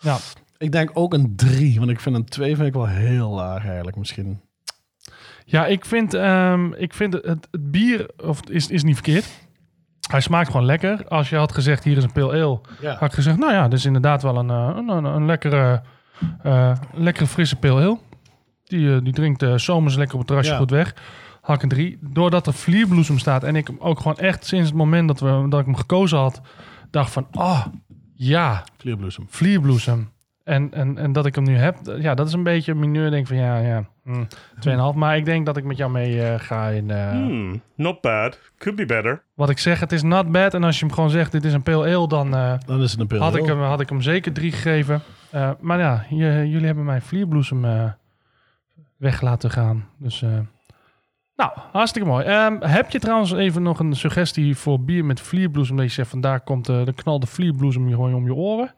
Ja. 0.00 0.16
Ik 0.58 0.72
denk 0.72 0.90
ook 0.92 1.14
een 1.14 1.32
3, 1.36 1.78
want 1.78 1.90
ik 1.90 2.00
vind 2.00 2.16
een 2.16 2.24
2 2.24 2.54
vind 2.56 2.68
ik 2.68 2.72
wel 2.74 2.86
heel 2.88 3.30
laag 3.30 3.66
eigenlijk 3.66 3.96
misschien. 3.96 4.40
Ja, 5.44 5.66
ik 5.66 5.84
vind, 5.84 6.14
ehm, 6.14 6.72
ik 6.72 6.94
vind 6.94 7.12
het, 7.12 7.24
het, 7.24 7.48
het 7.50 7.70
bier 7.70 8.10
of, 8.24 8.40
is, 8.50 8.68
is 8.68 8.82
niet 8.82 8.94
verkeerd. 8.94 9.26
Hij 10.10 10.20
smaakt 10.20 10.50
gewoon 10.50 10.66
lekker. 10.66 11.08
Als 11.08 11.28
je 11.30 11.36
had 11.36 11.52
gezegd, 11.52 11.84
hier 11.84 11.96
is 11.96 12.04
een 12.04 12.22
ale, 12.22 12.60
Ja. 12.80 12.92
had 12.92 13.08
ik 13.08 13.12
gezegd, 13.14 13.38
nou 13.38 13.52
ja, 13.52 13.68
dit 13.68 13.78
is 13.78 13.84
inderdaad 13.84 14.22
wel 14.22 14.36
een, 14.36 14.50
eh, 14.50 14.70
een, 14.76 14.88
een, 14.88 15.04
een 15.04 15.26
lekkere, 15.26 15.82
eh, 16.42 16.72
lekkere 16.94 17.26
frisse 17.26 17.56
pale 17.56 17.80
ale. 17.82 17.98
Die, 18.64 18.94
eh, 18.94 19.00
die 19.02 19.12
drinkt 19.12 19.42
eh, 19.42 19.54
zomers 19.56 19.94
lekker 19.96 20.12
op 20.14 20.18
het 20.18 20.28
terrasje 20.28 20.52
Ja. 20.52 20.58
goed 20.58 20.70
weg. 20.70 20.94
Had 21.40 21.56
ik 21.56 21.62
een 21.62 21.68
drie. 21.68 21.98
Doordat 22.00 22.46
er 22.46 22.52
vlierbloesem 22.54 23.18
staat 23.18 23.42
en 23.44 23.56
ik 23.56 23.66
hem 23.66 23.76
ook 23.80 23.98
gewoon 24.00 24.16
echt 24.16 24.46
sinds 24.46 24.68
het 24.68 24.76
moment 24.78 25.08
dat, 25.08 25.20
we, 25.20 25.46
dat 25.48 25.60
ik 25.60 25.66
hem 25.66 25.76
gekozen 25.76 26.18
had, 26.18 26.40
dacht 26.90 27.10
van, 27.12 27.26
ah, 27.30 27.66
ja, 28.14 28.64
Vlierbloesem. 28.78 29.26
vlierbloesem. 29.28 30.12
En, 30.44 30.72
en, 30.72 30.98
en 30.98 31.12
dat 31.12 31.26
ik 31.26 31.34
hem 31.34 31.44
nu 31.44 31.56
heb, 31.56 31.76
ja, 31.98 32.14
dat 32.14 32.26
is 32.26 32.32
een 32.32 32.42
beetje 32.42 32.72
een 32.72 32.78
mineur. 32.78 33.10
Denk 33.10 33.26
van, 33.26 33.36
ja, 33.36 33.58
ja, 33.58 33.84
hm, 34.04 34.24
2,5. 34.92 34.94
Maar 34.94 35.16
ik 35.16 35.24
denk 35.24 35.46
dat 35.46 35.56
ik 35.56 35.64
met 35.64 35.76
jou 35.76 35.90
mee 35.90 36.22
eh, 36.22 36.40
ga 36.40 36.68
in... 36.68 36.90
eh, 36.90 37.10
Hmm, 37.10 37.62
not 37.74 38.00
bad. 38.00 38.38
Could 38.58 38.78
be 38.78 38.86
better. 38.86 39.22
Wat 39.34 39.50
ik 39.50 39.58
zeg, 39.58 39.80
het 39.80 39.92
is 39.92 40.02
not 40.02 40.32
bad. 40.32 40.54
En 40.54 40.64
als 40.64 40.78
je 40.78 40.84
hem 40.86 40.94
gewoon 40.94 41.10
zegt, 41.10 41.32
dit 41.32 41.44
is 41.44 41.52
een 41.52 41.62
pale 41.62 41.94
ale, 41.96 42.08
dan 42.08 42.34
eh, 42.34 42.54
Dan 42.66 42.82
is 42.82 42.90
het 42.90 43.00
een 43.00 43.06
pale 43.06 43.20
had, 43.22 43.36
ik 43.36 43.46
hem, 43.46 43.60
had 43.60 43.80
ik 43.80 43.88
hem 43.88 44.00
zeker 44.02 44.32
drie 44.32 44.52
gegeven. 44.52 45.02
Eh, 45.30 45.50
maar 45.60 45.78
ja, 45.78 46.04
j- 46.10 46.16
jullie 46.50 46.66
hebben 46.66 46.84
mijn 46.84 47.02
vlierbloesem 47.02 47.64
eh, 47.64 47.84
weg 48.96 49.20
laten 49.20 49.50
gaan. 49.50 49.88
Dus, 49.98 50.22
eh, 50.22 50.38
nou, 51.36 51.50
hartstikke 51.72 52.08
mooi. 52.08 52.24
Ehm, 52.24 52.56
heb 52.60 52.90
je 52.90 52.98
trouwens 52.98 53.32
even 53.32 53.62
nog 53.62 53.78
een 53.78 53.94
suggestie 53.96 54.56
voor 54.56 54.80
bier 54.80 55.04
met 55.04 55.20
vlierbloesem? 55.20 55.76
Dat 55.76 55.84
je 55.86 55.90
zegt, 55.92 56.08
vandaar 56.10 56.40
komt 56.40 56.68
eh, 56.68 56.84
de 56.84 56.92
knalde 56.92 57.26
vlierbloesem 57.26 57.88
je 57.88 57.94
gewoon 57.94 58.14
om 58.14 58.24
je 58.24 58.34
oren. 58.34 58.74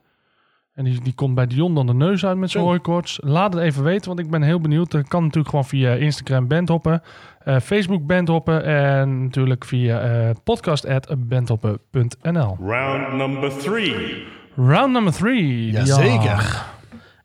En 0.77 0.85
die, 0.85 1.01
die 1.03 1.15
komt 1.15 1.35
bij 1.35 1.47
Dion 1.47 1.75
dan 1.75 1.87
de 1.87 1.95
neus 1.95 2.27
uit 2.27 2.37
met 2.37 2.51
zijn 2.51 2.65
hooikoorts. 2.65 3.19
Laat 3.23 3.55
het 3.55 3.62
even 3.62 3.83
weten, 3.83 4.09
want 4.09 4.21
ik 4.21 4.31
ben 4.31 4.43
heel 4.43 4.61
benieuwd. 4.61 4.91
Dat 4.91 5.09
kan 5.09 5.23
natuurlijk 5.23 5.49
gewoon 5.49 5.65
via 5.65 5.93
Instagram 5.93 6.49
Bandhoppen, 6.49 7.03
eh, 7.45 7.61
Facebook 7.61 8.07
Bandhoppen 8.07 8.65
en 8.65 9.23
natuurlijk 9.23 9.65
via 9.65 10.01
eh 10.01 10.31
podcast.bandhoppen.nl. 10.45 12.57
Round 12.61 13.12
number 13.12 13.59
three. 13.59 14.25
Round 14.57 14.93
number 14.93 15.12
three. 15.12 15.71
Jazeker. 15.71 16.65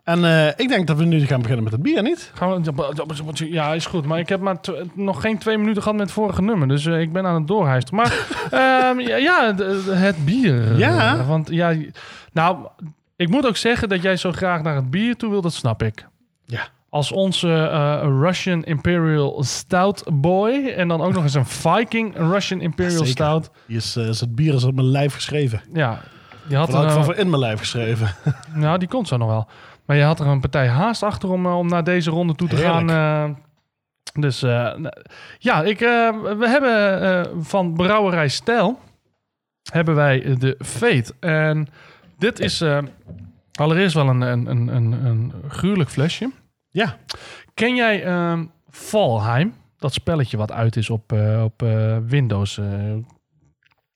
En 0.04 0.26
eh, 0.26 0.48
ik 0.48 0.68
denk 0.68 0.88
dat 0.88 0.98
we 0.98 1.06
nu 1.06 1.26
gaan 1.26 1.42
beginnen 1.42 1.64
met 1.64 1.74
het 1.74 1.82
bier, 1.82 2.02
niet? 2.02 2.32
Gaan 2.34 2.64
we, 2.64 3.52
ja, 3.52 3.74
is 3.74 3.86
goed. 3.86 4.06
Maar 4.06 4.20
ik 4.20 4.30
heb 4.30 4.40
maar 4.40 4.58
nog 4.94 5.22
geen 5.22 5.38
twee 5.38 5.58
minuten 5.58 5.82
gehad 5.82 5.98
met 5.98 6.06
het 6.06 6.16
vorige 6.16 6.42
nummer. 6.42 6.68
Dus 6.68 6.86
ik 6.86 7.14
ben 7.14 7.26
aan 7.26 7.36
het 7.36 7.48
doorhijsten. 7.48 7.96
Maar 7.96 8.12
ehm, 8.52 9.00
ja, 9.00 9.16
ja, 9.16 9.56
het 9.90 10.26
bier. 10.26 10.78
Ja. 10.78 11.26
Want 11.26 11.50
ja, 11.50 11.74
nou, 12.32 12.58
ik 13.22 13.30
moet 13.30 13.46
ook 13.48 13.58
zeggen 13.58 13.90
dat 13.90 14.02
jij 14.02 14.16
zo 14.16 14.32
graag 14.32 14.62
naar 14.62 14.76
het 14.76 14.90
bier 14.90 15.16
toe 15.16 15.30
wil. 15.30 15.42
Dat 15.42 15.54
snap 15.54 15.84
ik. 15.84 16.08
Ja. 16.46 16.68
Als 16.90 17.12
onze 17.12 17.54
eh, 17.54 18.02
Russian 18.04 18.64
Imperial 18.64 19.44
Stout 19.44 20.04
boy. 20.14 20.74
En 20.76 20.88
dan 20.88 21.02
ook 21.02 21.14
nog 21.14 21.24
eens 21.24 21.34
een 21.34 21.46
Viking 21.46 22.16
Russian 22.16 22.62
Imperial 22.62 22.98
Zeker. 22.98 23.12
Stout. 23.12 23.52
Is, 23.68 23.96
eh, 23.96 24.08
is 24.08 24.20
het 24.20 24.36
bier 24.36 24.54
is 24.54 24.64
op 24.64 24.76
mijn 24.76 24.88
lijf 24.88 25.14
geschreven. 25.14 25.62
Ja, 25.74 26.00
je 26.48 26.56
had 26.56 26.70
Van 26.70 26.80
een, 26.80 26.86
geval 26.86 27.00
eh, 27.00 27.06
voor 27.06 27.16
in 27.16 27.30
mijn 27.30 27.42
lijf 27.42 27.60
geschreven. 27.60 28.16
Nou, 28.54 28.78
die 28.78 28.88
komt 28.88 29.08
zo 29.08 29.18
nog 29.18 29.28
wel. 29.30 29.48
Maar 29.86 29.98
je 29.98 30.04
had 30.04 30.20
er 30.20 30.28
een 30.28 30.40
partij 30.40 30.68
haast 30.68 31.04
achter 31.04 31.30
om, 31.30 31.46
eh, 31.46 31.58
om 31.58 31.68
naar 31.68 31.84
deze 31.84 32.10
ronde 32.10 32.36
toe 32.36 32.48
te 32.48 32.56
Heerlijk. 32.56 32.90
gaan. 32.90 33.38
dus 34.14 34.40
ja, 35.38 35.62
ik, 35.64 35.80
we 35.80 36.46
hebben 36.48 37.44
van 37.46 37.74
Brouwerij 37.74 38.28
Stijl 38.28 38.80
hebben 39.72 39.96
wij 39.96 40.36
de 40.40 40.56
Fate. 40.60 41.14
En 41.20 41.68
dit 42.22 42.40
is 42.40 42.62
eh, 42.62 42.78
allereerst 43.60 43.96
wel 43.96 44.08
een, 44.08 44.22
een, 44.22 44.46
een, 44.48 44.68
een, 44.76 45.06
een 45.06 45.34
gruwelijk 45.48 45.90
flesje. 45.90 46.32
Ja. 46.70 46.98
Ken 47.54 47.76
jij 47.76 48.04
ehm 48.04 48.46
Valheim? 48.70 49.54
Dat 49.78 49.94
spelletje 49.94 50.38
wat 50.38 50.52
uit 50.52 50.76
is 50.76 50.90
op, 50.90 51.12
eh, 51.14 51.44
op 51.44 51.62
eh, 51.62 51.98
Windows. 52.06 52.58
eh. 52.58 52.66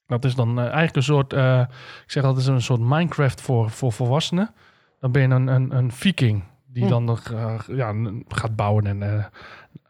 dat 0.08 0.26
is 0.26 0.36
dan 0.36 0.58
eh, 0.58 0.64
eigenlijk 0.64 0.96
een 0.96 1.04
soort, 1.04 1.34
eh, 1.34 1.60
ik 2.06 2.12
zeg 2.12 2.24
dat 2.24 2.38
is 2.38 2.48
een 2.48 2.62
soort 2.62 2.80
Minecraft 2.82 3.42
voor, 3.42 3.70
voor 3.70 3.92
volwassenen. 3.92 4.54
Dan 5.00 5.12
ben 5.12 5.22
je 5.22 5.28
een, 5.36 5.48
een, 5.48 5.76
een 5.76 5.92
viking 5.92 6.44
die 6.68 6.84
Hm. 6.84 6.90
dan 6.90 7.04
nog 7.04 7.32
eh, 7.32 7.56
ja, 7.68 7.92
n- 7.92 8.26
gaat 8.28 8.56
bouwen. 8.56 8.86
En, 8.88 9.04
eh, 9.18 9.26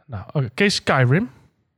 nou, 0.05 0.23
oké, 0.33 0.63
je 0.63 0.69
Skyrim? 0.69 1.29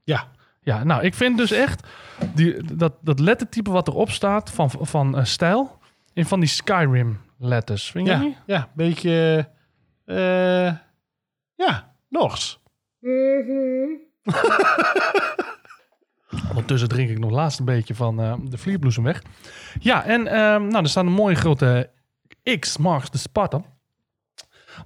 Ja. 0.04 0.28
Ja, 0.62 0.84
nou, 0.84 1.04
ik 1.04 1.14
vind 1.14 1.38
dus 1.38 1.52
echt 1.52 1.88
die, 2.34 2.76
dat, 2.76 2.94
dat 3.02 3.20
lettertype 3.20 3.72
wat 3.72 3.88
erop 3.88 4.10
staat 4.12 4.52
van, 4.52 4.70
van 4.72 5.18
eh, 5.18 5.24
stijl 5.24 5.78
in 6.18 6.26
van 6.26 6.40
die 6.40 6.50
Skyrim 6.50 7.20
letters. 7.40 7.92
Vind 7.92 8.08
je 8.08 8.14
Ja, 8.14 8.20
niet? 8.20 8.38
ja, 8.46 8.58
een 8.62 8.68
beetje... 8.74 9.50
eh, 10.06 10.74
ja, 11.56 11.96
Noors. 12.10 12.60
Ondertussen 16.50 16.90
drink 16.90 17.10
ik 17.10 17.20
nog 17.20 17.32
laatst 17.32 17.60
een 17.60 17.66
beetje 17.66 17.96
van 17.96 18.22
eh, 18.22 18.34
de 18.44 18.58
vlierbloesem 18.58 19.04
weg. 19.04 19.22
Ja, 19.80 20.04
en 20.04 20.28
ehm, 20.28 20.68
nou, 20.68 20.84
er 20.84 20.90
staat 20.90 21.06
een 21.06 21.12
mooie 21.12 21.36
grote 21.36 21.90
X 22.60 22.78
marks 22.78 23.22
spot 23.22 23.54
op. 23.54 23.66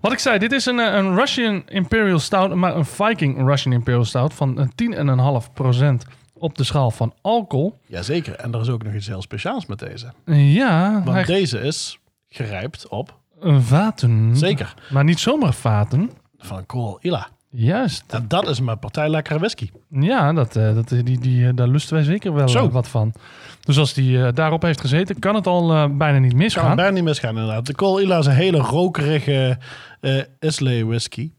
Wat 0.02 0.12
ik 0.12 0.20
zei, 0.20 0.38
dit 0.40 0.52
is 0.52 0.66
een, 0.66 0.80
eh, 0.80 0.94
een 0.94 1.16
Russian 1.16 1.64
Imperial 1.68 2.20
Stout, 2.20 2.56
maar 2.56 2.76
een 2.76 2.86
Viking 2.86 3.48
Russian 3.48 3.74
Imperial 3.74 4.06
Stout 4.06 4.34
van 4.34 4.58
een 4.58 4.72
10,5% 4.76 6.06
op 6.42 6.58
de 6.58 6.64
schaal 6.64 6.92
van 6.92 7.14
alcohol. 7.22 7.80
Jazeker. 7.86 8.36
En 8.36 8.54
er 8.54 8.62
is 8.62 8.70
ook 8.70 8.84
nog 8.84 8.94
iets 8.94 9.08
heel 9.08 9.22
speciaals 9.22 9.66
met 9.66 9.80
deze. 9.80 10.12
Ja, 10.26 10.92
Want 11.04 11.16
hij, 11.16 11.24
deze 11.24 11.60
is 11.60 12.00
gerijpt 12.30 12.88
op, 12.88 13.18
vaten. 13.42 14.36
zeker, 14.38 14.74
Maar 14.92 15.04
niet 15.04 15.20
zomaar 15.20 15.54
vaten. 15.54 16.12
van 16.38 16.66
Kool 16.66 16.98
Ila. 17.02 17.28
Juist. 17.54 18.04
En 18.08 18.28
dat 18.28 18.48
is 18.48 18.60
mijn 18.60 18.80
partij 18.80 19.10
lekkere 19.10 19.40
whisky. 19.40 19.70
Ja, 19.90 20.34
dat, 20.34 20.56
eh, 20.56 20.76
dat, 20.76 20.88
die, 20.90 21.20
die, 21.20 21.48
eh, 21.48 21.52
daar 21.56 21.68
lusten 21.68 21.94
wij 21.96 22.04
zeker 22.04 22.34
wel 22.34 22.48
Zo. 22.50 22.66
eh, 22.66 22.72
wat 22.72 22.88
van. 22.88 23.14
Dus 23.62 23.78
als 23.78 23.94
die 23.94 24.24
eh, 24.26 24.34
daarop 24.34 24.62
heeft 24.62 24.82
gezeten, 24.82 25.20
kan 25.20 25.36
het 25.36 25.48
al 25.48 25.72
eh, 25.74 25.86
bijna 25.92 26.18
niet 26.20 26.30
Kan 26.30 26.40
misgaan. 26.40 26.66
het 26.68 26.76
bijna 26.76 26.92
niet 26.92 27.04
misgaan 27.04 27.30
inderdaad. 27.38 27.66
De 27.66 27.76
Kool 27.76 28.02
Ila 28.02 28.18
is 28.18 28.26
een 28.26 28.32
hele 28.32 28.58
rokerige 28.58 29.58
eh 30.00 30.22
Islay 30.40 30.86
whisky. 30.86 31.32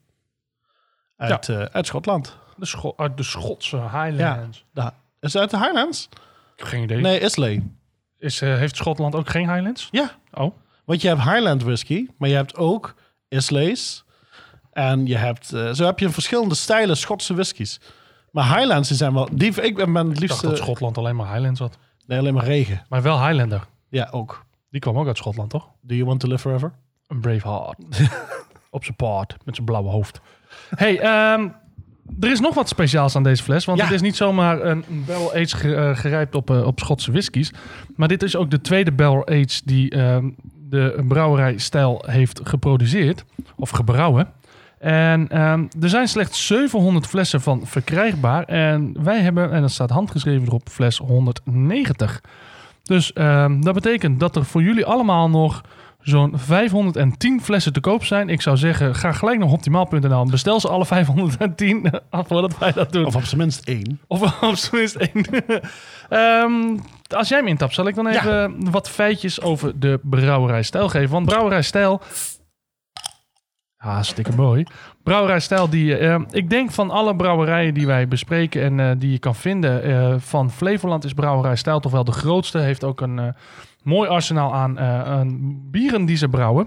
Uit, 1.16 1.48
eh, 1.48 1.62
uit 1.62 1.86
Schotland. 1.86 2.36
De 2.56 2.66
Scho- 2.66 2.92
uit 2.96 3.16
de 3.16 3.22
Schotse 3.22 3.76
Highlands. 3.76 4.64
Is 5.20 5.32
het 5.32 5.36
uit 5.36 5.50
de 5.50 5.58
Highlands? 5.58 6.08
Ik 6.12 6.18
heb 6.58 6.66
geen 6.66 6.82
idee. 6.82 7.00
Nee, 7.00 7.20
Islay. 7.20 7.62
Is, 8.18 8.40
eh, 8.40 8.56
heeft 8.56 8.76
Schotland 8.76 9.14
ook 9.14 9.28
geen 9.28 9.52
Highlands? 9.52 9.88
Ja. 9.90 10.10
Oh. 10.32 10.54
Want 10.84 11.02
je 11.02 11.08
hebt 11.08 11.22
Highland 11.22 11.62
whisky, 11.62 12.06
maar 12.18 12.28
je 12.28 12.34
hebt 12.34 12.56
ook 12.56 12.94
Islays. 13.28 14.04
En 14.72 15.06
je 15.06 15.16
hebt, 15.16 15.52
eh, 15.52 15.70
zo 15.72 15.84
heb 15.84 15.98
je 15.98 16.08
verschillende 16.10 16.54
stijlen 16.54 16.96
Schotse 16.96 17.34
whiskies. 17.34 17.80
Maar 18.30 18.56
Highlands 18.56 18.88
die 18.88 18.96
zijn 18.96 19.14
wel... 19.14 19.28
Die, 19.32 19.62
ik 19.62 19.76
ben 19.76 19.94
het 19.94 20.06
Ik 20.12 20.20
liefst... 20.20 20.28
dacht 20.28 20.42
dat 20.42 20.56
Schotland 20.64 20.98
alleen 20.98 21.16
maar 21.16 21.32
Highlands 21.32 21.60
had. 21.60 21.78
nee, 22.06 22.18
alleen 22.18 22.34
maar 22.34 22.44
regen. 22.44 22.84
Maar 22.88 23.02
wel 23.02 23.26
Highlander. 23.26 23.66
Ja, 23.88 24.08
ook. 24.10 24.44
Die 24.70 24.80
kwam 24.80 24.98
ook 24.98 25.06
uit 25.06 25.16
Schotland, 25.16 25.50
toch? 25.50 25.68
Do 25.80 25.94
you 25.94 26.06
want 26.06 26.20
to 26.20 26.28
live 26.28 26.38
forever? 26.40 26.72
Een 27.06 27.20
Braveheart. 27.20 27.78
Op 28.70 28.84
zijn 28.84 28.96
paard, 28.96 29.36
met 29.44 29.54
zijn 29.54 29.66
blauwe 29.66 29.90
hoofd. 29.90 30.20
hey, 30.74 31.00
ehm, 31.00 31.48
er 32.20 32.30
is 32.30 32.40
nog 32.40 32.54
wat 32.54 32.68
speciaals 32.68 33.16
aan 33.16 33.22
deze 33.22 33.42
fles. 33.42 33.64
Want 33.64 33.78
Ja. 33.78 33.84
het 33.84 33.94
is 33.94 34.00
niet 34.00 34.16
zomaar 34.16 34.60
een 34.64 34.84
barrel 35.06 35.30
aged 35.32 35.52
ge- 35.52 35.74
eh, 35.74 35.96
gerijpt 35.96 36.34
op, 36.34 36.50
eh, 36.50 36.66
op 36.66 36.78
Schotse 36.78 37.10
whiskies. 37.12 37.52
Maar 37.96 38.08
dit 38.08 38.22
is 38.22 38.36
ook 38.36 38.50
de 38.50 38.60
tweede 38.60 38.92
barrel 38.92 39.26
aged 39.26 39.62
die 39.64 39.90
ehm, 39.90 40.28
de 40.68 41.04
brouwerij 41.08 41.58
Stijl 41.58 42.04
heeft 42.06 42.40
geproduceerd. 42.44 43.24
Of 43.56 43.70
gebrouwen. 43.70 44.28
En 44.78 45.28
ehm, 45.28 45.64
er 45.80 45.88
zijn 45.88 46.08
slechts 46.08 46.46
700 46.46 47.06
flessen 47.06 47.40
van 47.40 47.60
verkrijgbaar. 47.66 48.44
En 48.44 48.96
wij 49.02 49.20
hebben, 49.20 49.52
en 49.52 49.60
dat 49.60 49.70
staat 49.70 49.90
handgeschreven 49.90 50.46
erop, 50.46 50.68
fles 50.68 50.98
190. 50.98 52.20
Dus 52.82 53.12
ehm, 53.12 53.60
dat 53.60 53.74
betekent 53.74 54.20
dat 54.20 54.36
er 54.36 54.44
voor 54.44 54.62
jullie 54.62 54.86
allemaal 54.86 55.28
nog 55.30 55.60
zo'n 56.02 56.32
510 56.34 57.42
flessen 57.42 57.72
te 57.72 57.80
koop 57.80 58.04
zijn. 58.04 58.28
Ik 58.28 58.40
zou 58.40 58.56
zeggen, 58.56 58.94
ga 58.94 59.12
gelijk 59.12 59.38
naar 59.38 59.48
optimaal.nl 59.48 60.26
bestel 60.26 60.60
ze 60.60 60.68
alle 60.68 60.86
510 60.86 61.90
voordat 62.28 62.58
wij 62.58 62.72
dat 62.72 62.92
doen. 62.92 63.04
Of 63.04 63.16
op 63.16 63.24
zijn 63.24 63.40
minst 63.40 63.68
één. 63.68 64.00
Of 64.06 64.22
op 64.42 64.54
zijn 64.54 64.80
minst 64.80 64.96
één. 64.96 65.24
Ehm, 66.08 66.78
als 67.16 67.28
jij 67.28 67.38
hem 67.38 67.46
intapt, 67.46 67.74
zal 67.74 67.86
ik 67.86 67.94
dan 67.94 68.06
even 68.06 68.70
wat 68.70 68.90
feitjes 68.90 69.40
over 69.40 69.80
de 69.80 70.00
Brouwerij 70.02 70.62
Stijl 70.62 70.88
geven. 70.88 71.10
Want 71.10 71.26
Brouwerij 71.26 71.62
Stijl... 71.62 72.00
Hartstikke 73.76 74.32
mooi. 74.36 74.64
Brouwerij 75.02 75.40
Stijl, 75.40 75.68
die, 75.68 75.96
eh, 75.96 76.20
ik 76.30 76.50
denk 76.50 76.70
van 76.70 76.90
alle 76.90 77.16
brouwerijen 77.16 77.74
die 77.74 77.86
wij 77.86 78.08
bespreken 78.08 78.62
en 78.62 78.80
eh, 78.80 78.90
die 78.98 79.10
je 79.10 79.18
kan 79.18 79.34
vinden 79.34 79.82
eh, 79.82 80.14
van 80.18 80.50
Flevoland 80.50 81.04
is 81.04 81.14
Brouwerij 81.14 81.56
Stijl 81.56 81.80
toch 81.80 81.92
wel 81.92 82.04
de 82.04 82.12
grootste. 82.12 82.58
Heeft 82.58 82.84
ook 82.84 83.00
een, 83.00 83.34
mooi 83.82 84.08
arsenaal 84.08 84.54
aan, 84.54 84.78
eh, 84.78 85.02
aan 85.02 85.60
bieren 85.70 86.04
die 86.04 86.16
ze 86.16 86.28
brouwen. 86.28 86.66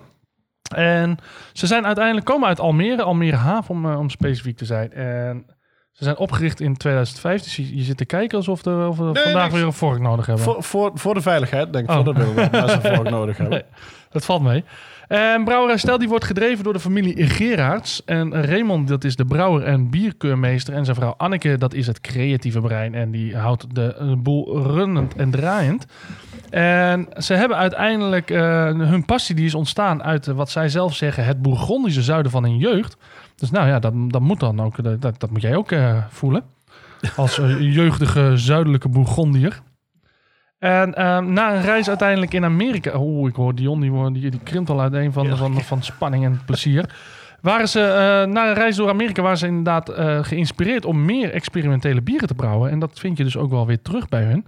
En 0.76 1.18
ze 1.54 1.68
zijn 1.68 1.86
uiteindelijk 1.86 2.26
komen 2.26 2.48
uit 2.48 2.60
Almere, 2.60 3.04
Almere 3.04 3.36
Haven 3.36 3.76
om, 3.76 3.86
eh, 3.92 4.00
om 4.00 4.10
specifiek 4.10 4.58
te 4.58 4.66
zijn. 4.66 4.94
En 4.94 5.46
ze 5.92 6.04
zijn 6.04 6.18
opgericht 6.18 6.60
in 6.60 6.78
2005. 6.78 7.42
Dus 7.44 7.56
je, 7.56 7.76
je 7.78 7.84
zit 7.84 7.98
te 7.98 8.06
kijken 8.06 8.38
alsof 8.38 8.64
we 8.64 8.88
of 8.90 8.98
we 8.98 9.04
vandaag 9.24 9.44
niks. 9.44 9.54
weer 9.54 9.64
een 9.66 9.74
vork 9.74 10.00
nodig 10.00 10.26
hebben. 10.26 10.44
Voor, 10.44 10.64
voor, 10.64 10.92
voor 10.94 11.14
de 11.14 11.22
veiligheid, 11.22 11.74
denk 11.74 11.86
ik, 11.86 11.90
Oh. 11.90 11.96
voordat 12.04 12.18
we 12.18 12.48
mensen 12.52 12.82
voor 12.96 13.04
nodig 13.20 13.38
hebben. 13.38 13.56
Nee, 13.58 13.66
dat 14.10 14.26
valt 14.26 14.42
mee. 14.42 14.64
En 15.08 15.44
Brouwerij 15.44 15.78
Stel 15.78 15.98
die 15.98 16.08
wordt 16.08 16.26
gedreven 16.26 16.64
door 16.64 16.74
de 16.74 16.80
familie 16.80 17.26
Gerards. 17.28 18.04
En 18.06 18.46
Raymond, 18.46 18.88
dat 18.88 19.04
is 19.04 19.16
de 19.16 19.26
brouwer 19.26 19.64
en 19.64 19.90
bierkeurmeester. 19.90 20.74
En 20.74 20.84
zijn 20.86 20.96
vrouw 20.96 21.14
Anneke, 21.18 21.58
dat 21.58 21.74
is 21.74 21.88
het 21.88 22.02
creatieve 22.02 22.60
brein. 22.62 22.96
En 22.96 23.12
die 23.12 23.38
houdt 23.38 23.76
de 23.76 23.96
eh, 23.96 24.14
boel 24.18 24.62
runnend 24.62 25.16
en 25.16 25.32
draaiend. 25.32 25.86
En 26.56 27.08
ze 27.18 27.34
hebben 27.34 27.58
uiteindelijk 27.58 28.30
eh, 28.30 28.66
hun 28.66 29.06
passie 29.06 29.36
die 29.36 29.46
is 29.46 29.56
ontstaan 29.56 30.04
uit 30.04 30.28
eh, 30.28 30.36
wat 30.36 30.50
zij 30.50 30.70
zelf 30.70 30.96
zeggen... 30.96 31.26
het 31.26 31.42
Bourgondische 31.42 32.02
zuiden 32.02 32.32
van 32.32 32.44
hun 32.44 32.58
jeugd. 32.58 32.98
Dus 33.36 33.52
nou 33.52 33.68
ja, 33.68 33.80
dat, 33.80 33.94
dat 34.08 34.22
moet 34.22 34.40
dan 34.40 34.62
ook, 34.62 34.78
eh, 34.78 34.92
dat, 35.00 35.20
dat 35.20 35.30
moet 35.30 35.42
jij 35.42 35.56
ook 35.56 35.76
voelen. 36.10 36.44
Als 37.16 37.36
jeugdige 37.80 38.32
zuidelijke 38.38 38.90
Bourgondier. 38.90 39.62
En 40.60 40.94
ehm, 40.94 41.34
na 41.34 41.56
een 41.56 41.62
reis 41.62 41.88
uiteindelijk 41.88 42.34
in 42.34 42.44
Amerika. 42.44 43.00
Oeh, 43.00 43.30
ik 43.30 43.36
hoor 43.36 43.56
Dion, 43.56 43.80
die, 43.80 44.12
die, 44.12 44.32
die 44.32 44.44
krimpt 44.44 44.70
al 44.70 44.82
uiteen 44.82 45.14
van, 45.14 45.38
van, 45.38 45.62
van 45.62 45.84
spanning 45.84 46.26
en 46.26 46.42
plezier. 46.46 46.96
Waren 47.42 47.70
ze 47.70 47.82
eh, 47.82 48.32
na 48.32 48.48
een 48.48 48.54
reis 48.54 48.76
door 48.76 48.90
Amerika 48.90 49.22
waren 49.22 49.38
ze 49.38 49.48
inderdaad 49.48 49.92
geïnspireerd 50.26 50.86
om 50.86 51.06
meer 51.06 51.32
experimentele 51.32 52.02
bieren 52.02 52.28
te 52.28 52.36
brouwen. 52.36 52.72
En 52.72 52.80
dat 52.80 53.00
vind 53.00 53.18
je 53.18 53.24
dus 53.24 53.38
ook 53.38 53.50
wel 53.50 53.66
weer 53.66 53.82
terug 53.82 54.10
bij 54.10 54.24
hun. 54.24 54.46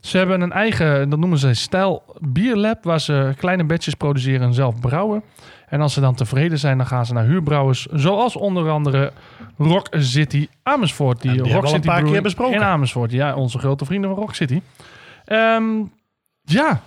Ze 0.00 0.18
hebben 0.18 0.40
een 0.40 0.52
eigen, 0.52 1.10
dat 1.10 1.18
noemen 1.18 1.38
ze 1.38 1.54
stijl 1.54 2.02
bierlab, 2.18 2.84
waar 2.84 3.00
ze 3.00 3.34
kleine 3.36 3.64
batches 3.64 3.94
produceren 3.94 4.46
en 4.46 4.54
zelf 4.54 4.80
brouwen. 4.80 5.22
En 5.68 5.80
als 5.80 5.92
ze 5.92 6.00
dan 6.00 6.14
tevreden 6.14 6.58
zijn, 6.58 6.76
dan 6.76 6.86
gaan 6.86 7.06
ze 7.06 7.12
naar 7.12 7.24
huurbrouwers, 7.24 7.86
zoals 7.86 8.36
onder 8.36 8.70
andere 8.70 9.12
Rock 9.58 9.86
City 9.90 10.48
Amersfoort. 10.62 11.20
Die, 11.20 11.30
En 11.30 11.42
die 11.42 11.52
Rock 11.52 11.52
hebben 11.52 11.70
we 11.70 11.76
al 11.90 11.94
een 11.94 12.02
paar 12.02 12.12
keer 12.12 12.22
besproken. 12.22 12.54
In 12.54 12.62
Amersfoort, 12.62 13.10
ja, 13.10 13.34
onze 13.34 13.58
grote 13.58 13.84
vrienden 13.84 14.10
van 14.10 14.18
Rock 14.18 14.34
City. 14.34 14.60
Ehm, 15.24 15.64
ja, 16.42 16.80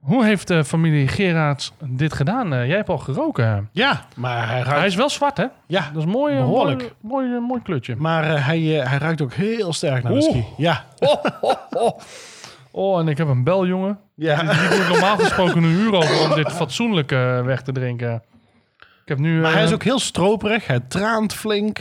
hoe 0.00 0.24
heeft 0.24 0.48
de 0.48 0.64
familie 0.64 1.08
Gerards 1.08 1.72
dit 1.84 2.12
gedaan? 2.14 2.52
Eh, 2.52 2.66
jij 2.66 2.76
hebt 2.76 2.88
al 2.88 2.98
geroken. 2.98 3.68
Ja, 3.72 4.04
maar 4.16 4.46
hij 4.48 4.54
ruikt... 4.60 4.78
Hij 4.78 4.86
is 4.86 4.94
wel 4.94 5.10
zwart, 5.10 5.36
hè? 5.36 5.46
ja, 5.66 5.90
Dat 5.92 6.02
is 6.06 6.12
mooi, 6.12 6.34
eh, 6.34 6.40
Behoorlijk. 6.40 6.80
Mooi, 7.00 7.26
mooi, 7.26 7.34
eh, 7.42 7.48
mooi 7.48 7.62
kleurtje. 7.62 7.96
maar 7.96 8.34
eh, 8.34 8.46
hij, 8.46 8.80
eh, 8.80 8.88
hij 8.88 8.98
ruikt 8.98 9.20
ook 9.22 9.32
heel 9.32 9.72
sterk 9.72 10.02
naar 10.02 10.12
whisky. 10.12 10.36
Oeh. 10.36 10.44
Ja. 10.58 10.84
Oh, 11.00 11.24
oh, 11.40 11.54
oh. 11.70 11.98
oh, 12.70 13.00
en 13.00 13.08
ik 13.08 13.18
heb 13.18 13.28
een 13.28 13.44
bel, 13.44 13.66
jongen. 13.66 13.98
Ja. 14.14 14.40
Die 14.42 14.78
ik 14.80 14.88
normaal 14.88 15.16
gesproken 15.18 15.56
een 15.62 15.70
uur 15.70 15.94
over 15.94 16.20
om 16.28 16.34
dit 16.34 16.52
fatsoenlijk 16.52 17.12
eh, 17.12 17.42
weg 17.44 17.62
te 17.62 17.72
drinken. 17.72 18.22
Ik 18.78 19.08
heb 19.08 19.18
nu... 19.18 19.40
Maar 19.40 19.52
hij 19.52 19.62
is 19.62 19.68
eh, 19.68 19.74
ook 19.74 19.82
heel 19.82 19.98
stroperig. 19.98 20.66
Hij 20.66 20.80
traant 20.80 21.34
flink. 21.34 21.78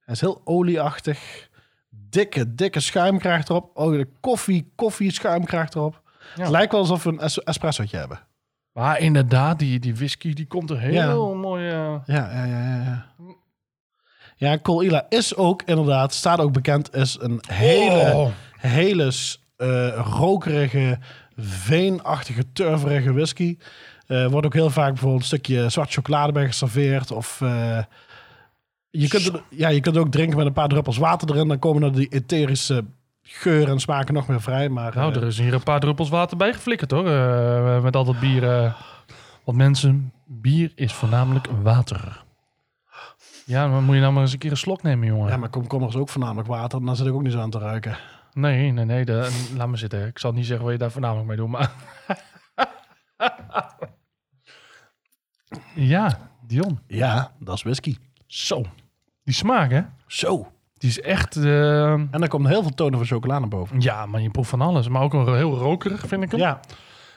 Hij 0.00 0.14
is 0.14 0.20
heel 0.20 0.40
olieachtig. 0.44 1.48
Dikke, 1.90 2.54
dikke 2.54 2.80
schuim 2.80 3.18
krijgt 3.18 3.48
erop. 3.48 3.70
Oh, 3.74 3.92
de 3.92 4.08
koffie, 4.20 4.72
koffie 4.74 5.12
schuim 5.12 5.44
krijgt 5.44 5.74
erop. 5.74 6.02
Het 6.34 6.48
lijkt 6.48 6.72
wel 6.72 6.80
alsof 6.80 7.02
we 7.02 7.10
een 7.10 7.20
es 7.20 7.38
espressootje 7.42 7.96
hebben. 7.96 8.20
Maar 8.72 9.00
inderdaad, 9.00 9.58
die, 9.58 9.78
die 9.78 9.94
whisky 9.96 10.32
die 10.32 10.46
komt 10.46 10.70
er 10.70 10.78
heel 10.78 11.34
mooi... 11.34 11.68
eh, 11.68 11.94
Ja, 12.06 12.32
ja, 12.32 12.44
ja, 12.44 12.82
ja. 12.84 13.06
Ja, 14.36 14.58
Colila 14.58 15.06
is 15.08 15.34
ook 15.36 15.62
inderdaad, 15.62 16.14
staat 16.14 16.38
ook 16.40 16.52
bekend, 16.52 16.94
is 16.94 17.16
een 17.20 17.40
hele, 17.48 18.12
Oh. 18.14 18.28
hele 18.58 19.12
eh, 19.56 19.98
rokerige, 20.18 20.98
veenachtige, 21.36 22.52
turverige 22.52 23.12
whisky. 23.12 23.56
Eh 24.06 24.26
wordt 24.26 24.46
ook 24.46 24.54
heel 24.54 24.70
vaak 24.70 24.88
bijvoorbeeld 24.88 25.20
een 25.20 25.26
stukje 25.26 25.68
zwart 25.68 25.92
chocolade 25.92 26.32
bij 26.32 26.46
geserveerd. 26.46 27.10
Of 27.10 27.38
je, 28.90 29.08
kunt 29.08 29.24
het, 29.24 29.42
ja, 29.50 29.68
je 29.68 29.80
kunt 29.80 29.94
het 29.94 30.04
ook 30.04 30.10
drinken 30.12 30.36
met 30.36 30.46
een 30.46 30.52
paar 30.52 30.68
druppels 30.68 30.96
water 30.98 31.30
erin. 31.30 31.48
Dan 31.48 31.58
komen 31.58 31.82
er 31.82 31.92
die 31.92 32.08
etherische 32.08 32.84
geuren 33.28 33.72
en 33.72 33.80
smaken 33.80 34.14
nog 34.14 34.28
meer 34.28 34.40
vrij. 34.42 34.68
Maar, 34.68 34.94
Nou, 34.94 35.10
eh, 35.10 35.16
er 35.16 35.26
is 35.26 35.38
hier 35.38 35.54
een 35.54 35.62
paar 35.62 35.80
druppels 35.80 36.08
water 36.08 36.36
bij 36.36 36.52
geflikkerd 36.52 36.90
hoor. 36.90 37.06
eh, 37.10 37.82
met 37.82 37.96
al 37.96 38.04
dat 38.04 38.20
bier. 38.20 38.50
eh. 38.50 38.74
Want 39.44 39.58
mensen, 39.58 40.12
bier 40.24 40.72
is 40.74 40.92
voornamelijk 40.92 41.46
water. 41.62 42.24
Ja, 43.44 43.68
dan 43.68 43.84
moet 43.84 43.94
je 43.94 44.00
nou 44.00 44.12
maar 44.12 44.22
eens 44.22 44.32
een 44.32 44.38
keer 44.38 44.50
een 44.50 44.56
slok 44.56 44.82
nemen, 44.82 45.06
jongen. 45.06 45.28
ja, 45.30 45.36
maar 45.36 45.48
komkommer 45.48 45.88
is 45.88 45.96
ook 45.96 46.08
voornamelijk 46.08 46.48
water. 46.48 46.84
Dan 46.84 46.96
zit 46.96 47.06
ik 47.06 47.12
ook 47.12 47.22
niet 47.22 47.32
zo 47.32 47.40
aan 47.40 47.50
te 47.50 47.58
ruiken. 47.58 47.96
Nee, 48.32 48.70
nee, 48.72 48.84
nee. 48.84 49.04
de- 49.04 49.50
laat 49.56 49.68
me 49.68 49.76
zitten. 49.76 50.06
Ik 50.06 50.18
zal 50.18 50.32
niet 50.32 50.46
zeggen 50.46 50.64
wat 50.64 50.74
je 50.74 50.80
daar 50.80 50.90
voornamelijk 50.90 51.28
mee 51.28 51.36
doet, 51.36 51.48
maar... 51.48 51.70
ja, 55.74 56.18
Dion. 56.46 56.78
Ja, 56.86 57.32
dat 57.38 57.54
is 57.56 57.62
whisky. 57.62 57.96
Zo. 58.26 58.62
Die 59.24 59.34
smaak, 59.34 59.70
hè? 59.70 59.82
Zo. 60.06 60.52
Die 60.78 60.88
is 60.90 61.00
echt... 61.00 61.36
eh, 61.36 61.92
En 61.92 62.08
dan 62.10 62.28
komt 62.28 62.48
heel 62.48 62.62
veel 62.62 62.74
tonen 62.74 62.98
van 62.98 63.06
chocola 63.06 63.38
naar 63.38 63.48
boven. 63.48 63.80
ja, 63.80 64.06
maar 64.06 64.20
je 64.20 64.30
proeft 64.30 64.50
van 64.50 64.60
alles. 64.60 64.88
Maar 64.88 65.02
ook 65.02 65.12
een 65.12 65.34
heel 65.36 65.56
rokerig, 65.56 66.06
vind 66.06 66.22
ik 66.22 66.30
hem. 66.30 66.40
Ja. 66.40 66.60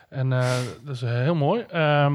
En 0.10 0.34
eh, 0.34 0.50
dat 0.84 0.96
is 0.96 1.02
heel 1.02 1.36
mooi. 1.36 1.62
Ehm, 1.62 2.14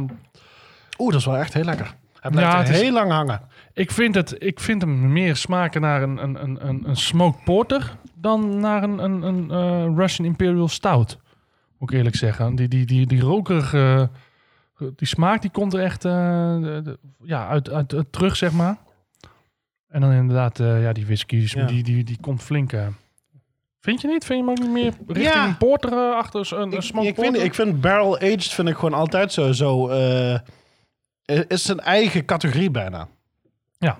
Oeh, 0.99 1.11
dat 1.11 1.21
is 1.21 1.27
wel 1.27 1.37
echt 1.37 1.55
heel 1.55 1.65
lekker. 1.65 1.95
Hij 2.21 2.31
blijft 2.31 2.53
Ja, 2.53 2.59
er 2.59 2.65
het 2.67 2.75
is- 2.75 2.81
heel 2.83 2.93
lang 2.93 3.11
hangen. 3.11 3.41
Ik 3.73 3.91
vind, 3.91 4.15
het, 4.15 4.35
ik 4.39 4.61
vind 4.61 4.83
hem 4.83 5.13
meer 5.13 5.37
smaken 5.37 5.81
naar 5.81 6.03
een, 6.03 6.23
een, 6.23 6.43
een, 6.43 6.69
een, 6.69 6.83
een 6.89 6.97
smoked 6.97 7.45
porter 7.45 7.97
dan 8.15 8.61
naar 8.61 8.83
een, 8.83 8.99
een, 9.05 9.23
een 9.23 9.51
eh, 9.51 9.97
Russian 9.97 10.27
Imperial 10.29 10.69
Stout. 10.69 11.19
Moet 11.79 11.91
ik 11.91 11.97
eerlijk 11.97 12.17
zeggen. 12.17 12.55
Die, 12.55 12.69
die, 12.69 12.87
die, 12.87 13.07
die 13.07 13.21
rokerige, 13.21 14.11
die 14.79 15.09
smaak 15.09 15.41
die 15.41 15.51
komt 15.51 15.75
er 15.75 15.81
echt 15.81 16.05
eh, 16.05 16.13
de- 16.61 16.81
de- 16.85 16.99
ja, 17.23 17.49
uit, 17.49 17.71
uit, 17.71 17.95
uit 17.95 18.13
terug, 18.13 18.37
zeg 18.37 18.53
maar. 18.53 18.77
En 19.95 20.01
dan 20.01 20.13
inderdaad, 20.13 20.61
eh, 20.61 20.83
ja, 20.83 20.93
die 20.93 21.05
whisky, 21.07 21.39
die, 21.39 21.59
Ja. 21.59 21.67
die, 21.67 21.83
die, 21.83 22.05
die 22.05 22.19
komt 22.21 22.43
flink. 22.43 22.73
eh. 22.73 22.87
Vind 23.81 24.01
je 24.01 24.09
niet? 24.09 24.25
Vind 24.25 24.59
je 24.59 24.63
niet 24.65 24.73
meer 24.73 24.93
richting 25.07 25.35
Ja. 25.35 25.47
een 25.47 25.57
porter 25.57 25.93
eh, 25.93 26.17
achter 26.17 26.53
een, 26.53 26.61
een 26.63 26.73
Ik, 26.73 26.81
smoked 26.81 27.09
ik, 27.09 27.19
vind, 27.25 27.37
ik 27.37 27.55
vind 27.55 27.81
barrel 27.81 28.17
aged 28.17 28.45
vind 28.49 28.69
ik 28.69 28.75
gewoon 28.75 28.95
altijd 28.95 29.33
zo. 29.33 29.53
zo 29.53 29.89
eh, 29.89 30.39
is 31.49 31.63
zijn 31.65 31.81
eigen 31.81 32.25
categorie 32.25 32.71
bijna. 32.71 33.09
Ja. 33.79 33.99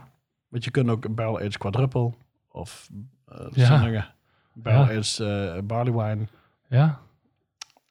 Want 0.49 0.65
je 0.65 0.71
kunt 0.71 0.89
ook 0.91 1.05
een 1.05 1.15
barrel 1.15 1.39
aged 1.39 1.59
quadruple 1.59 2.11
of 2.49 2.89
eh 3.29 3.47
Ja. 3.53 4.13
barrel 4.53 4.83
aged 4.99 5.67
barley 5.67 5.93
wine. 5.93 6.27
Ja, 6.69 7.01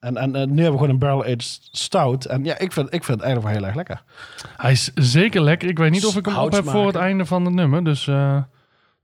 En, 0.03 0.17
en, 0.17 0.35
en 0.35 0.49
nu 0.49 0.61
hebben 0.61 0.71
we 0.71 0.77
gewoon 0.77 0.89
een 0.89 0.99
barrel 0.99 1.23
aged 1.23 1.59
stout. 1.71 2.25
En 2.25 2.43
ja, 2.43 2.59
ik 2.59 2.71
vind, 2.71 2.93
ik 2.93 3.03
vind 3.03 3.17
het 3.17 3.27
eigenlijk 3.27 3.43
wel 3.43 3.55
heel 3.55 3.65
erg 3.65 3.75
lekker. 3.75 4.03
Hij 4.57 4.71
is 4.71 4.91
zeker 4.95 5.41
lekker. 5.41 5.69
Ik 5.69 5.77
weet 5.77 5.91
niet 5.91 6.05
of 6.05 6.15
ik 6.15 6.25
hem 6.25 6.37
op 6.37 6.51
heb 6.51 6.69
voor 6.69 6.87
het 6.87 6.95
einde 6.95 7.25
van 7.25 7.45
het 7.45 7.53
nummer. 7.53 7.83
Dus 7.83 8.07
eh, 8.07 8.35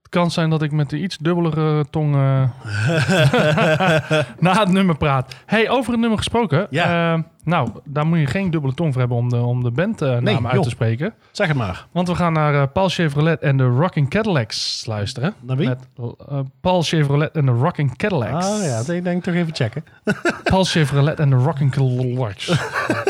het 0.02 0.10
kan 0.10 0.32
zijn 0.32 0.50
dat 0.50 0.62
ik 0.62 0.72
met 0.72 0.90
de 0.90 0.98
iets 0.98 1.18
dubbelere 1.18 1.86
tong 1.90 2.16
eh, 2.16 2.50
na 4.46 4.60
het 4.60 4.70
nummer 4.70 4.98
praat. 4.98 5.36
Hey, 5.46 5.70
over 5.70 5.92
het 5.92 6.00
nummer 6.00 6.18
gesproken. 6.18 6.68
Ja. 6.70 7.24
Eh, 7.50 7.56
nou, 7.56 7.70
daar 7.86 8.06
moet 8.08 8.20
je 8.20 8.26
geen 8.26 8.52
dubbele 8.52 8.74
tong 8.74 8.92
voor 8.92 9.00
hebben 9.02 9.18
om 9.18 9.30
de, 9.30 9.38
om 9.38 9.64
de 9.64 9.72
bandnaam 9.72 10.24
Nee, 10.24 10.36
uit 10.46 10.54
joh. 10.54 10.64
te 10.64 10.70
spreken. 10.70 11.14
Zeg 11.32 11.48
het 11.48 11.58
maar. 11.58 11.88
Want 11.92 12.08
we 12.08 12.16
gaan 12.16 12.34
naar 12.34 12.54
eh, 12.54 12.64
Paul 12.74 12.90
Chevrolet 12.90 13.40
en 13.42 13.58
de 13.58 13.64
Rocking 13.66 14.10
Cadillacs 14.10 14.84
luisteren. 14.86 15.34
Naar 15.42 15.58
wie? 15.58 15.68
Met 15.68 15.88
eh, 15.98 16.40
Paul 16.62 16.82
Chevrolet 16.82 17.32
en 17.32 17.46
de 17.46 17.52
Rocking 17.52 17.98
Cadillacs. 17.98 18.46
Ah 18.46 18.64
ja, 18.88 18.94
ik 18.94 19.04
denk 19.04 19.24
toch 19.24 19.34
even 19.34 19.56
checken. 19.56 19.84
Paul 20.44 20.64
Chevrolet 20.64 21.20
en 21.20 21.30
de 21.30 21.36
Rocking 21.36 21.72
Cadillacs. 21.72 22.46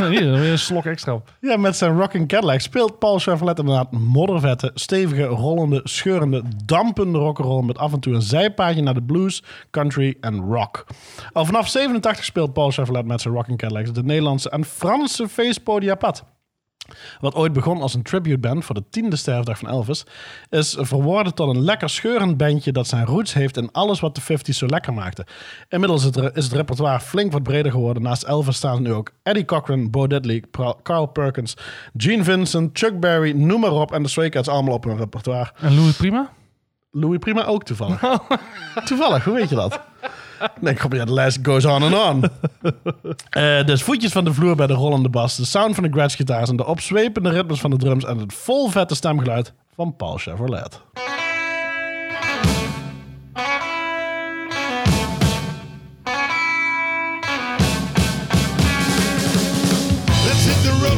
Hier, 0.10 0.32
weer 0.32 0.52
een 0.52 0.60
slok 0.60 0.86
extra 0.86 1.14
op. 1.14 1.30
Ja, 1.42 1.58
met 1.58 1.76
zijn 1.78 1.98
Rocking 2.00 2.28
Cadillac 2.28 2.60
speelt 2.60 3.00
Paul 3.00 3.20
Chevrolet 3.20 3.60
inderdaad 3.60 3.92
moddervette, 3.92 4.72
stevige, 4.74 5.24
rollende, 5.24 5.82
scheurende, 5.84 6.44
dampende 6.66 7.18
rock'n'roll 7.18 7.64
met 7.66 7.78
af 7.78 7.94
en 7.94 8.00
toe 8.00 8.14
een 8.14 8.22
zijpaadje 8.22 8.82
naar 8.82 8.94
de 8.94 9.02
blues, 9.02 9.44
country 9.72 10.18
en 10.22 10.40
rock. 10.40 10.86
Al 11.34 11.46
vanaf 11.46 11.68
87 11.68 12.26
speelt 12.26 12.54
Paul 12.54 12.72
Chevrolet 12.72 13.06
met 13.06 13.22
zijn 13.22 13.34
Rocking 13.34 13.58
Cadillacs 13.58 13.92
de 13.92 14.04
Nederlandse 14.04 14.28
en 14.38 14.66
Franse 14.66 15.28
feestpodia 15.28 15.96
pad. 15.96 16.24
Wat 17.20 17.36
ooit 17.36 17.54
begon 17.54 17.82
als 17.82 17.94
een 17.94 18.04
tributeband 18.04 18.66
voor 18.66 18.76
de 18.76 18.84
tiende 18.90 19.16
sterfdag 19.16 19.58
van 19.58 19.70
Elvis, 19.70 20.06
is 20.50 20.76
verworden 20.80 21.34
tot 21.34 21.56
een 21.56 21.62
lekker 21.62 21.90
scheurend 21.90 22.38
bandje 22.38 22.72
dat 22.72 22.88
zijn 22.88 23.06
roots 23.06 23.34
heeft 23.34 23.58
in 23.58 23.72
alles 23.72 24.00
wat 24.00 24.16
de 24.16 24.22
50s 24.22 24.58
zo 24.58 24.66
lekker 24.66 24.94
maakte. 24.94 25.26
Inmiddels 25.70 26.06
is 26.34 26.44
het, 26.44 26.54
repertoire 26.54 27.00
flink 27.00 27.32
wat 27.32 27.44
breder 27.44 27.72
geworden. 27.72 28.04
Naast 28.04 28.24
Elvis 28.24 28.56
staan 28.56 28.82
nu 28.82 28.94
ook 28.94 29.12
Eddie 29.24 29.46
Cochran, 29.46 29.90
Bo 29.90 30.08
Diddley, 30.08 30.44
Carl 30.84 31.06
Perkins, 31.06 31.54
Gene 31.98 32.24
Vincent, 32.24 32.78
Chuck 32.80 33.00
Berry, 33.00 33.32
noem 33.32 33.60
maar 33.60 33.72
op. 33.72 33.92
En 33.92 34.04
de 34.04 34.10
Stray 34.10 34.30
Cats 34.30 34.48
allemaal 34.48 34.74
op 34.74 34.84
hun 34.84 34.98
repertoire. 34.98 35.52
En 35.60 35.76
Louis 35.76 35.96
Prima? 35.96 36.30
Louis 36.92 37.20
Prima 37.20 37.46
ook 37.46 37.64
toevallig. 37.64 38.02
toevallig, 38.86 39.24
hoe 39.24 39.34
weet 39.34 39.50
je 39.50 39.56
dat? 39.56 39.80
Nee, 40.62 40.74
kom 40.74 40.94
ja, 40.94 41.06
de 41.06 41.14
lijst 41.14 41.40
goes 41.44 41.66
on 41.66 41.84
and 41.84 41.96
on. 41.96 42.24
Eh, 43.30 43.66
dus 43.66 43.84
voetjes 43.84 44.12
van 44.12 44.24
de 44.24 44.34
vloer 44.34 44.56
bij 44.56 44.68
de 44.68 44.74
rollende 44.74 45.10
bas, 45.10 45.36
de 45.36 45.46
sound 45.46 45.76
van 45.76 45.84
de 45.84 45.90
Gretsch 45.92 46.16
gitaars 46.16 46.50
en 46.50 46.56
de 46.56 46.66
opzwepende 46.66 47.30
ritmes 47.30 47.60
van 47.60 47.70
de 47.70 47.78
drums 47.78 48.06
en 48.06 48.18
het 48.18 48.34
vol 48.34 48.70
vette 48.70 48.96
stemgeluid 48.96 49.54
van 49.76 49.96
Paul 49.96 50.18
Chevrolet. 50.18 50.82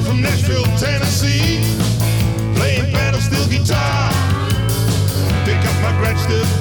from 0.05 0.21
Nashville, 0.21 0.65
Tennessee, 0.77 1.59
playing 2.55 2.91
pedal 2.93 3.19
steel 3.21 3.45
guitar. 3.47 4.11
Pick 5.45 5.61
up 5.69 5.75
my 5.83 5.91
scratch, 5.97 6.60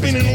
spinning 0.00 0.29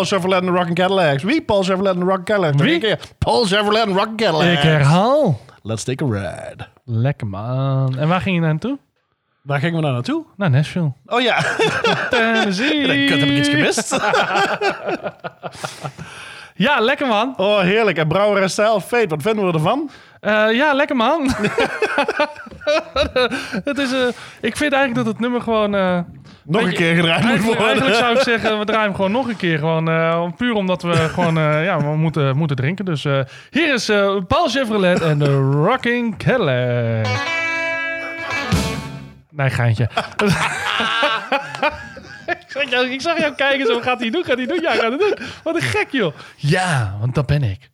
Paul 0.00 0.12
Chevrolet 0.12 0.40
en 0.40 0.46
de 0.46 0.52
Rockin' 0.58 0.74
Cadillacs. 0.74 1.22
Wie? 1.22 1.42
Paul 1.42 1.62
Chevrolet 1.62 1.92
en 1.92 1.98
de 1.98 2.04
Rockin' 2.04 2.24
Cadillacs. 2.24 2.62
Wie? 2.62 2.78
keer. 2.78 2.98
Paul 3.18 3.44
Chevrolet 3.44 3.82
en 3.82 3.88
de 3.92 3.94
Rockin' 3.98 4.16
Cadillacs. 4.16 4.52
Ik 4.52 4.58
herhaal. 4.58 5.40
Let's 5.62 5.84
take 5.84 6.04
a 6.04 6.08
ride. 6.08 6.66
Lekker 6.84 7.26
man. 7.26 7.98
En 7.98 8.08
waar 8.08 8.20
ging 8.20 8.34
je 8.36 8.40
naartoe? 8.42 8.78
Waar 9.42 9.58
gingen 9.58 9.74
we 9.76 9.80
nou 9.80 9.92
naartoe? 9.94 10.24
Naar 10.36 10.50
Nashville. 10.50 10.92
Oh 11.06 11.20
ja, 11.20 11.38
Tennessee. 12.10 13.02
ik 13.02 13.08
heb 13.08 13.18
ik 13.18 13.30
iets 13.30 13.48
gemist. 13.48 13.98
Ja, 16.54 16.80
lekker 16.80 17.06
man. 17.06 17.34
Oh, 17.36 17.60
heerlijk. 17.60 17.98
En 17.98 18.08
Brouwer 18.08 18.42
en 18.42 18.50
Stijl, 18.50 18.80
Fate, 18.80 19.06
wat 19.08 19.22
vinden 19.22 19.46
we 19.46 19.52
ervan? 19.52 19.90
Eh, 20.20 20.52
ja, 20.52 20.72
lekker 20.72 20.96
man. 20.96 21.30
het 23.64 23.78
is, 23.78 23.92
eh, 23.92 24.06
ik 24.40 24.56
vind 24.56 24.72
eigenlijk 24.72 24.94
dat 24.94 25.06
het 25.06 25.18
nummer 25.20 25.40
gewoon... 25.40 25.74
eh, 25.74 25.98
Nog 26.50 26.62
een 26.62 26.72
keer 26.74 26.94
gedraaid 26.94 27.24
moet 27.24 27.44
worden. 27.44 27.64
eigenlijk 27.66 27.94
zou 27.96 28.16
ik 28.16 28.22
zeggen, 28.32 28.58
we 28.58 28.64
draaien 28.64 28.84
hem 28.86 28.94
gewoon 28.94 29.12
nog 29.12 29.28
een 29.28 29.36
keer. 29.36 29.58
Gewoon, 29.58 29.88
eh, 29.88 30.26
puur 30.36 30.52
omdat 30.52 30.82
we 30.82 30.94
gewoon 31.14 31.38
eh, 31.38 31.64
ja, 31.64 31.78
we 31.80 31.96
moeten, 31.96 32.36
moeten 32.36 32.56
drinken. 32.56 32.84
Dus 32.84 33.04
eh, 33.04 33.20
hier 33.50 33.74
is 33.74 33.86
Paul 34.26 34.48
Chevrolet 34.48 35.00
en 35.00 35.18
de 35.18 35.36
Rocking 35.36 36.16
Cadillac. 36.16 37.06
Nee, 39.30 39.50
geintje. 39.50 39.84
ik, 42.26 42.44
zag 42.48 42.70
jou, 42.70 42.88
ik 42.90 43.00
zag 43.00 43.18
jou 43.18 43.34
kijken, 43.34 43.66
zo 43.66 43.80
gaat 43.80 44.00
hij 44.00 44.10
doen, 44.10 44.24
gaat 44.24 44.36
hij 44.36 44.46
doen? 44.46 44.60
Ja, 44.60 44.70
gaat 44.72 44.80
hij 44.88 44.98
doen. 44.98 45.14
Wat 45.42 45.54
een 45.54 45.60
gek, 45.62 45.86
joh. 45.90 46.14
Ja, 46.36 46.96
want 47.00 47.14
dat 47.14 47.26
ben 47.26 47.42
ik. 47.42 47.70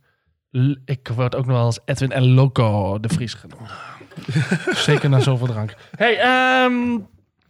L- 0.50 0.74
Ik 0.84 1.08
word 1.14 1.34
ook 1.34 1.46
nog 1.46 1.56
wel 1.56 1.66
eens 1.66 1.78
Edwin 1.84 2.12
en 2.12 2.34
Loco 2.34 3.00
de 3.00 3.08
Vries 3.08 3.34
genoemd. 3.34 3.70
Zeker 4.76 5.08
na 5.08 5.20
zoveel 5.20 5.46
drank. 5.46 5.74
Hey, 5.96 6.18
ehm, 6.18 6.98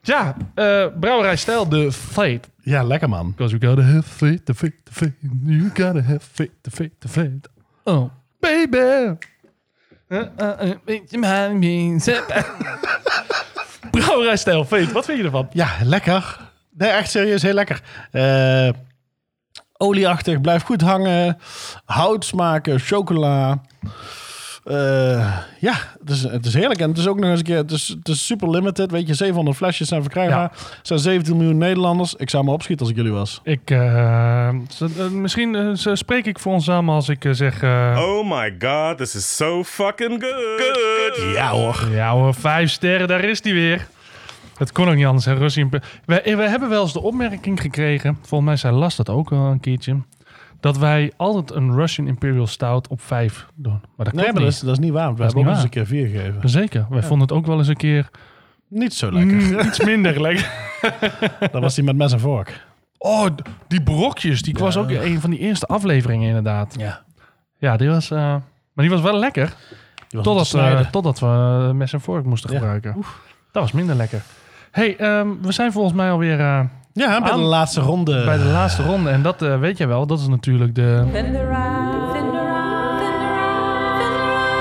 ja, 0.06 0.36
eh 0.54 0.86
brouwerij 1.00 1.36
Stijl, 1.36 1.68
de 1.68 1.92
Fate. 1.92 2.40
Ja, 2.62 2.82
lekker 2.82 3.08
man. 3.08 3.30
Because 3.30 3.56
you 3.56 3.66
gotta 3.72 3.92
have 3.92 4.02
faith, 4.08 4.44
the 4.46 4.54
faith, 4.54 4.74
the 4.84 4.92
faith. 4.92 5.12
You 5.44 5.68
gotta 5.74 6.02
have 6.02 6.20
faith, 6.32 6.50
the 6.60 6.70
faith, 6.70 6.92
the 6.98 7.08
faith. 7.08 7.48
Oh, 7.84 8.10
baby. 8.40 9.14
Uh, 10.08 10.22
uh, 10.40 10.70
weet 10.84 11.10
je 11.10 11.18
maar 11.18 11.50
ze- 12.00 12.24
Brouwerij 13.90 14.36
Stijl, 14.36 14.64
Fate, 14.64 14.92
wat 14.92 15.04
vind 15.04 15.18
je 15.18 15.24
ervan? 15.24 15.48
Ja, 15.52 15.68
lekker. 15.82 16.38
Nee, 16.70 16.88
echt 16.90 17.10
serieus, 17.10 17.42
heel 17.42 17.52
lekker. 17.54 17.80
Eh, 18.10 18.68
olieachtig, 19.76 20.40
blijft 20.40 20.64
goed 20.64 20.80
hangen. 20.80 21.38
Hout 21.84 22.24
smaken, 22.24 22.80
chocola. 22.80 23.60
Eh, 24.66 25.36
ja, 25.58 25.74
het 26.00 26.10
is, 26.10 26.22
het 26.22 26.46
is 26.46 26.54
heerlijk. 26.54 26.80
En 26.80 26.88
het 26.88 26.98
is 26.98 27.06
ook 27.06 27.18
nog 27.18 27.30
eens 27.30 27.38
een 27.38 27.44
keer, 27.44 27.56
het 27.56 27.70
is, 27.70 27.88
het 27.88 28.08
is 28.08 28.26
super 28.26 28.50
limited. 28.50 28.90
Weet 28.90 29.06
je, 29.06 29.14
700 29.14 29.56
flesjes 29.56 29.88
zijn 29.88 30.02
verkrijgbaar. 30.02 30.50
Er 30.52 30.78
zijn 30.82 30.98
17 30.98 31.36
miljoen 31.36 31.58
Nederlanders. 31.58 32.14
Ik 32.14 32.30
zou 32.30 32.44
me 32.44 32.50
opschieten 32.50 32.86
als 32.86 32.94
ik 32.94 33.00
jullie 33.00 33.18
was. 33.18 33.40
Ik, 33.44 33.70
eh, 33.70 34.48
eh, 34.48 34.54
misschien 35.12 35.76
spreek 35.76 36.26
ik 36.26 36.38
voor 36.38 36.52
ons 36.52 36.64
samen 36.64 36.94
als 36.94 37.08
ik 37.08 37.28
zeg... 37.30 37.62
Oh 37.62 38.30
my 38.30 38.56
god, 38.58 38.96
this 38.98 39.14
is 39.14 39.36
so 39.36 39.64
fucking 39.64 40.22
good. 40.22 40.60
Good. 40.60 41.34
Ja 41.34 41.48
hoor. 41.50 41.88
Ja 41.90 42.12
hoor, 42.12 42.34
vijf 42.34 42.70
sterren, 42.70 43.08
daar 43.08 43.24
is 43.24 43.42
hij 43.42 43.52
weer. 43.52 43.86
Het 44.56 44.72
kon 44.72 44.88
ook 44.88 44.94
niet 44.94 45.06
anders, 45.06 45.24
hè, 45.24 45.38
We, 45.38 45.80
we 46.04 46.48
hebben 46.48 46.68
wel 46.68 46.82
eens 46.82 46.92
de 46.92 47.02
opmerking 47.02 47.60
gekregen, 47.60 48.18
volgens 48.22 48.48
mij 48.50 48.56
zei 48.56 48.74
Las 48.74 48.96
dat 48.96 49.08
ook 49.08 49.30
wel 49.30 49.40
een 49.44 49.60
keertje, 49.60 49.96
dat 50.60 50.78
wij 50.78 51.12
altijd 51.16 51.50
een 51.58 51.74
Russian 51.74 52.06
Imperial 52.08 52.46
Stout 52.46 52.88
op 52.88 53.00
vijf 53.00 53.46
doen. 53.54 53.80
Maar 53.96 54.04
dat 54.06 54.14
Nee, 54.14 54.24
maar 54.32 54.42
dat 54.42 54.52
is, 54.52 54.60
dat 54.60 54.72
is 54.72 54.78
niet 54.78 54.92
waar. 54.92 55.04
want 55.06 55.18
We 55.18 55.24
hebben 55.24 55.42
ook 55.44 55.48
eens 55.48 55.62
een 55.62 55.68
keer 55.68 55.86
vier 55.86 56.06
gegeven. 56.06 56.48
Zeker, 56.48 56.86
wij 56.90 57.02
vonden 57.02 57.28
het 57.28 57.36
ook 57.36 57.46
wel 57.46 57.58
eens 57.58 57.68
een 57.68 57.76
keer 57.76 58.08
Niet 58.68 58.94
zo 58.94 59.12
lekker. 59.12 59.36
mm, 59.36 59.58
iets 59.58 59.84
minder 59.84 60.20
lekker. 60.26 60.50
Dat 61.52 61.62
was 61.62 61.74
die 61.74 61.84
met 61.84 61.96
mes 61.96 62.12
en 62.12 62.20
vork. 62.20 62.64
Oh, 62.98 63.26
die 63.68 63.82
brokjes, 63.82 64.42
die 64.42 64.54
was 64.58 64.76
ook 64.76 64.90
een 64.90 65.20
van 65.20 65.30
die 65.30 65.38
eerste 65.38 65.66
afleveringen 65.66 66.26
inderdaad. 66.28 66.74
Ja. 66.78 67.02
Ja, 67.58 67.76
die 67.76 67.88
was, 67.88 68.10
eh, 68.10 68.18
maar 68.18 68.42
die 68.84 68.90
was 68.90 69.00
wel 69.00 69.18
lekker, 69.18 69.54
was 70.10 70.24
totdat, 70.24 70.54
eh, 70.54 70.80
totdat 70.90 71.18
we 71.18 71.26
eh, 71.26 71.70
mes 71.70 71.92
en 71.92 72.00
vork 72.00 72.24
moesten 72.24 72.50
Ja. 72.52 72.56
gebruiken. 72.58 72.94
Dat 73.52 73.62
was 73.62 73.72
minder 73.72 73.94
lekker. 73.96 74.22
hey, 74.70 74.96
ehm, 74.96 75.28
we 75.42 75.52
zijn 75.52 75.72
volgens 75.72 75.94
mij 75.94 76.10
alweer... 76.10 76.40
eh, 76.40 76.60
ja, 76.96 77.20
bij 77.20 77.32
de 77.32 77.38
laatste 77.38 77.80
ronde. 77.80 78.24
Bij 78.24 78.38
de 78.38 78.44
laatste 78.44 78.82
ronde. 78.82 79.10
En 79.10 79.22
dat 79.22 79.42
eh, 79.42 79.58
weet 79.58 79.78
jij 79.78 79.88
wel, 79.88 80.06
dat 80.06 80.18
is 80.20 80.28
natuurlijk 80.28 80.74
de 80.74 81.04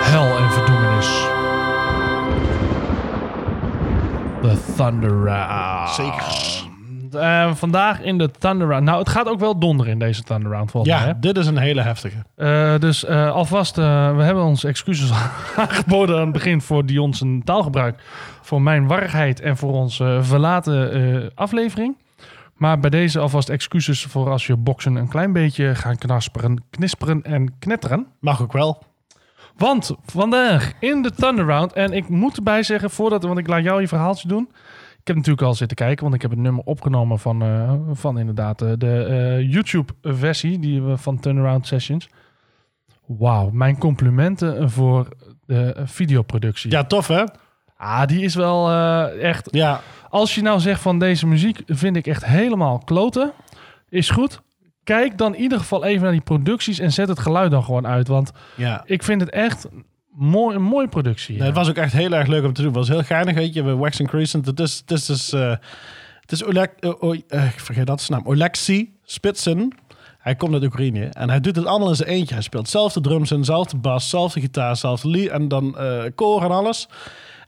hel 0.01 0.37
en 0.37 0.51
verdoemenis. 0.51 1.07
The 4.41 4.73
Thunderround. 4.75 5.89
Zeker. 5.89 6.63
Eh, 7.21 7.53
vandaag 7.53 8.01
in 8.01 8.17
de 8.17 8.31
Thunderround. 8.31 8.83
Nou, 8.83 8.99
het 8.99 9.09
gaat 9.09 9.27
ook 9.27 9.39
wel 9.39 9.59
donderen 9.59 9.91
in 9.91 9.99
deze 9.99 10.23
Thunderround 10.23 10.71
volgens 10.71 10.93
mij. 10.93 11.07
Ja, 11.07 11.17
dit 11.19 11.37
is 11.37 11.47
een 11.47 11.57
hele 11.57 11.81
heftige. 11.81 12.17
Eh, 12.35 12.79
dus 12.79 13.07
alvast, 13.07 13.75
we 13.75 13.81
hebben 14.21 14.43
onze 14.43 14.67
excuses 14.67 15.11
aangeboden 15.55 16.15
aan 16.15 16.21
het 16.21 16.31
begin 16.31 16.61
voor 16.61 16.85
Dion 16.85 17.13
zijn 17.13 17.43
taalgebruik. 17.43 17.99
Voor 18.41 18.61
mijn 18.61 18.87
warrigheid 18.87 19.39
en 19.39 19.57
voor 19.57 19.73
onze 19.73 20.19
verlaten 20.21 21.31
aflevering. 21.35 21.95
Maar 22.55 22.79
bij 22.79 22.89
deze 22.89 23.19
alvast 23.19 23.49
excuses 23.49 24.03
voor 24.03 24.29
als 24.29 24.47
je 24.47 24.55
boksen 24.55 24.95
een 24.95 25.07
klein 25.07 25.33
beetje 25.33 25.75
gaan 25.75 25.97
knasperen, 25.97 26.63
knisperen 26.69 27.23
en 27.23 27.57
knetteren. 27.59 28.07
Mag 28.19 28.41
ook 28.41 28.53
wel. 28.53 28.83
Want 29.57 29.95
vandaag 30.05 30.73
in 30.79 31.01
de 31.01 31.11
Thunderround, 31.11 31.73
en 31.73 31.91
ik 31.93 32.09
moet 32.09 32.37
erbij 32.37 32.63
zeggen, 32.63 32.89
voordat, 32.89 33.23
want 33.23 33.37
ik 33.37 33.47
laat 33.47 33.63
jou 33.63 33.81
je 33.81 33.87
verhaaltje 33.87 34.27
doen. 34.27 34.49
Ik 34.99 35.07
heb 35.13 35.15
natuurlijk 35.15 35.47
al 35.47 35.53
zitten 35.53 35.77
kijken, 35.77 36.03
want 36.03 36.15
ik 36.15 36.21
heb 36.21 36.31
het 36.31 36.39
nummer 36.39 36.63
opgenomen 36.63 37.19
van, 37.19 37.41
eh, 37.41 37.73
van 37.91 38.19
inderdaad 38.19 38.61
eh, 38.61 38.71
de 38.77 39.03
eh, 39.03 39.51
YouTube-versie 39.51 40.59
die 40.59 40.81
we 40.81 40.97
van 40.97 41.19
Turnaround 41.19 41.67
Sessions. 41.67 42.09
Wauw, 43.05 43.49
mijn 43.49 43.77
complimenten 43.77 44.69
voor 44.69 45.07
de 45.45 45.81
videoproductie. 45.85 46.71
Ja, 46.71 46.83
tof 46.83 47.07
hè? 47.07 47.23
Ah, 47.77 48.05
die 48.05 48.21
is 48.21 48.35
wel 48.35 48.69
eh, 48.69 49.23
echt. 49.23 49.47
Ja, 49.51 49.81
Als 50.09 50.35
je 50.35 50.41
nou 50.41 50.59
zegt 50.59 50.81
van 50.81 50.99
deze 50.99 51.27
muziek 51.27 51.61
vind 51.67 51.95
ik 51.95 52.07
echt 52.07 52.25
helemaal 52.25 52.77
kloten, 52.85 53.31
is 53.89 54.09
goed. 54.09 54.41
Kijk 54.83 55.17
dan 55.17 55.35
in 55.35 55.41
ieder 55.41 55.57
geval 55.57 55.83
even 55.85 56.03
naar 56.03 56.11
die 56.11 56.21
producties 56.21 56.79
en 56.79 56.91
zet 56.91 57.07
het 57.07 57.19
geluid 57.19 57.51
dan 57.51 57.63
gewoon 57.63 57.87
uit. 57.87 58.07
Want 58.07 58.31
ja. 58.55 58.83
ik 58.85 59.03
vind 59.03 59.21
het 59.21 59.29
echt 59.29 59.67
mooi, 60.09 60.55
een 60.55 60.61
mooie 60.61 60.87
productie. 60.87 61.37
Nee, 61.37 61.45
het 61.45 61.55
was 61.55 61.69
ook 61.69 61.75
echt 61.75 61.93
heel 61.93 62.11
erg 62.11 62.27
leuk 62.27 62.43
om 62.43 62.53
te 62.53 62.61
doen. 62.61 62.69
Het 62.69 62.79
was 62.79 62.87
heel 62.87 63.03
geinig, 63.03 63.35
weet 63.35 63.53
je. 63.53 63.63
We 63.63 63.75
Wax 63.75 63.99
and 63.99 64.09
Crescent. 64.09 64.45
Het 64.45 64.59
is, 64.59 64.83
het 64.85 65.09
is 65.09 65.33
het 66.25 66.31
is 66.31 66.43
Oleg... 66.43 66.67
oh, 66.99 67.17
eh, 67.27 67.45
ik 67.45 67.59
vergeet 67.59 67.87
dat 67.87 68.01
zijn 68.01 68.19
naam. 68.19 68.27
Oleksiy 68.27 68.89
Spitsen. 69.03 69.77
Hij 70.17 70.35
komt 70.35 70.53
uit 70.53 70.63
Oekraïne. 70.63 71.05
En 71.05 71.29
hij 71.29 71.39
doet 71.39 71.55
het 71.55 71.65
allemaal 71.65 71.89
in 71.89 71.95
zijn 71.95 72.09
eentje. 72.09 72.33
Hij 72.33 72.43
speelt 72.43 72.69
zelf 72.69 72.93
de 72.93 73.01
drums 73.01 73.31
in, 73.31 73.43
zelf 73.43 73.67
de 73.67 73.77
bas, 73.77 74.09
zelf 74.09 74.33
de 74.33 74.39
gitaar, 74.39 74.75
zelf 74.75 75.01
de 75.01 75.09
lead. 75.09 75.29
En 75.29 75.47
dan 75.47 75.77
eh 75.77 76.03
koor 76.15 76.43
en 76.43 76.51
alles. 76.51 76.87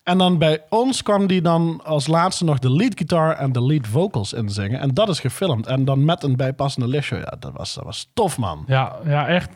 En 0.08 0.18
dan 0.18 0.38
bij 0.38 0.62
ons 0.70 1.04
kwam 1.04 1.28
die 1.28 1.42
dan 1.42 1.82
als 1.84 2.08
laatste 2.08 2.44
nog 2.44 2.60
de 2.60 2.72
lead 2.72 2.92
guitar 2.96 3.36
en 3.36 3.52
de 3.52 3.64
lead 3.66 3.88
vocals 3.88 4.34
inzingen. 4.34 4.80
En 4.80 4.94
dat 4.94 5.10
is 5.10 5.20
gefilmd. 5.20 5.68
En 5.68 5.86
dan 5.86 6.06
met 6.06 6.24
een 6.24 6.36
bijpassende 6.36 6.88
lichtshow. 6.88 7.20
Ja, 7.20 7.36
dat 7.40 7.52
was, 7.54 7.74
dat 7.74 7.84
was 7.84 8.10
tof, 8.14 8.38
man. 8.38 8.64
Ja, 8.68 8.96
ja, 9.06 9.28
echt. 9.28 9.50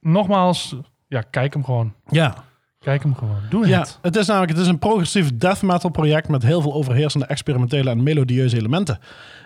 Nogmaals, 0.00 0.74
ja, 1.08 1.20
kijk 1.20 1.52
hem 1.52 1.64
gewoon. 1.64 1.92
Ja. 2.08 2.34
Kijk 2.78 3.02
hem 3.02 3.14
gewoon. 3.14 3.36
Doe 3.50 3.66
Ja, 3.66 3.78
het. 3.78 3.98
het 4.02 4.16
is 4.16 4.26
namelijk 4.26 4.52
het 4.52 4.60
is 4.60 4.66
een 4.66 4.78
progressief 4.78 5.36
death 5.36 5.62
metal 5.62 5.90
project 5.90 6.28
met 6.28 6.42
heel 6.42 6.60
veel 6.60 6.74
overheersende 6.74 7.26
experimentele 7.26 7.90
en 7.90 8.02
melodieuze 8.02 8.56
elementen. 8.56 8.98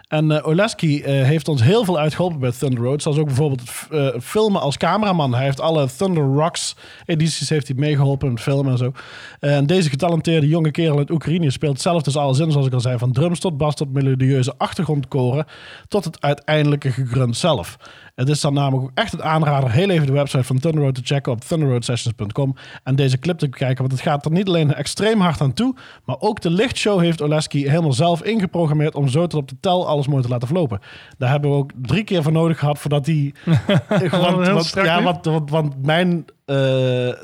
En 0.08 0.30
eh 0.30 0.46
Oleski 0.46 1.02
eh, 1.02 1.22
heeft 1.22 1.48
ons 1.48 1.62
heel 1.62 1.84
veel 1.84 1.98
uitgeholpen 1.98 2.38
bij 2.38 2.52
Thunder 2.52 2.84
Road. 2.84 3.02
Zoals 3.02 3.18
ook 3.18 3.26
bijvoorbeeld 3.26 3.62
eh, 3.90 4.08
filmen 4.20 4.60
als 4.60 4.76
cameraman. 4.76 5.34
Hij 5.34 5.44
heeft 5.44 5.60
alle 5.60 5.88
Thunder 5.96 6.24
Rocks 6.24 6.76
edities 7.06 7.48
heeft 7.48 7.68
hij 7.68 7.76
meegeholpen 7.76 8.32
met 8.32 8.42
filmen 8.42 8.72
en 8.72 8.78
zo. 8.78 8.92
En 9.40 9.66
deze 9.66 9.88
getalenteerde 9.88 10.48
jonge 10.48 10.70
kerel 10.70 10.98
uit 10.98 11.10
Oekraïne 11.10 11.50
speelt 11.50 11.80
zelf 11.80 12.02
dus 12.02 12.16
alles 12.16 12.38
in, 12.38 12.50
zoals 12.50 12.66
ik 12.66 12.72
al 12.72 12.80
zei. 12.80 12.98
Van 12.98 13.12
drums 13.12 13.40
tot 13.40 13.56
bas 13.56 13.74
tot 13.74 13.92
melodieuze 13.92 14.54
achtergrondkoren 14.56 15.46
tot 15.88 16.04
het 16.04 16.20
uiteindelijke 16.20 16.90
gegrunt 16.90 17.36
zelf. 17.36 17.76
Het 18.14 18.28
is 18.28 18.40
dan 18.40 18.54
namelijk 18.54 18.82
ook 18.82 18.90
echt 18.94 19.12
een 19.12 19.22
aanrader. 19.22 19.70
Heel 19.70 19.90
even 19.90 20.06
de 20.06 20.12
website 20.12 20.44
van 20.44 20.58
Thunder 20.58 20.82
Road 20.82 20.94
te 20.94 21.00
checken 21.04 21.32
op 21.32 21.40
thunderroadsessions.com. 21.40 22.54
En 22.84 22.96
deze 22.96 23.18
clip 23.18 23.38
te 23.38 23.48
bekijken. 23.48 23.78
Want 23.78 23.92
het 23.92 24.00
gaat 24.00 24.24
er 24.24 24.30
niet 24.30 24.48
alleen 24.48 24.74
extreem 24.74 25.20
hard 25.20 25.40
aan 25.40 25.52
toe. 25.52 25.74
Maar 26.04 26.16
ook 26.18 26.40
de 26.40 26.50
lichtshow 26.50 27.00
heeft 27.00 27.22
Oleski 27.22 27.68
helemaal 27.68 27.92
zelf 27.92 28.22
ingeprogrammeerd. 28.22 28.94
Om 28.94 29.08
zo 29.08 29.26
tot 29.26 29.40
op 29.40 29.48
de 29.48 29.56
tel 29.60 29.86
alles 29.88 30.06
mooi 30.06 30.22
te 30.22 30.28
laten 30.28 30.46
verlopen. 30.48 30.80
Daar 31.18 31.30
hebben 31.30 31.50
we 31.50 31.56
ook 31.56 31.70
drie 31.82 32.04
keer 32.04 32.22
voor 32.22 32.32
nodig 32.32 32.58
gehad 32.58 32.78
voordat 32.78 33.04
die. 33.04 33.34
want, 34.10 34.46
want- 34.48 34.72
ja, 34.74 35.02
want, 35.02 35.26
want 35.50 35.82
mijn. 35.86 36.24
eh, 36.44 36.56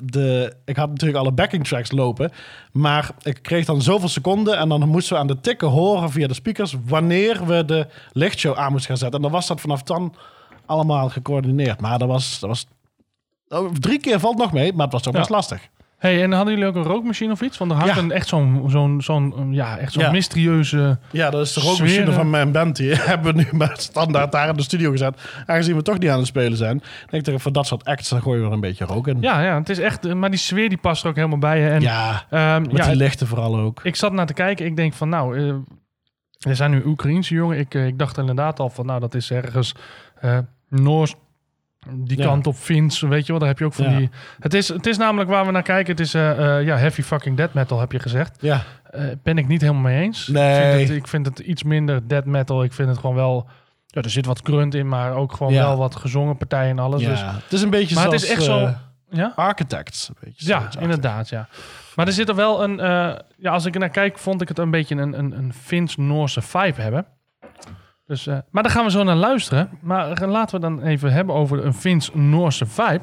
de, 0.04 0.52
ik 0.64 0.76
had 0.76 0.88
natuurlijk 0.88 1.18
alle 1.18 1.32
backing 1.32 1.66
tracks 1.66 1.90
lopen. 1.92 2.30
Maar 2.72 3.10
ik 3.22 3.38
kreeg 3.42 3.64
dan 3.64 3.82
zoveel 3.82 4.08
seconden. 4.08 4.58
En 4.58 4.68
dan 4.68 4.88
moesten 4.88 5.14
we 5.14 5.20
aan 5.20 5.26
de 5.26 5.40
tikken 5.40 5.68
horen 5.68 6.10
via 6.10 6.26
de 6.26 6.34
speakers. 6.34 6.74
wanneer 6.86 7.46
we 7.46 7.64
de 7.64 7.86
lichtshow 8.12 8.56
aan 8.56 8.70
moesten 8.70 8.88
gaan 8.90 8.98
zetten. 8.98 9.16
En 9.16 9.22
dan 9.22 9.32
was 9.32 9.46
dat 9.46 9.60
vanaf 9.60 9.82
dan 9.82 10.14
allemaal 10.70 11.08
gecoördineerd. 11.08 11.80
Maar 11.80 11.98
dat 11.98 12.08
was, 12.08 12.40
dat 12.40 12.48
was 12.48 12.66
oh, 13.48 13.70
drie 13.74 13.98
keer 14.00 14.20
valt 14.20 14.38
nog 14.38 14.52
mee, 14.52 14.72
maar 14.72 14.84
het 14.84 14.92
was 14.92 15.02
toch 15.02 15.12
Ja. 15.12 15.18
best 15.18 15.30
lastig. 15.30 15.68
Hey, 15.98 16.22
en 16.22 16.32
hadden 16.32 16.54
jullie 16.54 16.68
ook 16.68 16.74
een 16.76 16.82
rookmachine 16.92 17.32
of 17.32 17.40
iets? 17.40 17.58
Want 17.58 17.70
er 17.70 17.76
hangt 17.76 17.94
Ja. 17.94 18.00
een, 18.02 18.10
echt 18.12 18.28
zo'n 18.28 18.64
zo'n 18.66 19.00
zo'n 19.02 19.48
ja, 19.52 19.78
echt 19.78 19.92
zo'n 19.92 20.02
Ja. 20.02 20.10
mysterieuze... 20.10 20.98
Ja, 21.10 21.30
dat 21.30 21.46
is 21.46 21.52
de 21.52 21.60
rookmachine 21.60 22.00
Sfeer, 22.02 22.12
van 22.12 22.30
mijn 22.30 22.52
band. 22.52 22.76
Die 22.76 22.94
hebben 23.10 23.34
we 23.34 23.42
nu 23.42 23.56
maar 23.58 23.74
standaard 23.78 24.32
daar 24.32 24.48
in 24.48 24.56
de 24.56 24.62
studio 24.62 24.90
gezet. 24.90 25.20
Aangezien 25.46 25.76
we 25.76 25.82
toch 25.82 25.98
niet 25.98 26.10
aan 26.10 26.18
het 26.18 26.26
spelen 26.26 26.56
zijn. 26.56 26.82
Denk 27.10 27.26
ik, 27.26 27.40
voor 27.40 27.52
dat 27.52 27.66
soort 27.66 27.84
acts 27.84 28.08
dan 28.08 28.22
gooien 28.22 28.40
we 28.40 28.46
er 28.46 28.52
een 28.52 28.60
beetje 28.60 28.84
rook 28.84 29.06
in. 29.08 29.20
Ja, 29.20 29.42
ja, 29.42 29.58
het 29.58 29.68
is 29.68 29.78
echt... 29.78 30.04
eh, 30.06 30.12
Maar 30.12 30.30
die 30.30 30.38
sfeer 30.38 30.68
die 30.68 30.78
past 30.78 31.02
er 31.02 31.08
ook 31.08 31.16
helemaal 31.16 31.38
bij. 31.38 31.60
hè. 31.60 31.70
En, 31.70 31.80
Ja, 31.80 32.24
ehm, 32.30 32.62
met 32.62 32.76
ja, 32.76 32.86
die 32.86 32.96
lichten 32.96 33.26
vooral 33.26 33.58
ook. 33.58 33.80
ik 33.82 33.96
zat 33.96 34.12
naar 34.12 34.26
te 34.26 34.32
kijken. 34.34 34.66
Ik 34.66 34.76
denk 34.76 34.92
van, 34.94 35.08
nou... 35.08 35.38
eh, 35.38 35.54
er 36.50 36.56
zijn 36.56 36.70
nu 36.70 36.82
Oekraïense 36.84 37.34
jongen. 37.34 37.58
Ik, 37.58 37.74
eh, 37.74 37.86
ik 37.86 37.98
dacht 37.98 38.18
inderdaad 38.18 38.60
al 38.60 38.70
van, 38.70 38.86
nou, 38.86 39.00
dat 39.00 39.14
is 39.14 39.30
ergens 39.30 39.74
eh, 40.20 40.38
Noors... 40.70 41.14
Die 41.90 42.18
Ja. 42.18 42.24
kant 42.24 42.46
op 42.46 42.54
Fins, 42.56 43.00
weet 43.00 43.22
je 43.26 43.30
wel, 43.32 43.38
daar 43.38 43.48
heb 43.48 43.58
je 43.58 43.64
ook 43.64 43.72
van 43.72 43.90
Ja. 43.90 43.96
die... 43.98 44.10
Het 44.40 44.54
is, 44.54 44.68
het 44.68 44.86
is 44.86 44.96
namelijk 44.98 45.30
waar 45.30 45.46
we 45.46 45.50
naar 45.52 45.62
kijken. 45.62 45.90
Het 45.90 46.00
is 46.00 46.14
eh, 46.14 46.58
eh, 46.58 46.66
ja, 46.66 46.76
heavy 46.76 47.02
fucking 47.02 47.36
death 47.36 47.54
metal, 47.54 47.80
heb 47.80 47.92
je 47.92 47.98
gezegd. 47.98 48.36
Ja, 48.40 48.62
Eh, 48.90 49.04
ben 49.22 49.38
ik 49.38 49.46
niet 49.48 49.60
helemaal 49.60 49.82
mee 49.82 50.00
eens. 50.02 50.26
Nee. 50.26 50.70
Ik 50.70 50.76
vind, 50.76 50.88
het, 50.88 50.96
ik 50.96 51.06
vind 51.08 51.26
het 51.26 51.38
iets 51.38 51.62
minder 51.62 52.08
death 52.08 52.24
metal. 52.24 52.62
Ik 52.62 52.72
vind 52.72 52.88
het 52.88 52.98
gewoon 52.98 53.16
wel... 53.16 53.48
Ja, 53.86 54.02
er 54.02 54.10
zit 54.10 54.26
wat 54.26 54.40
grunt 54.42 54.74
in, 54.74 54.88
maar 54.88 55.12
ook 55.14 55.32
gewoon 55.32 55.52
Ja. 55.52 55.62
wel 55.66 55.76
wat 55.76 55.96
gezongen 55.96 56.36
partijen 56.36 56.70
en 56.70 56.78
alles. 56.78 57.02
ja. 57.02 57.08
Dus, 57.10 57.20
het 57.20 57.52
is 57.52 57.62
een 57.62 57.70
beetje 57.70 57.94
maar 57.94 58.04
het 58.04 58.12
is 58.12 58.28
echt 58.30 58.42
zo... 58.42 58.74
Ja? 59.10 59.32
Architects. 59.36 60.08
Een 60.08 60.14
beetje 60.24 60.46
Ja, 60.48 60.68
inderdaad, 60.80 61.28
ja. 61.28 61.48
Maar 61.96 62.06
er 62.06 62.12
zit 62.12 62.28
er 62.28 62.34
wel 62.34 62.62
een... 62.62 62.76
ja, 63.36 63.50
als 63.52 63.64
ik 63.64 63.74
er 63.74 63.80
naar 63.80 63.88
kijk, 63.90 64.18
vond 64.18 64.40
ik 64.42 64.48
het 64.48 64.58
een 64.58 64.70
beetje 64.70 64.94
een, 64.96 65.18
een, 65.18 65.32
een 65.38 65.52
Fins-Noorse 65.54 66.42
vibe 66.42 66.80
hebben. 66.82 67.06
Dus, 68.10 68.26
eh, 68.26 68.38
maar 68.50 68.62
daar 68.62 68.72
gaan 68.72 68.84
we 68.84 68.90
zo 68.90 69.02
naar 69.02 69.16
luisteren. 69.16 69.70
Maar 69.80 70.28
laten 70.28 70.54
we 70.54 70.60
dan 70.60 70.82
even 70.82 71.12
hebben 71.12 71.34
over 71.34 71.64
een 71.64 71.74
Fins-Noorse 71.74 72.66
vibe. 72.66 73.02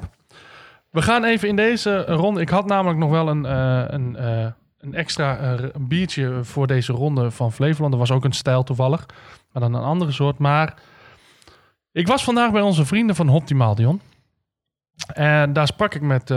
We 0.90 1.02
gaan 1.02 1.24
even 1.24 1.48
in 1.48 1.56
deze 1.56 2.06
ronde... 2.06 2.42
Ik 2.42 2.50
had 2.50 2.66
namelijk 2.66 3.00
nog 3.00 3.10
wel 3.10 3.28
een, 3.28 3.46
eh, 3.46 3.84
een, 3.88 4.16
eh, 4.16 4.46
een 4.80 4.94
extra 4.94 5.40
een 5.74 5.88
biertje 5.88 6.44
voor 6.44 6.68
deze 6.68 6.94
ronde 6.94 7.32
van 7.32 7.52
Flevoland. 7.52 7.94
Er 7.94 8.00
was 8.00 8.12
ook 8.12 8.24
een 8.24 8.32
stijl 8.32 8.64
toevallig. 8.64 9.06
Maar 9.52 9.62
dan 9.62 9.74
een 9.74 9.84
andere 9.84 10.12
soort. 10.12 10.38
Maar 10.38 10.74
ik 11.92 12.08
was 12.08 12.24
vandaag 12.24 12.52
bij 12.52 12.62
onze 12.62 12.86
vrienden 12.86 13.16
van 13.16 13.30
Optimaal, 13.30 13.76
Dion. 13.76 14.02
En 15.14 15.54
daar 15.54 15.68
sprak 15.68 15.94
ik 15.94 16.02
met 16.02 16.34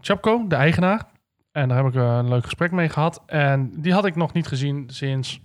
Chapko, 0.00 0.46
de 0.48 0.56
eigenaar. 0.56 1.04
En 1.52 1.68
daar 1.68 1.84
heb 1.84 1.86
ik 1.86 1.94
een 1.94 2.28
leuk 2.28 2.44
gesprek 2.44 2.70
mee 2.70 2.88
gehad. 2.88 3.22
En 3.26 3.72
die 3.76 3.92
had 3.92 4.04
ik 4.04 4.16
nog 4.16 4.32
niet 4.32 4.46
gezien 4.46 4.84
sinds 4.90 5.40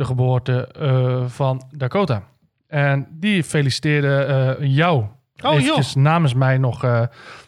de 0.00 0.06
geboorte 0.06 0.66
eh, 0.66 1.22
van 1.26 1.62
Dakota. 1.70 2.22
En 2.68 3.06
die 3.10 3.44
feliciteerde 3.44 4.16
eh, 4.58 4.66
jou 4.76 5.04
Oh, 5.42 5.78
namens 5.94 6.34
mij 6.34 6.58
nog 6.58 6.84
eh, 6.84 7.02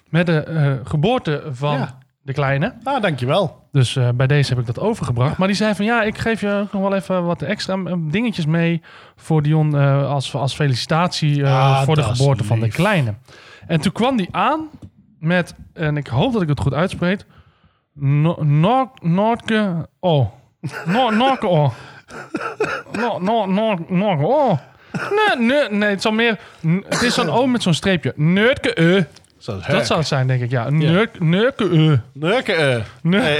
met 0.08 0.26
de 0.26 0.80
geboorte 0.84 1.42
van 1.50 1.76
Ja. 1.76 1.98
de 2.22 2.32
kleine. 2.32 2.74
Ah, 2.84 3.02
dankjewel. 3.02 3.60
Dus 3.72 3.98
bij 4.14 4.26
deze 4.26 4.50
heb 4.50 4.58
ik 4.60 4.66
dat 4.66 4.78
overgebracht. 4.78 5.36
Maar 5.36 5.46
die 5.48 5.56
zei 5.56 5.74
van 5.74 5.84
ja, 5.84 6.02
ik 6.02 6.18
geef 6.18 6.40
je 6.40 6.66
nog 6.72 6.82
wel 6.82 6.94
even 6.94 7.24
wat 7.24 7.42
extra 7.42 7.76
dingetjes 7.98 8.46
mee 8.46 8.82
voor 9.16 9.42
Dion 9.42 9.74
als, 10.04 10.34
als 10.34 10.54
felicitatie 10.54 11.46
Ah, 11.46 11.82
voor 11.82 11.94
de 11.94 12.02
geboorte 12.02 12.44
van 12.44 12.60
de 12.60 12.68
kleine. 12.68 13.14
En 13.66 13.80
toen 13.80 13.92
kwam 13.92 14.16
die 14.16 14.28
aan 14.30 14.68
met, 15.18 15.54
en 15.72 15.96
ik 15.96 16.06
hoop 16.06 16.32
dat 16.32 16.42
ik 16.42 16.48
het 16.48 16.60
goed 16.60 16.74
uitspreek, 16.74 17.24
No- 17.94 18.42
Noor- 18.42 18.90
Noorke 19.00 19.88
O. 20.00 20.32
No-. 22.92 23.18
No- 23.18 23.18
no- 23.18 23.46
no- 23.46 23.84
Noorke 23.88 24.24
O. 24.26 24.58
Nee, 24.92 25.46
nee, 25.46 25.68
nee, 25.70 25.88
het 25.90 26.02
zal 26.02 26.12
meer, 26.12 26.38
het 26.88 27.02
is 27.02 27.14
zo'n 27.14 27.28
O 27.30 27.46
met 27.46 27.62
zo'n 27.62 27.74
streepje. 27.74 28.12
Neurke 28.16 28.80
E. 28.82 29.04
Zo, 29.38 29.58
Dat 29.68 29.86
zou 29.86 29.98
het 29.98 30.08
zijn, 30.08 30.26
denk 30.26 30.42
ik, 30.42 30.50
ja. 30.50 30.70
Neurk- 30.70 31.20
Neurke 31.20 31.64
E. 31.64 31.96
Neuken, 32.12 32.56
eh. 32.74 32.80
Nee. 33.02 33.38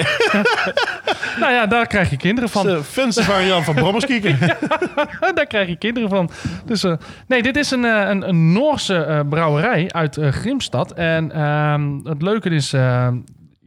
nou 1.41 1.53
ja, 1.53 1.67
daar 1.67 1.87
krijg 1.87 2.11
je 2.11 2.17
kinderen 2.17 2.51
van. 2.51 2.67
De 2.67 2.85
Finse 2.85 3.23
variant 3.23 3.65
van 3.65 3.75
brommerskieken. 3.75 4.39
daar 5.35 5.47
krijg 5.47 5.69
je 5.69 5.77
kinderen 5.77 6.09
van. 6.09 6.31
Dus, 6.65 6.85
eh, 6.85 6.93
nee, 7.27 7.43
dit 7.43 7.57
is 7.57 7.71
een, 7.71 7.85
eh, 7.85 8.09
een, 8.09 8.29
een 8.29 8.53
Noorse 8.53 8.95
eh, 9.05 9.21
brouwerij 9.29 9.89
uit 9.91 10.17
eh, 10.17 10.29
Grimstad. 10.33 10.93
En 10.93 11.33
ehm, 11.33 11.99
het 12.05 12.23
leuke 12.23 12.51
is, 12.51 12.73
eh, 12.73 13.09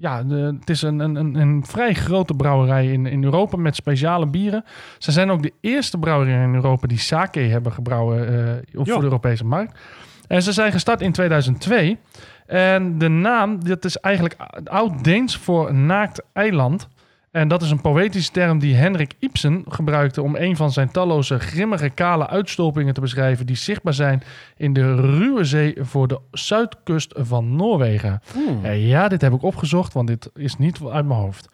ja, 0.05 0.23
de- 0.23 0.55
het 0.59 0.69
is 0.69 0.81
een, 0.81 0.99
een, 0.99 1.35
een, 1.35 1.63
vrij 1.65 1.93
grote 1.93 2.33
brouwerij 2.33 2.91
in, 2.91 3.05
in 3.05 3.23
Europa 3.23 3.57
met 3.57 3.75
speciale 3.75 4.25
bieren. 4.25 4.63
Ze 4.97 5.11
zijn 5.11 5.29
ook 5.29 5.41
de 5.43 5.53
eerste 5.61 5.97
brouwerij 5.97 6.43
in 6.43 6.53
Europa 6.55 6.87
die 6.87 6.97
sake 6.99 7.39
hebben 7.39 7.71
gebrouwen 7.71 8.27
eh, 8.73 8.79
op 8.79 8.89
voor 8.89 8.97
de 8.99 9.03
Europese 9.03 9.45
markt. 9.45 9.79
En 10.27 10.41
ze 10.43 10.51
zijn 10.51 10.71
gestart 10.71 11.01
in 11.01 11.11
2002. 11.11 11.97
En 12.45 12.97
de 12.97 13.07
naam, 13.07 13.63
dat 13.63 13.85
is 13.85 13.97
eigenlijk 13.97 14.35
oud-Deens 14.63 15.37
voor 15.37 15.73
naakt 15.73 16.23
eiland. 16.33 16.87
En 17.36 17.47
dat 17.47 17.61
is 17.61 17.71
een 17.71 17.81
poëtische 17.81 18.31
term 18.31 18.59
die 18.59 18.75
Henrik 18.75 19.13
Ibsen 19.19 19.65
gebruikte 19.67 20.21
om 20.21 20.36
een 20.36 20.55
van 20.55 20.71
zijn 20.71 20.91
talloze 20.91 21.39
grimmige 21.39 21.89
kale 21.89 22.27
uitstulpingen 22.27 22.93
te 22.93 23.01
beschrijven 23.01 23.45
die 23.45 23.55
zichtbaar 23.55 23.93
zijn 23.93 24.23
in 24.57 24.73
de 24.73 24.95
ruwe 24.95 25.43
zee 25.43 25.75
voor 25.79 26.07
de 26.07 26.19
zuidkust 26.31 27.13
van 27.17 27.55
Noorwegen. 27.55 28.21
Eh, 28.61 28.88
ja, 28.88 29.07
dit 29.07 29.21
heb 29.21 29.33
ik 29.33 29.43
opgezocht, 29.43 29.93
want 29.93 30.07
dit 30.07 30.29
is 30.33 30.57
niet 30.57 30.79
uit 30.91 31.05
mijn 31.05 31.19
hoofd. 31.19 31.49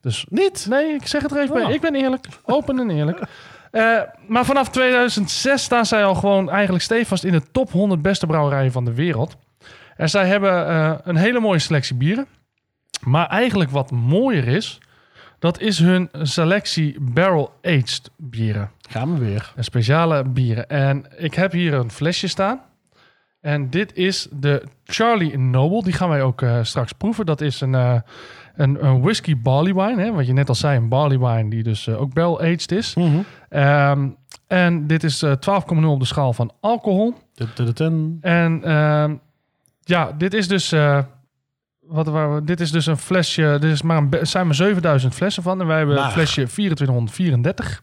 Dus 0.00 0.26
Niet? 0.28 0.66
Nee, 0.68 0.94
ik 0.94 1.06
zeg 1.06 1.22
het 1.22 1.30
er 1.30 1.40
even 1.40 1.54
bij. 1.54 1.64
Oh. 1.64 1.70
Ik 1.70 1.80
ben 1.80 1.94
eerlijk. 1.94 2.26
Open 2.44 2.78
en 2.78 2.90
eerlijk. 2.90 3.22
Eh, 3.70 4.00
maar 4.26 4.44
vanaf 4.44 4.68
2006 4.68 5.62
staan 5.62 5.86
zij 5.86 6.04
al 6.04 6.14
gewoon 6.14 6.50
eigenlijk 6.50 6.84
stevast 6.84 7.24
in 7.24 7.32
de 7.32 7.42
top 7.52 7.70
100 7.70 8.02
beste 8.02 8.26
brouwerijen 8.26 8.72
van 8.72 8.84
de 8.84 8.94
wereld. 8.94 9.36
En 9.96 10.08
zij 10.08 10.26
hebben 10.26 10.66
eh, 10.66 10.94
een 11.02 11.16
hele 11.16 11.40
mooie 11.40 11.58
selectie 11.58 11.96
bieren. 11.96 12.26
Maar 13.00 13.26
eigenlijk 13.26 13.70
wat 13.70 13.90
mooier 13.90 14.48
is, 14.48 14.80
dat 15.42 15.60
is 15.60 15.78
hun 15.78 16.08
selectie 16.12 16.96
barrel-aged 17.00 18.10
bieren. 18.16 18.70
Gaan 18.88 19.14
we 19.14 19.24
weer. 19.24 19.52
Een 19.56 19.64
speciale 19.64 20.24
bieren. 20.24 20.68
En 20.68 21.04
ik 21.16 21.34
heb 21.34 21.52
hier 21.52 21.74
een 21.74 21.90
flesje 21.90 22.28
staan. 22.28 22.60
En 23.40 23.70
dit 23.70 23.94
is 23.94 24.28
de 24.30 24.62
Charlie 24.84 25.38
Noble. 25.38 25.82
Die 25.82 25.92
gaan 25.92 26.08
wij 26.08 26.22
ook 26.22 26.42
eh, 26.42 26.58
straks 26.62 26.92
proeven. 26.92 27.26
Dat 27.26 27.40
is 27.40 27.60
een, 27.60 27.74
eh, 27.74 28.00
een, 28.54 28.84
een 28.84 29.00
whisky 29.00 29.36
barley 29.36 29.74
wine. 29.74 30.02
Hè? 30.02 30.12
Wat 30.12 30.26
je 30.26 30.32
net 30.32 30.48
al 30.48 30.54
zei, 30.54 30.76
een 30.76 30.88
barley 30.88 31.18
wine 31.18 31.50
die 31.50 31.62
dus 31.62 31.86
eh, 31.86 32.00
ook 32.00 32.14
barrel 32.14 32.40
aged 32.40 32.72
is. 32.72 32.94
Ehm, 33.48 34.08
en 34.46 34.86
dit 34.86 35.04
is 35.04 35.22
eh 35.22 35.32
12,0 35.32 35.84
op 35.84 36.00
de 36.00 36.06
schaal 36.06 36.32
van 36.32 36.52
alcohol. 36.60 37.14
En 38.20 38.64
ehm, 38.64 39.14
ja, 39.80 40.12
dit 40.12 40.34
is 40.34 40.48
dus... 40.48 40.74
wat, 41.86 42.06
waar 42.06 42.34
we- 42.34 42.44
dit 42.44 42.60
is 42.60 42.70
dus 42.70 42.86
een 42.86 42.96
flesje. 42.96 43.56
Dit 43.60 43.70
is 43.72 43.82
maar 43.82 43.96
een, 43.96 44.10
er 44.10 44.26
zijn 44.26 44.46
maar 44.46 44.54
7000 44.54 45.14
flessen 45.14 45.42
van. 45.42 45.60
En 45.60 45.66
wij 45.66 45.76
hebben 45.78 45.96
een 46.04 46.10
flesje 46.10 46.46
2434. 46.46 47.82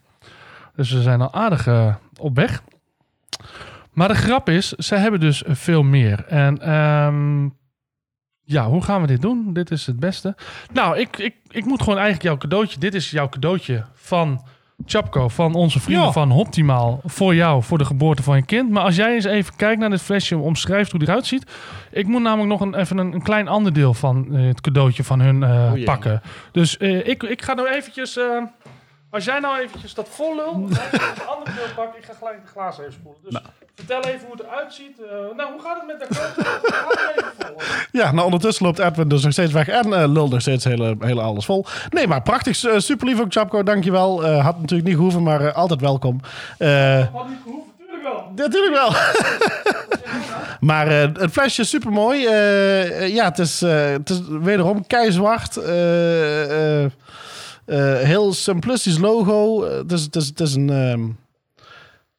Dus 0.75 0.91
we 0.91 1.01
zijn 1.01 1.21
al 1.21 1.33
aardig 1.33 1.67
eh, 1.67 1.95
op 2.19 2.35
weg. 2.35 2.63
Maar 3.93 4.07
de 4.07 4.15
grap 4.15 4.49
is, 4.49 4.69
ze 4.71 4.95
hebben 4.95 5.19
dus 5.19 5.43
veel 5.47 5.83
meer. 5.83 6.25
En 6.25 6.61
ehm, 6.61 7.49
ja, 8.41 8.65
hoe 8.67 8.83
gaan 8.83 9.01
we 9.01 9.07
dit 9.07 9.21
doen? 9.21 9.53
Dit 9.53 9.71
is 9.71 9.85
het 9.85 9.99
beste. 9.99 10.35
Nou, 10.73 10.97
ik, 10.97 11.17
ik, 11.17 11.35
ik 11.47 11.65
moet 11.65 11.79
gewoon 11.79 11.99
eigenlijk 11.99 12.23
jouw 12.25 12.37
cadeautje. 12.37 12.79
Dit 12.79 12.93
is 12.95 13.11
jouw 13.11 13.29
cadeautje 13.29 13.85
van 13.93 14.43
Chapco, 14.85 15.27
van 15.27 15.53
onze 15.53 15.79
vrienden 15.79 16.05
Ja. 16.05 16.11
van 16.11 16.31
Optimaal. 16.31 17.01
Voor 17.05 17.35
jou, 17.35 17.63
voor 17.63 17.77
de 17.77 17.85
geboorte 17.85 18.23
van 18.23 18.35
je 18.35 18.45
kind. 18.45 18.69
Maar 18.69 18.83
als 18.83 18.95
jij 18.95 19.13
eens 19.13 19.25
even 19.25 19.55
kijkt 19.55 19.79
naar 19.79 19.89
dit 19.89 20.01
flesje, 20.01 20.37
omschrijft 20.37 20.91
hoe 20.91 20.99
die 20.99 21.09
eruit 21.09 21.25
ziet. 21.27 21.51
Ik 21.91 22.07
moet 22.07 22.21
namelijk 22.21 22.49
nog 22.49 22.61
een, 22.61 22.75
even 22.75 22.97
een, 22.97 23.13
een 23.13 23.21
klein 23.21 23.47
ander 23.47 23.73
deel 23.73 23.93
van 23.93 24.35
eh, 24.35 24.47
het 24.47 24.61
cadeautje 24.61 25.03
van 25.03 25.19
hun 25.19 25.43
eh, 25.43 25.71
jee. 25.73 25.83
pakken. 25.83 26.21
Dus 26.51 26.77
eh, 26.77 27.07
ik, 27.07 27.23
ik 27.23 27.41
ga 27.41 27.53
nou 27.53 27.69
eventjes... 27.69 28.19
als 29.09 29.25
jij 29.25 29.39
nou 29.39 29.59
eventjes 29.59 29.93
dat 29.93 30.09
vol 30.09 30.35
lul, 30.35 30.53
dan 30.67 30.75
ga 30.75 30.85
ik 31.11 31.17
een 31.21 31.27
ander 31.27 31.53
deel 31.55 31.73
pakken. 31.75 31.99
Ik 31.99 32.05
ga 32.05 32.13
gelijk 32.13 32.41
de 32.41 32.47
glazen 32.51 32.81
even 32.83 32.93
spoelen. 32.93 33.21
Dus 33.23 33.41
vertel 33.85 34.03
even 34.11 34.27
hoe 34.27 34.35
het 34.37 34.45
eruit 34.45 34.73
ziet. 34.73 34.99
Eh, 35.01 35.35
nou, 35.37 35.51
hoe 35.51 35.61
gaat 35.61 35.77
het 35.77 35.87
met 35.87 35.99
Dakota? 35.99 36.49
Even 37.15 37.31
vol. 37.37 37.55
Ja, 37.91 38.11
nou 38.11 38.25
ondertussen 38.25 38.65
loopt 38.65 38.79
Edwin 38.79 39.07
dus 39.07 39.23
nog 39.23 39.31
steeds 39.31 39.51
weg 39.51 39.67
en 39.67 39.93
eh 39.93 40.07
lul 40.07 40.27
nog 40.27 40.41
steeds 40.41 40.63
hele, 40.63 40.95
hele 40.99 41.21
alles 41.21 41.45
vol. 41.45 41.65
Nee, 41.89 42.07
maar 42.07 42.21
prachtig. 42.21 42.63
eh, 42.63 42.77
super 42.77 43.07
lief 43.07 43.19
ook, 43.19 43.31
Chapco. 43.33 43.63
Dankjewel. 43.63 44.25
Had 44.25 44.59
natuurlijk 44.59 44.87
niet 44.87 44.97
gehoeven, 44.97 45.23
maar 45.23 45.53
altijd 45.53 45.81
welkom. 45.81 46.19
Had 46.21 47.27
niet 47.27 47.37
gehoeven, 47.43 47.71
natuurlijk 47.77 48.03
wel. 48.03 48.31
Natuurlijk 48.35 48.73
wel. 48.73 48.91
maar 50.69 50.87
eh, 50.87 51.09
het 51.13 51.31
flesje 51.31 51.61
is 51.61 51.69
super 51.69 51.91
mooi. 51.91 52.19
ja, 53.07 53.25
het 53.25 53.39
is, 53.39 53.61
het 53.61 54.09
is 54.09 54.21
wederom 54.27 54.87
keizwart. 54.87 55.59
Heel 58.05 58.33
simplistisch 58.33 58.97
logo. 58.97 59.63
Het 59.63 59.91
is, 59.91 60.01
het 60.03 60.15
is, 60.15 60.27
het 60.27 60.39
is 60.39 60.55
een. 60.55 60.69
ehm, 60.69 61.01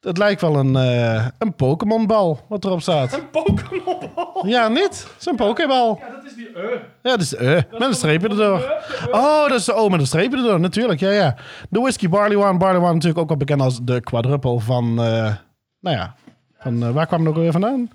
het 0.01 0.17
lijkt 0.17 0.41
wel 0.41 0.55
een, 0.55 0.75
eh 0.75 1.25
een 1.37 1.53
Pokémon-bal 1.55 2.39
wat 2.49 2.65
erop 2.65 2.81
staat. 2.81 3.13
Een 3.13 3.29
Pokémon-bal. 3.29 4.47
Ja, 4.47 4.67
niet? 4.67 4.83
Het 4.83 5.15
is 5.19 5.25
een 5.25 5.35
Pokébal. 5.35 5.99
Ja, 6.01 6.09
dat 6.15 6.23
is 6.25 6.33
die 6.35 6.47
eh. 6.53 6.79
Ja, 7.01 7.09
dat 7.11 7.21
is 7.21 7.35
eh, 7.35 7.49
met 7.71 7.81
een 7.81 7.93
streepje 7.93 8.27
erdoor. 8.29 8.73
Oh, 9.11 9.47
dat 9.47 9.59
is 9.59 9.65
de 9.65 9.73
O 9.73 9.89
met 9.89 9.99
een 9.99 10.07
streepje 10.07 10.37
erdoor, 10.37 10.59
natuurlijk. 10.59 10.99
Ja, 10.99 11.09
ja. 11.11 11.35
De 11.69 11.79
Whisky 11.79 12.09
Barley 12.09 12.37
Wine. 12.37 12.57
Barley 12.57 12.79
Wine 12.79 12.93
natuurlijk 12.93 13.19
ook 13.19 13.27
wel 13.27 13.37
bekend 13.37 13.61
als 13.61 13.79
de 13.83 14.01
quadruple 14.01 14.59
van... 14.59 14.83
eh, 14.89 15.35
nou 15.79 15.97
ja, 15.97 16.15
van, 16.59 16.83
eh, 16.83 16.91
waar 16.91 17.07
kwam 17.07 17.19
het 17.19 17.29
ook 17.29 17.35
weer 17.35 17.51
vandaan? 17.51 17.91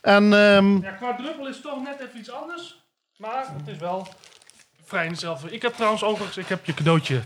En 0.00 0.22
ehm, 0.32 0.76
Ja, 0.82 0.90
qua 0.90 1.14
druppel 1.16 1.48
is 1.48 1.60
toch 1.60 1.82
net 1.82 2.00
even 2.08 2.18
iets 2.18 2.32
anders. 2.32 2.82
Maar 3.16 3.44
het 3.58 3.68
is 3.74 3.78
wel 3.78 4.06
vrij 4.84 5.06
hetzelfde. 5.06 5.50
Ik 5.52 5.62
heb 5.62 5.74
trouwens 5.74 6.04
overigens, 6.04 6.36
ik 6.36 6.48
heb 6.48 6.64
je 6.64 6.74
cadeautje 6.74 7.20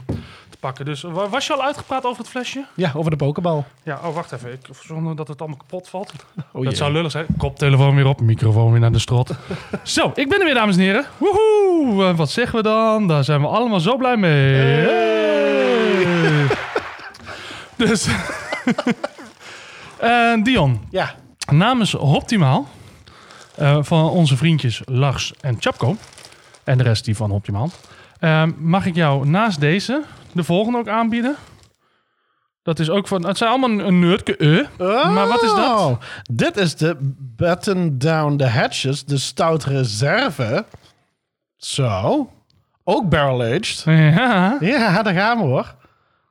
pakken. 0.62 0.84
Dus 0.84 1.02
wa- 1.02 1.28
was 1.28 1.46
je 1.46 1.52
al 1.52 1.62
uitgepraat 1.62 2.04
over 2.04 2.18
het 2.18 2.28
flesje? 2.30 2.64
ja, 2.74 2.92
over 2.94 3.10
de 3.10 3.16
Pokébal. 3.16 3.64
Ja, 3.82 4.00
oh 4.04 4.14
wacht 4.14 4.32
even. 4.32 4.52
Ik, 4.52 4.58
zonder 4.80 5.16
dat 5.16 5.28
het 5.28 5.38
allemaal 5.40 5.58
kapot 5.58 5.88
valt. 5.88 6.12
Oh, 6.52 6.64
dat 6.64 6.76
zou 6.76 6.92
lullig 6.92 7.10
zijn. 7.10 7.26
Koptelefoon 7.38 7.94
weer 7.94 8.06
op, 8.06 8.20
microfoon 8.20 8.70
weer 8.70 8.80
naar 8.80 8.92
de 8.92 8.98
strot. 8.98 9.30
zo, 9.82 10.12
ik 10.14 10.28
ben 10.28 10.38
er 10.38 10.44
weer, 10.44 10.54
dames 10.54 10.76
en 10.76 10.82
heren. 10.82 11.04
Woehoe! 11.18 12.04
Eh, 12.08 12.16
wat 12.16 12.30
zeggen 12.30 12.56
we 12.56 12.62
dan? 12.62 13.06
Daar 13.08 13.24
zijn 13.24 13.40
we 13.40 13.46
allemaal 13.46 13.80
zo 13.80 13.96
blij 13.96 14.16
mee. 14.16 14.54
Hey. 14.54 16.46
dus, 17.86 18.08
Eh, 19.98 20.42
Dion, 20.42 20.80
Ja. 20.90 21.14
namens 21.52 21.94
Optimaal 21.94 22.68
eh, 23.54 23.76
van 23.80 24.10
onze 24.10 24.36
vriendjes 24.36 24.80
Lars 24.84 25.32
en 25.40 25.56
Chapco 25.60 25.96
en 26.64 26.78
de 26.78 26.84
rest 26.84 27.04
die 27.04 27.16
van 27.16 27.30
Optimaal, 27.30 27.70
eh, 28.22 28.44
mag 28.56 28.86
ik 28.86 28.94
jou 28.94 29.26
naast 29.28 29.60
deze 29.60 30.02
de 30.32 30.44
volgende 30.44 30.78
ook 30.78 30.88
aanbieden. 30.88 31.36
Dat 32.62 32.78
is 32.78 32.90
ook 32.90 33.08
van, 33.08 33.26
het 33.26 33.36
zijn 33.36 33.50
allemaal 33.50 33.86
een, 33.86 33.98
nerdke 33.98 34.36
eh. 34.36 35.14
Maar 35.14 35.28
wat 35.28 35.42
is 35.42 35.54
dat? 35.54 35.80
Oh, 35.80 36.00
Dit 36.32 36.56
is 36.56 36.76
de 36.76 36.96
Batten 37.36 37.98
Down 37.98 38.36
the 38.36 38.46
Hatches, 38.46 39.04
de 39.04 39.18
stout 39.18 39.64
reserve. 39.64 40.64
Zo. 41.56 42.30
Ook 42.84 43.08
barrel-aged. 43.08 43.82
Ja, 44.16 44.56
Ja, 44.60 45.02
daar 45.02 45.14
gaan 45.14 45.38
we 45.38 45.44
hoor. 45.44 45.74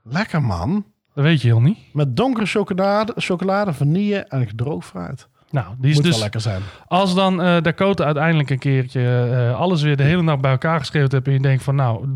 Lekker 0.03 0.41
man. 0.41 0.85
dat 1.13 1.23
weet 1.23 1.41
je 1.41 1.47
heel 1.47 1.61
niet. 1.61 1.77
Met 1.93 2.15
donkere 2.15 2.45
chocolade, 2.45 3.13
chocolade 3.15 3.73
vanille 3.73 4.17
en 4.19 4.47
gedroogd 4.47 4.87
fruit. 4.87 5.27
Nou, 5.51 5.67
die 5.77 5.89
is 5.89 5.95
Moet 5.95 6.03
dus, 6.03 6.13
wel 6.13 6.21
lekker 6.21 6.41
zijn. 6.41 6.61
als 6.87 7.15
dan 7.15 7.41
eh 7.41 7.61
Dakota 7.61 8.03
uiteindelijk 8.05 8.49
een 8.49 8.59
keertje 8.59 9.01
eh, 9.31 9.59
alles 9.59 9.81
weer 9.81 9.97
de 9.97 10.03
hele 10.03 10.21
nacht 10.21 10.41
bij 10.41 10.51
elkaar 10.51 10.79
geschreeuwd 10.79 11.11
hebt 11.11 11.27
en 11.27 11.33
je 11.33 11.39
denkt 11.39 11.63
van 11.63 11.75
nou, 11.75 12.07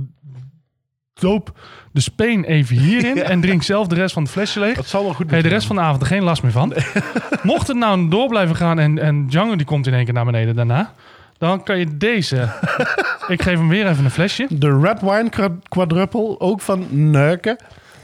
doop 1.14 1.60
de 1.92 2.02
speen 2.02 2.44
even 2.44 2.78
hierin 2.78 3.24
en 3.32 3.42
drink 3.42 3.64
zelf 3.64 3.88
de 3.88 3.96
rest 3.96 4.14
van 4.14 4.24
het 4.24 4.32
flesje 4.32 4.60
leeg. 4.60 4.76
Dat 4.76 4.86
zal 4.88 5.04
wel 5.04 5.14
goed 5.14 5.30
je 5.30 5.42
de 5.42 5.48
rest 5.48 5.68
van 5.68 5.76
de 5.76 5.82
avond 5.82 6.02
er 6.02 6.08
geen 6.08 6.24
last 6.24 6.44
meer 6.44 6.52
van. 6.52 6.74
Mocht 7.44 7.68
het 7.68 7.78
nou 7.78 8.10
door 8.10 8.28
blijven 8.28 8.56
gaan 8.56 8.80
en, 8.80 9.00
en 9.00 9.28
Django 9.28 9.56
die 9.56 9.66
komt 9.66 9.88
in 9.88 9.94
één 9.94 10.06
keer 10.06 10.14
naar 10.14 10.26
beneden 10.26 10.56
daarna, 10.56 10.92
dan 11.38 11.64
kan 11.64 11.78
je 11.78 11.98
deze. 11.98 12.38
ik 13.28 13.42
geef 13.42 13.58
hem 13.58 13.70
weer 13.70 13.88
even 13.88 14.06
een 14.06 14.12
flesje. 14.12 14.48
De 14.50 14.80
Red 14.80 15.02
Wine 15.02 15.30
Qua- 15.30 15.58
Quadruple, 15.70 16.40
ook 16.40 16.62
van 16.62 16.88
Neuken. 17.12 17.58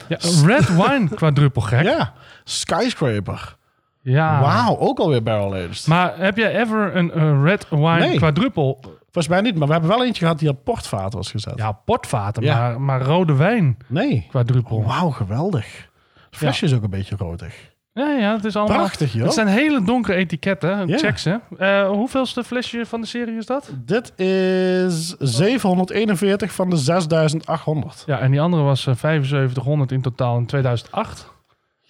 Ja, 0.08 0.18
red 0.46 0.76
wine 0.76 1.08
quadruple 1.16 1.62
gek. 1.62 1.82
Ja, 1.84 2.14
Skyscraper. 2.44 3.56
Ja. 4.02 4.42
Wauw, 4.42 4.78
ook 4.78 5.00
alweer 5.00 5.24
barrel-aged. 5.24 5.88
Maar 5.88 6.18
heb 6.18 6.38
jij 6.38 6.60
ever 6.62 6.96
een, 6.96 7.44
red 7.44 7.70
wine 7.70 8.00
Nee. 8.00 8.18
quadruple? 8.18 8.78
Volgens 9.02 9.28
mij 9.28 9.42
niet, 9.42 9.56
maar 9.56 9.68
we 9.68 9.74
hebben 9.74 9.90
wel 9.92 10.06
eentje 10.06 10.22
gehad 10.22 10.40
die 10.40 10.50
op 10.50 10.64
portvaat 10.64 11.14
was 11.14 11.32
gezet. 11.32 11.54
Ja, 11.58 11.72
portvaten, 11.72 12.44
Ja. 12.44 12.58
Maar, 12.60 12.82
maar 12.82 13.02
rode 13.02 13.34
wijn 13.34 13.78
Nee. 13.88 14.28
quadruple. 14.30 14.84
Wauw, 14.84 15.10
geweldig. 15.10 15.90
Het 16.30 16.40
flesje 16.40 16.66
is 16.66 16.74
ook 16.74 16.84
een 16.84 16.90
beetje 16.90 17.16
rotig. 17.18 17.70
Ja, 17.94 18.10
ja, 18.10 18.36
het 18.36 18.46
is 18.46 18.56
allemaal... 18.56 18.78
Prachtig, 18.78 19.14
joh. 19.14 19.24
Het 19.24 19.34
zijn 19.34 19.48
hele 19.48 19.84
donkere 19.84 20.18
etiketten. 20.18 20.88
Ja. 20.88 20.98
Check 20.98 21.18
ze. 21.18 21.40
Eh, 21.58 21.88
hoeveelste 21.90 22.44
flesje 22.44 22.86
van 22.86 23.02
de 23.02 23.08
serie 23.08 23.38
is 23.38 23.46
dat? 23.46 23.72
Dit 23.86 24.20
is 24.20 25.16
741 25.20 26.52
van 26.52 26.70
de 26.70 26.76
6800. 26.78 28.04
Ja, 28.06 28.20
en 28.20 28.32
die 28.32 28.42
andere 28.42 28.64
was 28.64 28.88
eh, 28.88 28.96
7500 28.96 29.92
in 29.92 30.02
totaal 30.02 30.38
in 30.38 30.46
2008. 30.46 31.34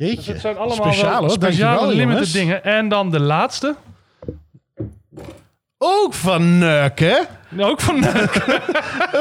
Jeetje. 0.07 0.15
Dus 0.15 0.25
het 0.27 0.41
zijn 0.41 0.57
allemaal 0.57 0.75
Speciaal, 0.75 1.11
wel 1.11 1.19
hoor. 1.19 1.29
speciale 1.29 1.75
Dankjewel, 1.79 1.95
limited 1.95 2.11
jongens. 2.13 2.31
dingen. 2.31 2.63
En 2.63 2.89
dan 2.89 3.11
de 3.11 3.19
laatste. 3.19 3.75
Ook 5.77 6.13
van 6.13 6.57
Neuken. 6.57 7.27
Ook 7.59 7.81
van 7.81 7.95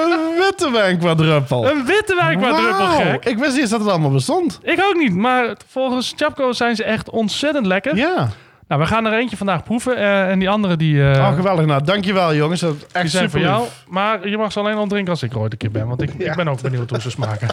Een 0.00 0.34
witte 0.38 0.70
wijn 0.72 0.98
quadruple. 0.98 1.70
een 1.70 1.84
witte 1.84 2.14
wijn 2.14 2.38
quadruple 2.38 2.72
Wauw, 2.86 2.98
gek. 2.98 3.24
Ik 3.24 3.38
wist 3.38 3.50
niet 3.52 3.60
eens 3.60 3.70
dat 3.70 3.80
het 3.80 3.88
allemaal 3.88 4.10
bestond. 4.10 4.58
Ik 4.62 4.82
ook 4.84 4.94
niet, 4.96 5.14
maar 5.14 5.56
volgens 5.66 6.12
Chapco 6.16 6.52
zijn 6.52 6.76
ze 6.76 6.84
echt 6.84 7.10
ontzettend 7.10 7.66
lekker. 7.66 7.96
Ja. 7.96 8.28
Nou, 8.70 8.82
we 8.82 8.88
gaan 8.88 9.06
er 9.06 9.12
eentje 9.12 9.36
vandaag 9.36 9.62
proeven. 9.62 9.96
eh, 9.96 10.30
en 10.30 10.38
die 10.38 10.50
andere 10.50 10.76
die, 10.76 11.02
oh, 11.02 11.34
geweldig. 11.34 11.66
Nou, 11.66 11.84
dankjewel 11.84 12.34
jongens. 12.34 12.60
Dat 12.60 12.74
is 12.74 12.84
echt 12.92 13.10
super 13.10 13.30
voor 13.30 13.40
jou. 13.40 13.66
Maar 13.88 14.28
je 14.28 14.36
mag 14.36 14.52
ze 14.52 14.58
alleen 14.58 14.74
al 14.74 14.86
drinken 14.86 15.10
als 15.10 15.22
ik 15.22 15.32
er 15.32 15.38
ooit 15.38 15.52
een 15.52 15.58
keer 15.58 15.70
ben. 15.70 15.86
Want 15.88 16.02
ik, 16.02 16.14
ik 16.14 16.34
ben 16.34 16.48
ook 16.48 16.60
benieuwd 16.62 16.90
hoe 16.90 17.00
ze 17.00 17.10
smaken. 17.10 17.48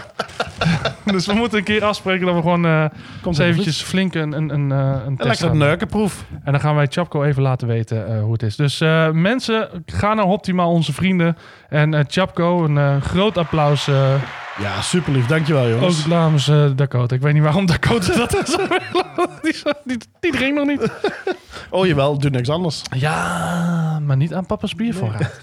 dus 1.05 1.25
we 1.25 1.33
moeten 1.33 1.57
een 1.57 1.63
keer 1.63 1.83
afspreken 1.83 2.25
dat 2.25 2.35
we 2.35 2.41
gewoon 2.41 2.65
eh 2.65 2.85
eens 3.25 3.37
eventjes 3.37 3.81
flink 3.81 4.13
een, 4.15 4.31
een, 4.31 4.49
een, 4.49 4.69
een 4.69 5.17
test 5.17 5.41
doen. 5.41 5.57
neukenproef. 5.57 6.25
En 6.43 6.51
dan 6.51 6.61
gaan 6.61 6.75
wij 6.75 6.87
Chapco 6.89 7.23
even 7.23 7.41
laten 7.41 7.67
weten 7.67 8.19
hoe 8.19 8.31
het 8.31 8.43
is. 8.43 8.55
Dus 8.55 8.79
mensen, 9.11 9.83
ga 9.85 10.13
naar 10.13 10.25
Optima, 10.25 10.67
onze 10.67 10.93
vrienden. 10.93 11.37
En 11.69 12.05
Chapco, 12.09 12.63
een 12.63 12.77
eh, 12.77 13.01
groot 13.01 13.37
applaus. 13.37 13.87
eh, 13.87 14.13
Ja, 14.59 14.81
super 14.81 15.11
lief. 15.13 15.25
Dankjewel 15.25 15.69
jongens. 15.69 15.99
ook 16.01 16.07
namens 16.07 16.51
Dakota. 16.75 17.15
Ik 17.15 17.21
weet 17.21 17.33
niet 17.33 17.43
waarom 17.43 17.65
Dakota 17.65 18.15
dat 18.15 18.37
is. 18.47 18.57
die, 19.41 19.55
die, 19.83 19.97
die 20.19 20.31
drinkt 20.31 20.55
nog 20.55 20.67
niet. 20.67 20.91
Oh 21.69 21.85
jawel, 21.87 22.17
doe 22.19 22.29
niks 22.29 22.49
anders. 22.49 22.81
Ja, 22.95 23.99
maar 24.01 24.17
niet 24.17 24.33
aan 24.33 24.45
papa's 24.45 24.75
biervoorraad. 24.75 25.41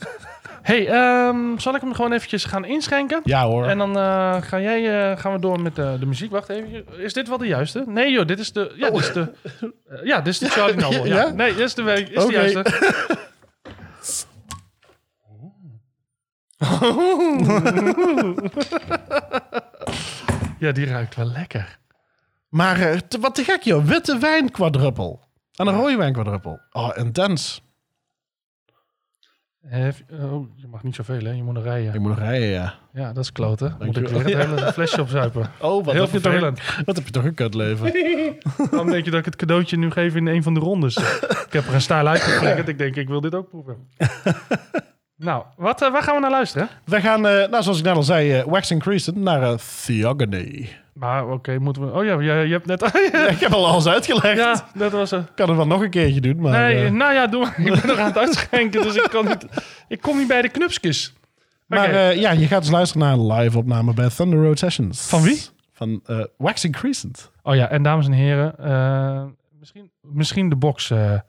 hey, 0.63 0.89
ehm, 0.89 1.37
zal 1.59 1.75
ik 1.75 1.81
hem 1.81 1.95
gewoon 1.95 2.13
eventjes 2.13 2.45
gaan 2.45 2.65
inschenken? 2.65 3.21
Ja 3.25 3.45
hoor. 3.47 3.67
En 3.67 3.79
dan 3.79 3.95
ga 4.43 4.61
jij, 4.61 5.17
gaan 5.17 5.33
we 5.33 5.39
door 5.39 5.61
met 5.61 5.77
de, 5.77 5.97
de 6.01 6.07
muziek. 6.07 6.31
Wacht 6.31 6.49
even. 6.49 6.85
Is 6.99 7.13
dit 7.13 7.29
wel 7.29 7.39
de 7.39 7.47
juiste? 7.47 7.85
Nee 7.87 8.11
joh, 8.13 8.27
dit 8.27 8.39
is 8.39 8.53
de... 8.53 8.73
Ja, 8.77 8.91
dit 8.91 9.01
is 9.01 9.13
de, 9.13 9.33
eh, 9.61 9.69
ja, 10.05 10.17
dit 10.21 10.33
is 10.33 10.39
de 10.39 10.49
Charlie 10.49 10.77
Noble. 10.91 11.09
Ja. 11.09 11.17
Ja? 11.17 11.29
Nee, 11.31 11.51
dit 11.55 11.65
is 11.65 11.75
de, 11.75 11.83
is 12.11 12.23
Oké. 12.23 12.27
de 12.27 12.33
juiste. 12.33 12.65
ja, 20.59 20.73
die 20.73 20.87
ruikt 20.87 21.15
wel 21.17 21.27
lekker. 21.27 21.79
Maar 22.49 22.81
eh, 22.81 22.99
te- 22.99 23.19
wat 23.21 23.35
te 23.35 23.45
gek 23.45 23.63
joh. 23.63 23.85
Witte 23.85 24.19
wijn 24.19 24.51
quadruppel. 24.51 25.21
En 25.55 25.67
een 25.67 25.75
rode 25.75 25.97
wijn 25.97 26.13
quadruppel. 26.13 26.61
Oh, 26.73 26.91
intens. 26.95 27.63
Je- 29.71 29.93
oh, 30.11 30.49
je 30.57 30.67
mag 30.67 30.83
niet 30.83 30.95
zoveel, 30.95 31.25
hè? 31.25 31.31
Je 31.31 31.43
moet 31.43 31.55
nog 31.55 31.65
rijden. 31.65 31.95
Ik 31.95 32.01
moet 32.01 32.09
nog 32.09 32.19
rijden, 32.19 32.49
ja. 32.49 32.75
Ja, 32.93 33.13
dat 33.13 33.25
is 33.25 33.33
kloten. 33.33 33.77
Moet 33.79 33.87
ik 33.97 34.05
Dankjewel. 34.09 34.23
weer 34.25 34.39
het 34.49 34.59
hele 34.59 34.73
flesje 34.73 35.01
opzuipen. 35.01 35.43
Oh, 35.61 35.85
wat 35.85 35.95
Heel 35.95 36.03
heb 36.03 36.13
je 36.13 36.21
toch 36.21 36.33
vervelend. 36.33 36.59
een- 36.59 36.85
Wat 36.85 36.97
heb 36.97 37.05
je 37.07 37.13
toch 37.13 37.25
een 37.25 37.35
kutleven. 37.35 37.93
Dan 38.77 38.87
denk 38.91 39.05
je 39.05 39.11
dat 39.11 39.19
ik 39.21 39.25
het 39.25 39.37
cadeautje 39.37 39.77
nu 39.77 39.91
geef 39.91 40.15
in 40.15 40.27
een 40.27 40.43
van 40.43 40.55
de 40.55 40.61
rondes. 40.61 40.97
ik 41.47 41.53
heb 41.53 41.67
er 41.67 41.75
een 41.75 41.81
stijl 41.81 42.07
uitgeflikkerd. 42.09 42.69
Ik 42.69 42.79
denk, 42.79 42.97
ik 42.97 43.09
wil 43.09 43.21
dit 43.21 43.35
ook 43.35 43.49
proeven. 43.49 43.89
Nou, 45.17 45.45
wat, 45.57 45.83
eh, 45.83 45.93
waar 45.93 46.03
gaan 46.03 46.15
we 46.15 46.21
naar 46.21 46.31
luisteren? 46.31 46.69
We 46.85 47.01
gaan, 47.01 47.27
eh, 47.27 47.49
nou, 47.49 47.63
zoals 47.63 47.79
ik 47.79 47.85
net 47.85 47.97
al 47.97 48.03
zei, 48.03 48.33
eh, 48.33 48.45
Wax 48.45 48.73
and 48.73 48.83
Crescent 48.83 49.17
naar 49.17 49.59
Theogony. 49.87 50.69
Maar 50.93 51.29
oké, 51.29 51.59
moeten 51.59 51.87
we... 51.87 51.93
Oh 51.93 52.05
ja, 52.05 52.21
je, 52.21 52.47
je 52.47 52.53
hebt 52.53 52.67
net... 52.67 52.81
Ja, 53.13 53.27
ik 53.29 53.41
heb 53.41 53.53
al 53.53 53.67
alles 53.67 53.87
uitgelegd. 53.87 54.37
ja, 54.37 54.69
dat 54.75 54.93
was... 54.93 55.11
een. 55.11 55.21
Ik 55.21 55.35
kan 55.35 55.49
het 55.49 55.57
wel 55.57 55.67
nog 55.67 55.83
een 55.83 55.91
keertje 55.91 56.21
doen, 56.21 56.41
maar... 56.41 56.53
nee, 56.53 56.91
nou 56.91 57.15
ja, 57.15 57.27
doe 57.27 57.41
maar. 57.41 57.55
Ik 57.59 57.65
ben 57.65 57.87
nog 57.87 57.99
aan 57.99 58.07
het 58.07 58.19
uitschenken, 58.19 58.83
dus 58.83 58.95
ik, 58.95 59.09
kan 59.11 59.27
niet, 59.27 59.47
ik 59.89 60.01
kom 60.01 60.17
niet 60.19 60.29
bij 60.29 60.43
de 60.43 60.49
knupskes. 60.49 61.13
maar 61.67 62.17
ja, 62.17 62.31
je 62.31 62.47
gaat 62.47 62.63
dus 62.63 62.71
luisteren 62.71 63.07
naar 63.07 63.13
een 63.13 63.33
live 63.33 63.59
opname 63.59 63.95
bij 63.95 64.09
Thunder 64.09 64.43
Road 64.43 64.59
Sessions. 64.59 65.09
Van 65.09 65.23
wie? 65.23 65.43
Van 65.73 66.03
Wax 66.37 66.65
and 66.65 66.77
Crescent. 66.77 67.31
Oh 67.43 67.55
ja, 67.55 67.69
en 67.69 67.83
dames 67.83 68.07
en 68.07 68.13
heren, 68.13 69.37
misschien, 69.59 69.91
misschien 70.01 70.49
de 70.49 70.57
box 70.57 70.91
een 70.91 71.23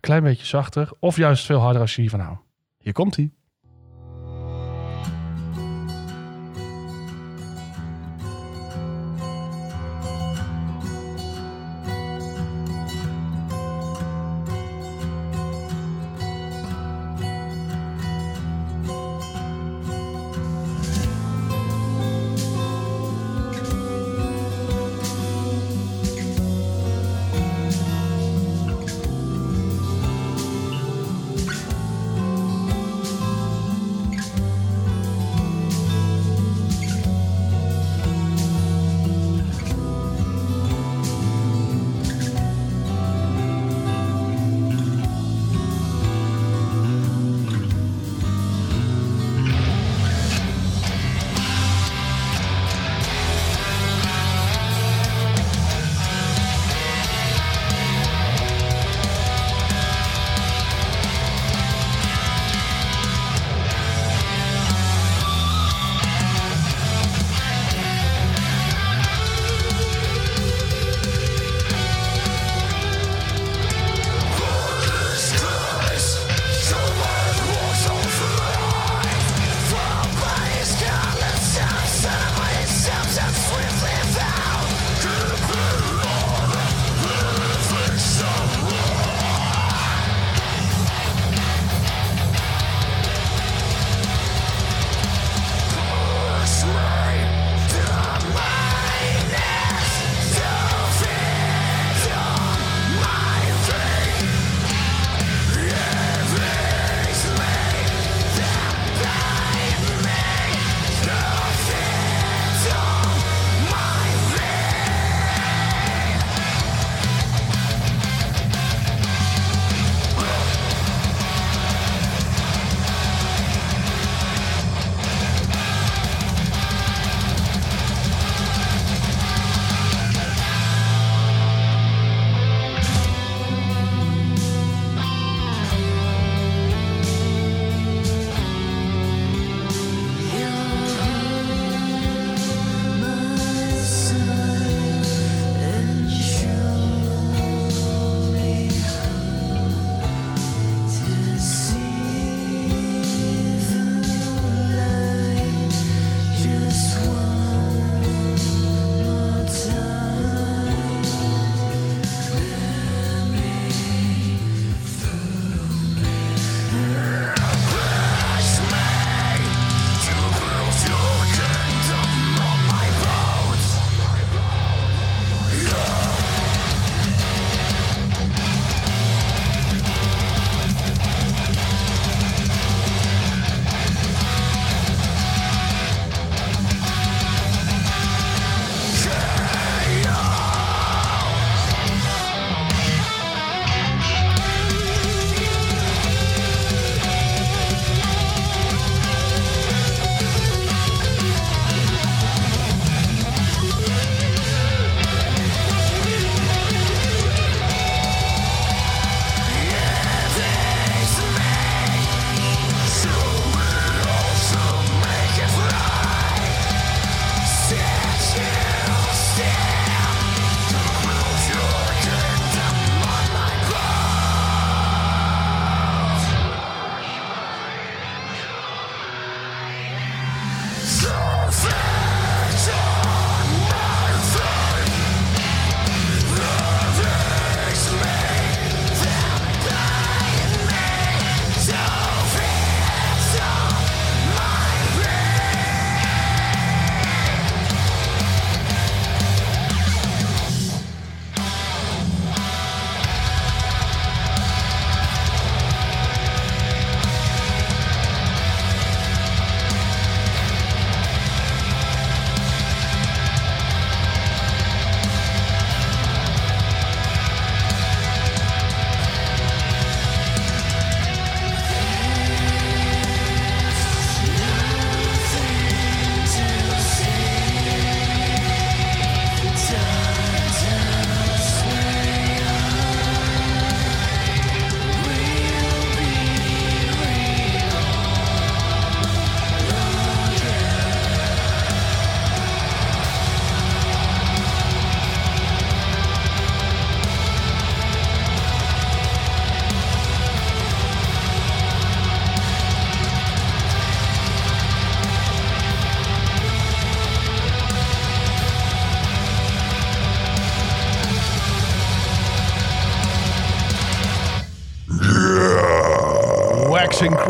klein 0.00 0.22
beetje 0.22 0.46
zachter. 0.46 0.88
Of 0.98 1.16
juist 1.16 1.46
veel 1.46 1.58
harder 1.58 1.80
als 1.80 1.94
je 1.94 2.00
hiervan 2.00 2.20
houdt. 2.20 2.40
Hier 2.82 2.92
komt 2.92 3.16
hij. 3.16 3.30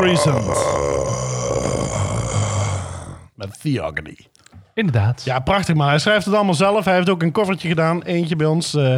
Crescent. 0.03 0.45
Met 3.35 3.61
Theogony. 3.61 4.17
Inderdaad. 4.73 5.21
Ja, 5.25 5.39
prachtig 5.39 5.75
man. 5.75 5.87
Hij 5.87 5.99
schrijft 5.99 6.25
het 6.25 6.33
allemaal 6.35 6.53
zelf. 6.53 6.85
Hij 6.85 6.95
heeft 6.95 7.09
ook 7.09 7.21
een 7.21 7.31
covertje 7.31 7.67
gedaan. 7.67 8.01
Eentje 8.01 8.35
bij 8.35 8.47
ons. 8.47 8.73
eh 8.75 8.95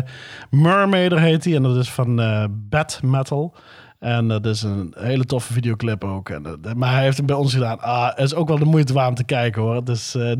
Mermaider 0.49 1.19
heet 1.19 1.43
hij. 1.43 1.55
En 1.55 1.63
dat 1.63 1.75
is 1.77 1.89
van 1.91 2.21
eh 2.21 2.45
Bad 2.51 2.99
Metal. 3.03 3.55
En 3.99 4.27
dat 4.27 4.45
is 4.45 4.61
een 4.63 4.93
hele 4.97 5.25
toffe 5.25 5.53
videoclip 5.53 6.03
ook. 6.03 6.29
En, 6.29 6.45
eh, 6.45 6.73
maar 6.73 6.91
hij 6.93 7.03
heeft 7.03 7.17
hem 7.17 7.25
bij 7.25 7.35
ons 7.35 7.53
gedaan. 7.53 7.79
Ah, 7.81 8.07
het 8.07 8.19
is 8.19 8.33
ook 8.33 8.47
wel 8.47 8.59
de 8.59 8.65
moeite 8.65 8.93
waard 8.93 9.09
om 9.09 9.15
te 9.15 9.23
kijken 9.23 9.61
hoor. 9.61 9.75
Het 9.75 9.89
is, 9.89 10.15
eh, 10.15 10.21
n- 10.21 10.27
het 10.27 10.37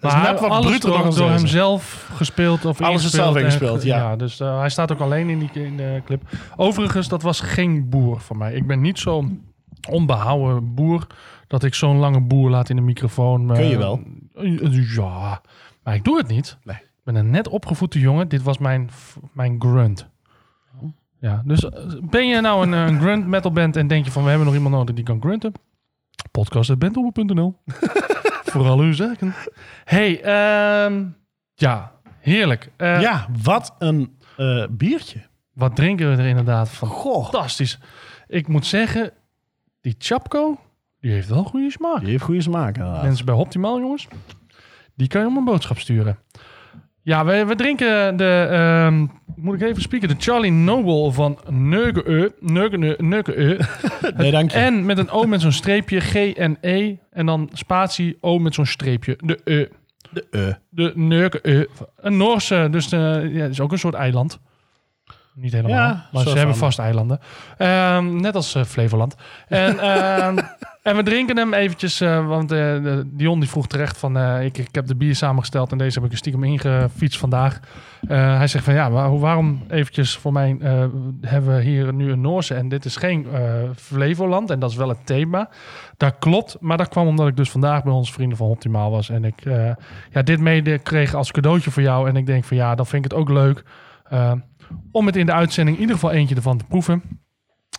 is 0.00 0.12
Maar 0.12 0.22
net 0.30 0.40
wat 0.40 0.50
alles 0.50 0.66
bruter 0.70 0.90
door, 0.90 1.02
dan 1.02 1.14
door 1.14 1.30
hem 1.30 1.46
zelf 1.46 2.10
gespeeld 2.14 2.64
of 2.64 2.80
Alles 2.80 2.94
is 2.94 3.02
ingespeeld 3.02 3.22
zelf 3.24 3.36
en- 3.36 3.40
ingespeeld, 3.44 3.82
ja. 3.82 4.16
dus 4.16 4.40
eh, 4.40 4.58
hij 4.58 4.68
staat 4.68 4.92
ook 4.92 5.00
alleen 5.00 5.28
in, 5.30 5.38
die, 5.38 5.50
in 5.64 5.76
de 5.76 6.02
clip. 6.04 6.22
Overigens, 6.56 7.08
dat 7.08 7.22
was 7.22 7.40
geen 7.40 7.88
boer 7.88 8.20
van 8.20 8.38
mij. 8.38 8.52
Ik 8.54 8.66
ben 8.66 8.80
niet 8.80 8.98
zo'n 8.98 9.54
onbehouden 9.88 10.74
boer 10.74 11.06
dat 11.46 11.64
ik 11.64 11.74
zo'n 11.74 11.98
lange 11.98 12.20
boer 12.20 12.50
laat 12.50 12.68
in 12.68 12.76
de 12.76 12.82
microfoon. 12.82 13.46
Kun 13.46 13.64
je 13.64 13.72
eh, 13.72 13.78
wel. 13.78 14.00
Ja, 14.94 15.40
maar 15.82 15.94
ik 15.94 16.04
doe 16.04 16.16
het 16.16 16.28
niet. 16.28 16.56
Nee. 16.64 16.76
Ik 16.76 17.02
ben 17.04 17.14
een 17.14 17.30
net 17.30 17.48
opgevoede 17.48 17.98
jongen. 17.98 18.28
Dit 18.28 18.42
was 18.42 18.58
mijn, 18.58 18.90
mijn 19.32 19.56
grunt. 19.58 20.08
Ja, 21.20 21.42
dus 21.44 21.64
eh, 21.64 21.82
ben 22.00 22.28
je 22.28 22.40
nou 22.40 22.66
een, 22.66 22.74
eh, 22.74 22.86
een 22.86 23.00
grunt 23.04 23.26
metal 23.26 23.52
band 23.52 23.76
en 23.76 23.86
denk 23.86 24.04
je 24.04 24.10
van 24.10 24.22
we 24.22 24.28
hebben 24.28 24.46
nog 24.46 24.56
iemand 24.56 24.74
nodig 24.74 24.94
die 24.94 25.04
kan 25.04 25.20
grunten? 25.20 25.52
Podcast.bentoppen.nl 26.30 27.56
Vooral 28.52 28.84
u 28.84 28.94
zeggen. 28.94 29.34
Hey, 29.84 30.22
ehm, 30.22 31.04
ja, 31.54 31.92
heerlijk. 32.20 32.70
Ja, 32.76 33.26
wat 33.42 33.74
een 33.78 34.16
biertje. 34.70 35.20
Wat 35.52 35.76
drinken 35.76 36.10
we 36.10 36.22
er 36.22 36.28
inderdaad 36.28 36.68
van? 36.68 36.88
Goh. 36.88 37.22
Fantastisch. 37.22 37.78
Ik 38.26 38.48
moet 38.48 38.66
zeggen, 38.66 39.12
die 39.86 39.94
Chapco, 39.98 40.58
die 41.00 41.12
heeft 41.12 41.28
wel 41.28 41.44
goede 41.44 41.70
smaak. 41.70 42.00
Die 42.00 42.10
heeft 42.10 42.22
goede 42.22 42.42
smaak 42.42 42.76
inderdaad. 42.76 43.02
Mensen 43.02 43.24
bij 43.24 43.34
Optimal, 43.34 43.80
jongens, 43.80 44.08
die 44.94 45.08
kan 45.08 45.20
je 45.20 45.26
om 45.26 45.36
een 45.36 45.44
boodschap 45.44 45.78
sturen. 45.78 46.18
Ja, 47.02 47.24
we, 47.24 47.44
we 47.44 47.54
drinken 47.54 48.16
de, 48.16 48.46
ehm, 48.50 49.06
moet 49.36 49.54
ik 49.54 49.68
even 49.68 49.82
spieken, 49.82 50.08
de 50.08 50.14
Charlie 50.18 50.52
Noble 50.52 51.12
van 51.12 51.38
Neuke 51.48 52.12
E. 52.12 52.30
Neuke, 52.40 52.96
Neuke 52.98 53.40
E. 53.40 53.58
Nee, 54.16 54.30
dank 54.30 54.50
je. 54.50 54.58
En 54.58 54.86
met 54.86 54.98
een 54.98 55.10
O 55.10 55.24
met 55.24 55.40
zo'n 55.40 55.52
streepje, 55.52 56.00
G 56.00 56.14
en 56.14 56.56
E. 56.60 56.96
En 57.10 57.26
dan 57.26 57.50
spatie 57.52 58.18
O 58.20 58.38
met 58.38 58.54
zo'n 58.54 58.66
streepje, 58.66 59.18
de 59.24 59.40
E. 59.44 59.66
De 60.10 60.26
eh. 60.30 60.54
De 60.70 60.92
Neuke 60.94 61.38
E. 61.42 61.66
Een 61.96 62.16
Noorse, 62.16 62.68
dus 62.70 62.88
de, 62.88 63.30
ja, 63.32 63.42
het 63.42 63.50
is 63.50 63.60
ook 63.60 63.72
een 63.72 63.78
soort 63.78 63.94
eiland. 63.94 64.40
Niet 65.38 65.52
helemaal, 65.52 65.76
Ja, 65.76 66.06
maar 66.12 66.22
ze 66.22 66.38
hebben 66.38 66.56
vast 66.56 66.78
eilanden. 66.78 67.20
Ehm, 67.58 68.16
net 68.16 68.34
als 68.34 68.54
eh, 68.54 68.64
Flevoland. 68.64 69.14
En, 69.48 69.78
ehm, 69.92 70.38
en 70.82 70.96
we 70.96 71.02
drinken 71.02 71.36
hem 71.36 71.54
eventjes, 71.54 72.00
eh, 72.00 72.26
want 72.26 72.52
eh, 72.52 72.76
Dion 73.06 73.40
die 73.40 73.48
vroeg 73.48 73.66
terecht 73.66 73.98
van... 73.98 74.18
ik, 74.40 74.58
ik 74.58 74.74
heb 74.74 74.86
de 74.86 74.94
bier 74.94 75.14
samengesteld 75.14 75.72
en 75.72 75.78
deze 75.78 75.94
heb 75.94 76.04
ik 76.04 76.12
er 76.12 76.18
stiekem 76.18 76.44
ingefietst 76.44 77.18
vandaag. 77.18 77.60
Hij 78.08 78.46
zegt 78.46 78.64
van 78.64 78.74
ja, 78.74 78.88
maar 78.88 79.18
waarom 79.18 79.62
eventjes 79.68 80.16
voor 80.16 80.32
mij 80.32 80.56
hebben 81.20 81.56
we 81.56 81.62
hier 81.62 81.92
nu 81.92 82.10
een 82.10 82.20
Noorse... 82.20 82.54
en 82.54 82.68
dit 82.68 82.84
is 82.84 82.96
geen 82.96 83.26
Flevoland 83.76 84.50
en 84.50 84.58
dat 84.58 84.70
is 84.70 84.76
wel 84.76 84.88
het 84.88 85.06
thema. 85.06 85.48
Dat 85.96 86.14
klopt, 86.18 86.56
maar 86.60 86.76
dat 86.76 86.88
kwam 86.88 87.06
omdat 87.06 87.28
ik 87.28 87.36
dus 87.36 87.50
vandaag 87.50 87.82
bij 87.82 87.92
onze 87.92 88.12
vrienden 88.12 88.38
van 88.38 88.48
Optimaal 88.48 88.90
was. 88.90 89.10
En 89.10 89.24
ik 89.24 89.42
ja, 90.10 90.22
dit 90.22 90.40
mede 90.40 90.78
kreeg 90.78 91.14
als 91.14 91.30
cadeautje 91.30 91.70
voor 91.70 91.82
jou. 91.82 92.08
En 92.08 92.16
ik 92.16 92.26
denk 92.26 92.44
van 92.44 92.56
ja, 92.56 92.74
dan 92.74 92.86
vind 92.86 93.04
ik 93.04 93.10
het 93.10 93.20
ook 93.20 93.28
leuk... 93.28 93.64
eh, 94.08 94.32
om 94.92 95.06
het 95.06 95.16
in 95.16 95.26
de 95.26 95.32
uitzending 95.32 95.76
in 95.76 95.82
ieder 95.82 95.96
geval 95.96 96.12
eentje 96.12 96.34
ervan 96.34 96.58
te 96.58 96.64
proeven. 96.64 97.02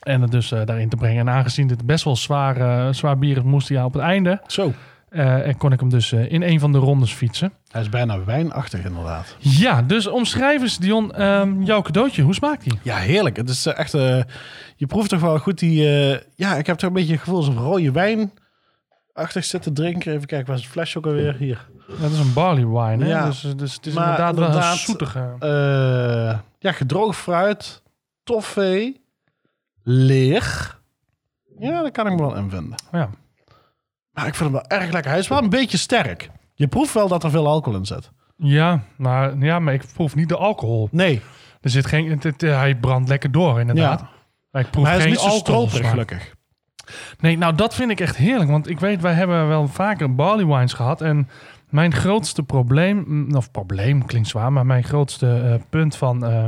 En 0.04 0.22
het 0.22 0.32
dus 0.32 0.52
eh, 0.52 0.66
daarin 0.66 0.90
te 0.90 0.96
brengen. 0.96 1.28
En 1.28 1.34
aangezien 1.34 1.68
dit 1.68 1.86
best 1.86 2.04
wel 2.04 2.16
zwaar, 2.16 2.58
eh, 2.58 2.94
zwaar 2.94 3.18
bier 3.18 3.38
is, 3.38 3.44
moest 3.44 3.70
hij 3.70 3.84
op 3.84 3.94
het 3.94 4.02
einde. 4.02 4.42
Zo. 4.48 4.74
eh, 5.10 5.48
en 5.48 5.58
kon 5.58 5.72
ik 5.72 5.80
hem 5.80 5.90
dus 5.90 6.12
in 6.14 6.42
een 6.42 6.60
van 6.60 6.72
de 6.72 6.78
rondes 6.78 7.14
fietsen. 7.14 7.54
Hij 7.68 7.82
is 7.82 7.90
bijna 7.90 8.24
wijnachtig 8.24 8.86
inderdaad. 8.86 9.36
Ja, 9.40 9.82
dus 9.82 10.08
omschrijf 10.08 10.62
eens, 10.62 10.78
Dion, 10.78 11.14
ehm, 11.14 11.62
jouw 11.62 11.82
cadeautje. 11.82 12.22
Hoe 12.22 12.34
smaakt 12.34 12.64
die? 12.64 12.80
Ja, 12.82 12.96
heerlijk. 12.96 13.38
Het 13.38 13.50
is 13.50 13.66
echt... 13.66 13.92
je 14.76 14.88
proeft 14.88 15.10
toch 15.10 15.22
wel 15.22 15.40
goed 15.40 15.60
die... 15.60 15.82
ja, 16.36 16.56
ik 16.56 16.66
heb 16.68 16.78
toch 16.78 16.90
een 16.90 16.96
beetje 16.96 17.12
het 17.12 17.22
gevoel 17.22 17.38
alsof 17.38 17.58
rode 17.58 17.92
wijn... 17.92 18.32
Achtig 19.18 19.44
zitten 19.46 19.74
drinken. 19.74 20.14
Even 20.14 20.28
kijken, 20.28 20.48
waar 20.48 20.56
is 20.56 20.62
het 20.64 20.72
flesje 20.72 20.98
ook 20.98 21.06
alweer? 21.06 21.36
Hier. 21.36 21.68
Dat 22.02 22.12
is 22.12 22.20
een 22.20 22.34
barley 22.34 22.66
wine, 22.68 23.04
hè? 23.04 23.10
Ja. 23.10 23.26
Dus, 23.26 23.42
dus 23.56 23.74
het 23.74 23.86
is 23.86 23.94
Maar 23.94 24.08
inderdaad, 24.20 24.36
wel 24.36 24.72
een 24.72 24.78
zoetige. 24.78 25.34
Eh, 25.40 26.40
ja, 26.60 26.72
gedroogd 26.72 27.18
fruit. 27.18 27.82
Toffee. 28.24 29.02
Leer. 29.84 30.76
Ja, 31.60 31.82
daar 31.82 31.92
kan 31.92 32.08
ik 32.08 32.14
me 32.14 32.20
wel 32.22 32.36
in 32.36 32.50
vinden. 32.50 32.76
Ja. 32.92 33.10
Maar 34.12 34.28
ik 34.28 34.36
vind 34.36 34.52
hem 34.52 34.62
wel 34.70 34.80
erg 34.80 34.92
lekker. 34.92 35.12
Hij 35.12 35.20
is 35.20 35.28
wel 35.28 35.44
een 35.44 35.50
beetje 35.50 35.78
sterk. 35.78 36.30
Je 36.54 36.68
proeft 36.68 36.94
wel 36.94 37.08
dat 37.08 37.24
er 37.24 37.30
veel 37.32 37.48
alcohol 37.48 37.80
in 37.80 37.86
zit. 37.86 38.12
Ja, 38.38 38.82
maar, 38.98 39.38
ja, 39.38 39.60
maar 39.60 39.74
ik 39.74 39.84
proef 39.94 40.16
niet 40.16 40.30
de 40.30 40.38
alcohol. 40.38 40.88
Nee, 40.92 41.22
Er 41.62 41.70
zit 41.70 41.86
geen, 41.86 42.10
het, 42.10 42.24
het- 42.24 42.42
hij 42.42 42.76
brandt 42.76 43.10
lekker 43.10 43.32
door, 43.32 43.60
inderdaad. 43.60 44.00
Ja. 44.00 44.10
Maar 44.52 44.62
ik 44.62 44.70
proef 44.72 44.84
maar 44.84 44.92
hij 44.92 44.98
is 45.02 45.04
geen 45.08 45.12
niet 45.14 45.22
zo 45.22 45.28
alcohol. 45.30 45.68
stroperig 45.68 45.90
gelukkig. 45.90 46.36
Nee, 47.20 47.38
nou 47.38 47.56
dat 47.56 47.76
vind 47.76 47.92
ik 47.92 48.00
echt 48.00 48.16
heerlijk. 48.16 48.50
Want 48.50 48.70
ik 48.70 48.80
weet, 48.80 49.02
wij 49.02 49.14
hebben 49.14 49.48
wel 49.48 49.68
vaker 49.68 50.16
barley 50.16 50.46
wines 50.46 50.74
gehad. 50.74 51.02
En 51.02 51.30
mijn 51.70 51.94
grootste 51.94 52.44
probleem, 52.44 53.04
mm, 53.08 53.36
of 53.36 53.52
probleem 53.52 54.06
klinkt 54.06 54.28
zwaar, 54.28 54.52
maar 54.54 54.66
mijn 54.66 54.84
grootste 54.84 55.42
eh, 55.44 55.54
punt 55.70 55.96
van 55.96 56.26
eh, 56.26 56.46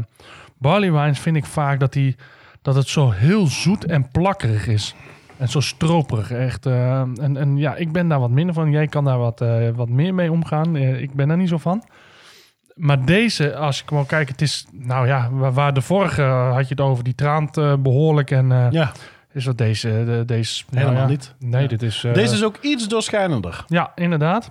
barley 0.58 0.92
wines 0.92 1.20
vind 1.20 1.36
ik 1.36 1.46
vaak 1.46 1.80
dat, 1.80 1.94
die, 1.94 2.16
dat 2.62 2.76
het 2.76 2.88
zo 2.88 3.10
heel 3.12 3.48
zoet 3.48 3.86
en 3.86 4.10
plakkerig 4.12 4.68
is. 4.68 4.96
En 5.38 5.48
zo 5.50 5.60
stroperig, 5.60 6.32
echt. 6.32 6.66
eh, 6.66 7.00
en, 7.00 7.38
en 7.38 7.58
ja, 7.58 7.76
ik 7.76 7.92
ben 7.92 8.08
daar 8.08 8.20
wat 8.20 8.30
minder 8.30 8.56
van. 8.56 8.72
Jij 8.72 8.88
kan 8.88 9.04
daar 9.06 9.18
wat, 9.18 9.44
wat 9.76 9.90
meer 9.90 10.14
mee 10.14 10.32
omgaan. 10.32 10.76
Ik 10.76 11.14
ben 11.14 11.28
daar 11.28 11.38
niet 11.38 11.50
zo 11.50 11.58
van. 11.58 11.84
Maar 12.80 13.06
deze, 13.06 13.56
als 13.56 13.82
ik 13.82 13.88
gewoon 13.88 14.06
kijk, 14.06 14.28
het 14.28 14.42
is, 14.42 14.66
nou 14.72 15.08
ja, 15.08 15.30
waar, 15.32 15.54
waar 15.54 15.74
de 15.74 15.82
vorige 15.82 16.22
had 16.22 16.64
je 16.68 16.70
het 16.70 16.82
over, 16.82 17.04
die 17.04 17.16
traant 17.16 17.58
eh, 17.58 17.74
behoorlijk. 17.80 18.32
En 18.32 18.48
Ja, 18.72 18.92
is 19.40 19.46
wat 19.46 19.58
deze, 19.58 19.88
de, 20.06 20.24
deze 20.26 20.64
nou 20.70 20.84
Helemaal 20.84 21.04
ja. 21.04 21.10
niet. 21.10 21.34
Nee, 21.40 21.62
Ja. 21.62 21.68
dit 21.68 21.82
is. 21.82 22.04
eh, 22.04 22.14
deze 22.14 22.34
is 22.34 22.44
ook 22.44 22.58
iets 22.62 22.88
doorschijnender. 22.88 23.64
Ja, 23.68 23.92
inderdaad. 23.96 24.50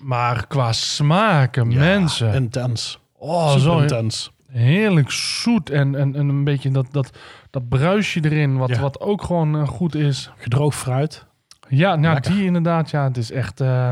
Maar 0.00 0.46
qua 0.46 0.72
smaken, 0.72 1.68
mensen. 1.74 2.34
Intens. 2.34 2.98
oh, 3.12 3.46
Super 3.46 3.60
zo 3.60 3.78
intens. 3.78 4.32
heerlijk 4.50 5.10
zoet 5.10 5.70
en, 5.70 5.94
en, 5.94 6.14
en 6.16 6.28
een 6.28 6.44
beetje 6.44 6.70
dat, 6.70 6.86
dat, 6.90 7.18
dat 7.50 7.68
bruisje 7.68 8.20
erin, 8.24 8.56
wat, 8.56 8.68
Ja. 8.68 8.80
wat 8.80 9.00
ook 9.00 9.22
gewoon 9.22 9.56
eh, 9.60 9.68
goed 9.68 9.94
is. 9.94 10.30
Gedroogd 10.36 10.76
fruit. 10.78 11.24
Ja, 11.68 11.96
nou, 11.96 12.14
Lekker. 12.14 12.32
die 12.32 12.44
inderdaad, 12.44 12.90
ja, 12.90 13.04
het 13.04 13.16
is 13.16 13.30
echt 13.30 13.60
eh, 13.60 13.88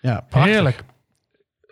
Ja, 0.00 0.24
prachtig. 0.28 0.52
heerlijk. 0.52 0.84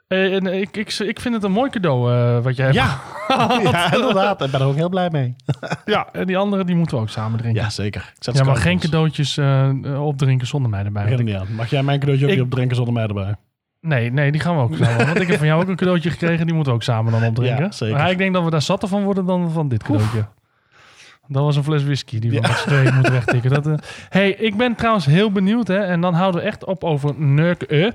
Eh, 0.09 0.35
en 0.35 0.47
ik, 0.47 0.77
ik, 0.77 0.93
ik 0.93 1.21
vind 1.21 1.35
het 1.35 1.43
een 1.45 1.53
mooi 1.53 1.71
cadeau 1.71 2.13
eh, 2.13 2.43
wat 2.45 2.57
jij 2.57 2.65
hebt. 2.65 2.77
Ja. 2.77 3.01
ja, 3.63 3.95
inderdaad. 3.95 4.45
Ik 4.45 4.51
ben 4.51 4.61
er 4.61 4.67
ook 4.67 4.75
heel 4.75 4.89
blij 4.89 5.09
mee. 5.11 5.35
ja, 5.85 6.09
en 6.13 6.27
die 6.27 6.39
andere 6.39 6.65
die 6.65 6.77
moeten 6.77 6.97
we 6.97 7.03
ook 7.03 7.09
samen 7.09 7.39
drinken. 7.39 7.63
Ja, 7.63 7.71
zeker. 7.71 8.13
Ik 8.19 8.35
Ja, 8.35 8.45
maar 8.45 8.57
geen 8.57 8.79
cadeautjes 8.79 9.37
eh, 9.37 9.71
opdrinken 10.05 10.47
zonder 10.47 10.71
mij 10.71 10.85
erbij. 10.85 11.13
Er 11.13 11.23
niet 11.23 11.35
aan. 11.35 11.47
Mag 11.55 11.71
jij 11.71 11.83
mijn 11.83 11.99
cadeautje 11.99 12.25
ook 12.25 12.31
Ik- 12.31 12.37
niet 12.37 12.47
opdrinken 12.47 12.77
zonder 12.77 12.95
mij 12.95 13.07
erbij? 13.07 13.35
Nee, 13.81 14.13
nee, 14.13 14.33
die 14.33 14.41
gaan 14.41 14.57
we 14.57 14.63
ook 14.63 14.77
samen. 14.77 15.07
Want 15.07 15.21
ik 15.21 15.29
heb 15.29 15.39
van 15.39 15.47
jou 15.47 15.63
ook 15.63 15.69
een 15.69 15.77
cadeautje 15.77 16.11
gekregen. 16.11 16.47
Die 16.47 16.55
moeten 16.55 16.73
we 16.73 16.79
ook 16.79 16.85
samen 16.85 17.13
dan 17.13 17.25
opdrinken. 17.25 17.65
Ja, 17.65 17.71
zeker. 17.73 17.97
Maar 17.97 18.11
ik 18.11 18.19
denk 18.19 18.35
dat 18.35 18.45
we 18.45 18.51
daar 18.51 18.63
zatter 18.63 18.89
van 18.89 19.03
worden 19.03 19.27
dan 19.27 19.51
van 19.51 19.69
dit 19.69 19.83
cadeautje. 19.83 20.27
Dat 21.29 21.43
was 21.43 21.57
een 21.57 21.65
fles 21.65 21.85
whisky 21.85 22.19
die 22.19 22.31
we 22.31 22.41
met 22.41 22.51
z'n 22.51 22.69
tweeën 22.69 22.95
moeten 22.95 23.13
wegtikken. 23.13 23.51
Dat, 23.51 23.67
eh. 23.67 23.75
hey, 24.09 24.31
ik 24.31 24.57
ben 24.57 24.75
trouwens 24.75 25.07
heel 25.07 25.33
benieuwd. 25.33 25.69
Hè, 25.69 25.79
en 25.79 26.01
dan 26.01 26.15
houden 26.15 26.41
we 26.41 26.47
echt 26.47 26.65
op 26.65 26.85
over 26.85 27.15
Nurk 27.21 27.65
E. 27.69 27.91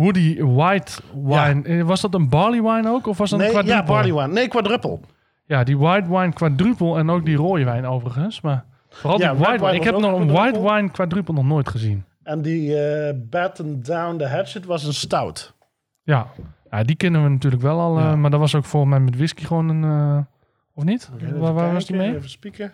Hoe 0.00 0.12
die 0.12 0.46
white 0.46 0.92
wine... 1.14 1.62
eh, 1.62 1.82
Was 1.82 2.00
dat 2.00 2.14
een 2.14 2.28
barley 2.28 2.62
wine 2.62 2.88
ook? 2.90 3.06
Of 3.06 3.18
was 3.18 3.30
dat 3.30 3.38
een 3.40 3.44
Nee, 3.46 3.54
ja, 3.54 3.60
quadruple? 3.62 3.92
barley 3.94 4.12
wine. 4.14 4.32
Nee, 4.32 4.48
quadruppel. 4.48 5.00
Ja, 5.46 5.64
die 5.64 5.78
white 5.78 6.08
wine 6.08 6.32
quadruple 6.32 6.98
en 6.98 7.10
ook 7.10 7.24
die 7.24 7.36
rode 7.36 7.64
wijn 7.64 7.86
overigens. 7.86 8.40
Maar 8.40 8.64
vooral 8.88 9.20
Ja, 9.20 9.30
die 9.30 9.38
white 9.38 9.50
white 9.50 9.64
wine. 9.64 9.76
Ik 9.76 9.82
heb 9.84 9.98
nog 10.00 10.14
een 10.20 10.28
een 10.28 10.32
white 10.34 10.60
wine 10.62 10.90
quadruple 10.90 11.34
nog 11.34 11.44
nooit 11.44 11.68
gezien. 11.68 12.04
En 12.22 12.42
die 12.42 12.76
eh 12.78 13.14
Batten 13.30 13.82
Down 13.82 14.16
the 14.16 14.26
Hatchet 14.26 14.64
was 14.64 14.84
een 14.84 14.94
stout. 14.94 15.54
Ja. 16.02 16.26
ja, 16.70 16.82
die 16.84 16.96
kennen 16.96 17.22
we 17.22 17.28
natuurlijk 17.28 17.62
wel 17.62 17.80
al. 17.80 17.98
eh, 17.98 18.04
Ja. 18.04 18.16
maar 18.16 18.30
dat 18.30 18.40
was 18.40 18.54
ook 18.54 18.64
volgens 18.64 18.92
mij 18.92 19.00
met 19.00 19.16
whisky 19.16 19.44
gewoon 19.44 19.68
een... 19.68 20.26
of 20.74 20.84
niet? 20.84 21.10
Waar 21.38 21.52
waar 21.54 21.72
was 21.72 21.86
die 21.86 21.96
mee? 21.96 22.14
Even 22.16 22.30
spieken. 22.30 22.72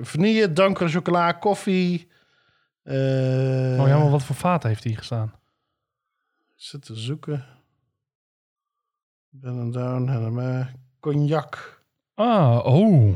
Vanille, 0.00 0.52
donkere 0.52 0.88
chocola, 0.88 1.32
koffie. 1.32 2.08
Eh, 2.88 3.80
Oh 3.80 3.86
ja, 3.88 3.98
maar 3.98 4.10
wat 4.10 4.22
voor 4.22 4.36
vaat 4.36 4.62
heeft 4.62 4.84
hij 4.84 4.92
gestaan? 4.92 5.32
Zit 6.54 6.84
te 6.84 6.94
zoeken. 6.94 7.44
Ben 9.28 9.70
Down, 9.70 10.06
Hanema. 10.06 10.68
Cognac. 11.00 11.82
Ah, 12.14 12.64
oh. 12.64 13.14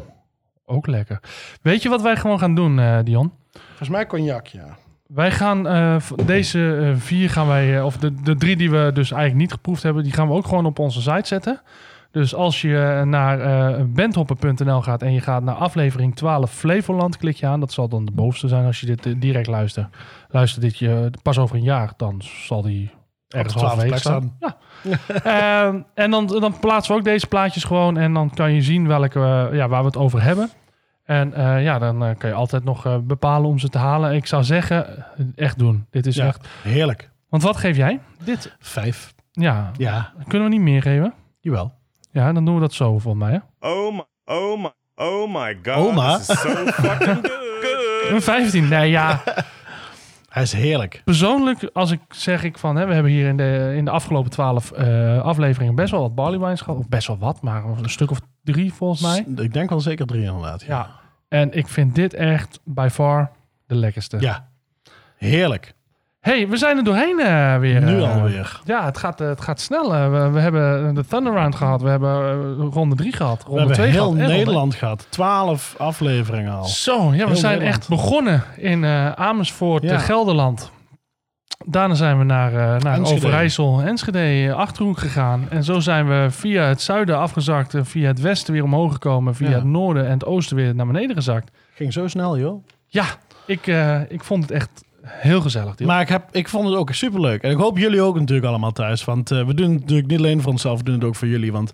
Ook 0.65 0.87
lekker. 0.87 1.21
Weet 1.63 1.83
je 1.83 1.89
wat 1.89 2.03
wij 2.03 2.17
gewoon 2.17 2.39
gaan 2.39 2.55
doen, 2.55 2.79
eh, 2.79 2.99
Dion? 3.05 3.33
Volgens 3.53 3.89
mij 3.89 4.07
cognac, 4.07 4.47
ja. 4.47 4.77
Wij 5.07 5.31
gaan 5.31 5.67
eh, 5.67 5.97
deze 6.27 6.93
vier 6.97 7.31
gaan 7.31 7.47
wij, 7.47 7.83
of 7.83 7.97
de, 7.97 8.23
de 8.23 8.37
drie 8.37 8.57
die 8.57 8.71
we 8.71 8.91
dus 8.95 9.11
eigenlijk 9.11 9.41
niet 9.41 9.53
geproefd 9.53 9.83
hebben, 9.83 10.03
die 10.03 10.13
gaan 10.13 10.29
we 10.29 10.35
ook 10.35 10.47
gewoon 10.47 10.67
op 10.67 10.79
onze 10.79 11.01
site 11.03 11.27
zetten. 11.27 11.61
Dus 12.13 12.35
als 12.35 12.61
je 12.61 13.03
naar 13.05 13.41
eh 13.41 13.85
bandhoppen.nl 13.87 14.83
gaat 14.83 15.03
en 15.03 15.13
je 15.13 15.21
gaat 15.21 15.43
naar 15.43 15.55
aflevering 15.55 16.17
12 16.17 16.51
Flevoland, 16.53 17.17
klik 17.17 17.37
je 17.37 17.47
aan. 17.47 17.61
Dat 17.61 17.73
zal 17.73 17.89
dan 17.89 18.05
de 18.05 18.13
bovenste 18.13 18.49
zijn 18.49 18.65
als 18.65 18.81
je 18.81 18.87
dit 18.87 19.07
eh, 19.07 19.15
direct 19.19 19.47
luistert. 19.47 19.97
Luister 20.29 20.61
dit 20.61 20.79
je 20.79 21.11
pas 21.23 21.39
over 21.39 21.57
een 21.57 21.63
jaar, 21.63 21.93
dan 21.97 22.21
zal 22.23 22.63
die 22.63 22.91
ergens 23.29 23.55
halverwege 23.55 23.99
staan. 23.99 24.37
Ja. 24.41 24.57
Ehm, 25.67 25.81
en 25.95 26.11
dan, 26.11 26.27
dan 26.27 26.59
plaatsen 26.61 26.93
we 26.95 26.99
ook 26.99 27.05
deze 27.07 27.27
plaatjes 27.27 27.65
gewoon 27.65 27.97
en 27.97 28.13
dan 28.13 28.31
kan 28.31 28.53
je 28.53 28.63
zien 28.63 28.87
welke, 28.87 29.49
ja, 29.53 29.69
waar 29.69 29.81
we 29.81 29.87
het 29.87 29.97
over 29.97 30.23
hebben. 30.23 30.51
En 31.05 31.33
ja, 31.63 31.79
dan 31.79 32.05
eh, 32.05 32.11
kan 32.19 32.29
je 32.31 32.37
altijd 32.37 32.65
nog 32.65 33.01
bepalen 33.03 33.49
om 33.51 33.59
ze 33.59 33.69
te 33.69 33.79
halen. 33.79 34.15
Ik 34.15 34.27
zou 34.27 34.45
zeggen, 34.45 35.07
echt 35.35 35.59
doen. 35.59 35.87
Dit 35.91 36.07
is 36.07 36.17
Ja, 36.17 36.27
echt... 36.27 36.49
heerlijk. 36.63 37.11
Want 37.29 37.43
wat 37.43 37.57
geef 37.57 37.77
jij? 37.77 38.01
Dit? 38.25 38.57
Vijf. 38.59 39.15
Ja, 39.33 39.71
Ja, 39.77 40.13
kunnen 40.29 40.49
we 40.49 40.55
niet 40.55 40.65
meer 40.65 40.83
geven? 40.83 41.15
jawel. 41.41 41.81
Ja, 42.13 42.33
dan 42.33 42.45
doen 42.45 42.55
we 42.55 42.61
dat 42.61 42.73
zo 42.73 42.99
volgens 42.99 43.25
mij. 43.25 43.33
Hè? 43.33 43.69
Oh 43.69 43.93
my, 43.95 44.05
oh 44.25 44.63
my, 44.63 44.71
oh 44.95 45.35
my 45.35 45.59
god. 45.63 45.77
Oma? 45.77 46.17
This 46.17 46.29
is 46.29 46.41
so 46.41 46.49
fucking 46.67 47.27
good. 47.27 48.11
Een 48.11 48.23
15. 48.23 48.69
Nee, 48.69 48.91
ja. 48.91 49.23
Hij 50.29 50.43
is 50.43 50.53
heerlijk. 50.53 51.03
Persoonlijk, 51.05 51.71
als 51.73 51.91
ik 51.91 52.01
zeg 52.09 52.45
ik 52.45 52.59
van... 52.59 52.77
Hè, 52.77 52.87
we 52.87 52.95
hebben 52.95 53.13
hier 53.13 53.29
in 53.29 53.37
de, 53.37 53.73
in 53.77 53.85
de 53.85 53.91
afgelopen 53.91 54.31
12 54.31 54.73
afleveringen 55.23 55.75
best 55.75 55.91
wel 55.91 56.01
wat 56.01 56.15
barley 56.15 56.39
wines 56.39 56.61
gehad. 56.61 56.79
Of 56.79 56.89
best 56.89 57.07
wel 57.07 57.19
wat, 57.19 57.43
maar 57.43 57.65
een 57.65 57.91
stuk 57.91 58.11
of 58.11 58.21
drie 58.45 58.73
volgens 58.73 59.01
mij. 59.01 59.45
Ik 59.45 59.53
denk 59.53 59.71
wel 59.71 59.81
zeker 59.81 60.07
drie 60.07 60.25
inderdaad. 60.25 60.63
Ja. 60.63 60.91
En 61.29 61.53
ik 61.53 61.69
vind 61.69 61.95
dit 61.95 62.15
echt 62.15 62.61
by 62.65 62.89
far 62.91 63.31
de 63.67 63.75
lekkerste. 63.75 64.21
Ja. 64.21 64.49
Heerlijk. 65.17 65.75
Hey, 66.23 66.49
we 66.49 66.57
zijn 66.57 66.77
er 66.77 66.85
doorheen 66.85 67.21
eh, 67.21 67.59
weer. 67.59 67.83
Nu 67.83 68.03
eh. 68.03 68.15
alweer. 68.17 68.61
Ja, 68.65 68.85
het 68.85 68.99
gaat, 68.99 69.21
eh, 69.21 69.29
het 69.29 69.41
gaat 69.41 69.61
snel. 69.61 70.11
we, 70.11 70.31
we 70.33 70.41
hebben 70.41 70.95
de 70.95 71.05
Thunder 71.07 71.33
Round 71.33 71.55
gehad. 71.55 71.83
We 71.83 71.89
hebben 71.89 72.55
ronde 72.55 72.95
3 72.95 73.13
gehad. 73.13 73.39
We 73.39 73.45
Ronde 73.45 73.59
hebben 73.59 73.77
2 73.77 73.91
heel 73.91 74.13
gehad. 74.13 74.29
Nederland 74.29 74.75
gehad. 74.75 75.07
Twaalf 75.09 75.75
afleveringen 75.79 76.53
al. 76.53 76.65
Zo, 76.65 77.03
ja, 77.05 77.11
we 77.11 77.17
Heel 77.17 77.37
zijn 77.37 77.53
Nederland. 77.59 77.63
echt 77.79 77.89
begonnen 77.89 78.43
in 78.57 78.85
Amersfoort, 79.17 79.83
Ja. 79.83 79.99
Gelderland. 79.99 80.71
Daarna 81.67 81.95
zijn 81.95 82.19
we 82.19 82.25
naar, 82.25 82.53
naar 82.53 82.97
Enschede. 82.97 83.27
Overijssel, 83.27 83.81
Enschede, 83.83 84.53
Achterhoek 84.55 84.99
gegaan. 84.99 85.47
En 85.51 85.65
zo 85.65 85.81
zijn 85.81 86.09
we 86.09 86.27
via 86.31 86.65
het 86.65 86.81
zuiden 86.81 87.19
afgezakt. 87.19 87.75
via 87.83 88.07
het 88.07 88.21
westen 88.21 88.53
weer 88.53 88.63
omhoog 88.65 88.93
gekomen. 88.93 89.35
Via 89.35 89.49
Ja. 89.49 89.55
het 89.55 89.65
noorden 89.65 90.05
en 90.07 90.13
het 90.13 90.25
oosten 90.25 90.57
weer 90.57 90.75
naar 90.75 90.87
beneden 90.87 91.17
gezakt. 91.17 91.51
Ging 91.75 91.93
zo 91.93 92.09
snel, 92.09 92.39
joh. 92.39 92.65
Ja, 92.87 93.05
ik, 93.47 93.67
ik 94.09 94.25
vond 94.25 94.43
het 94.43 94.51
echt 94.53 94.71
heel 95.03 95.41
gezellig. 95.41 95.79
Maar 95.79 96.01
ik, 96.01 96.09
heb, 96.09 96.29
ik 96.31 96.49
vond 96.49 96.69
het 96.69 96.77
ook 96.77 96.93
superleuk. 96.93 97.43
En 97.43 97.51
ik 97.51 97.57
hoop 97.57 97.79
jullie 97.79 98.01
ook 98.03 98.19
natuurlijk 98.19 98.49
allemaal 98.49 98.73
thuis. 98.73 99.05
Want 99.05 99.31
eh, 99.31 99.45
we 99.47 99.55
doen 99.55 99.71
het 99.71 99.81
natuurlijk 99.81 100.09
niet 100.09 100.19
alleen 100.19 100.41
voor 100.43 100.51
onszelf, 100.53 100.79
we 100.79 100.85
doen 100.85 100.95
het 100.95 101.05
ook 101.05 101.17
voor 101.17 101.29
jullie. 101.29 101.53
Want 101.53 101.73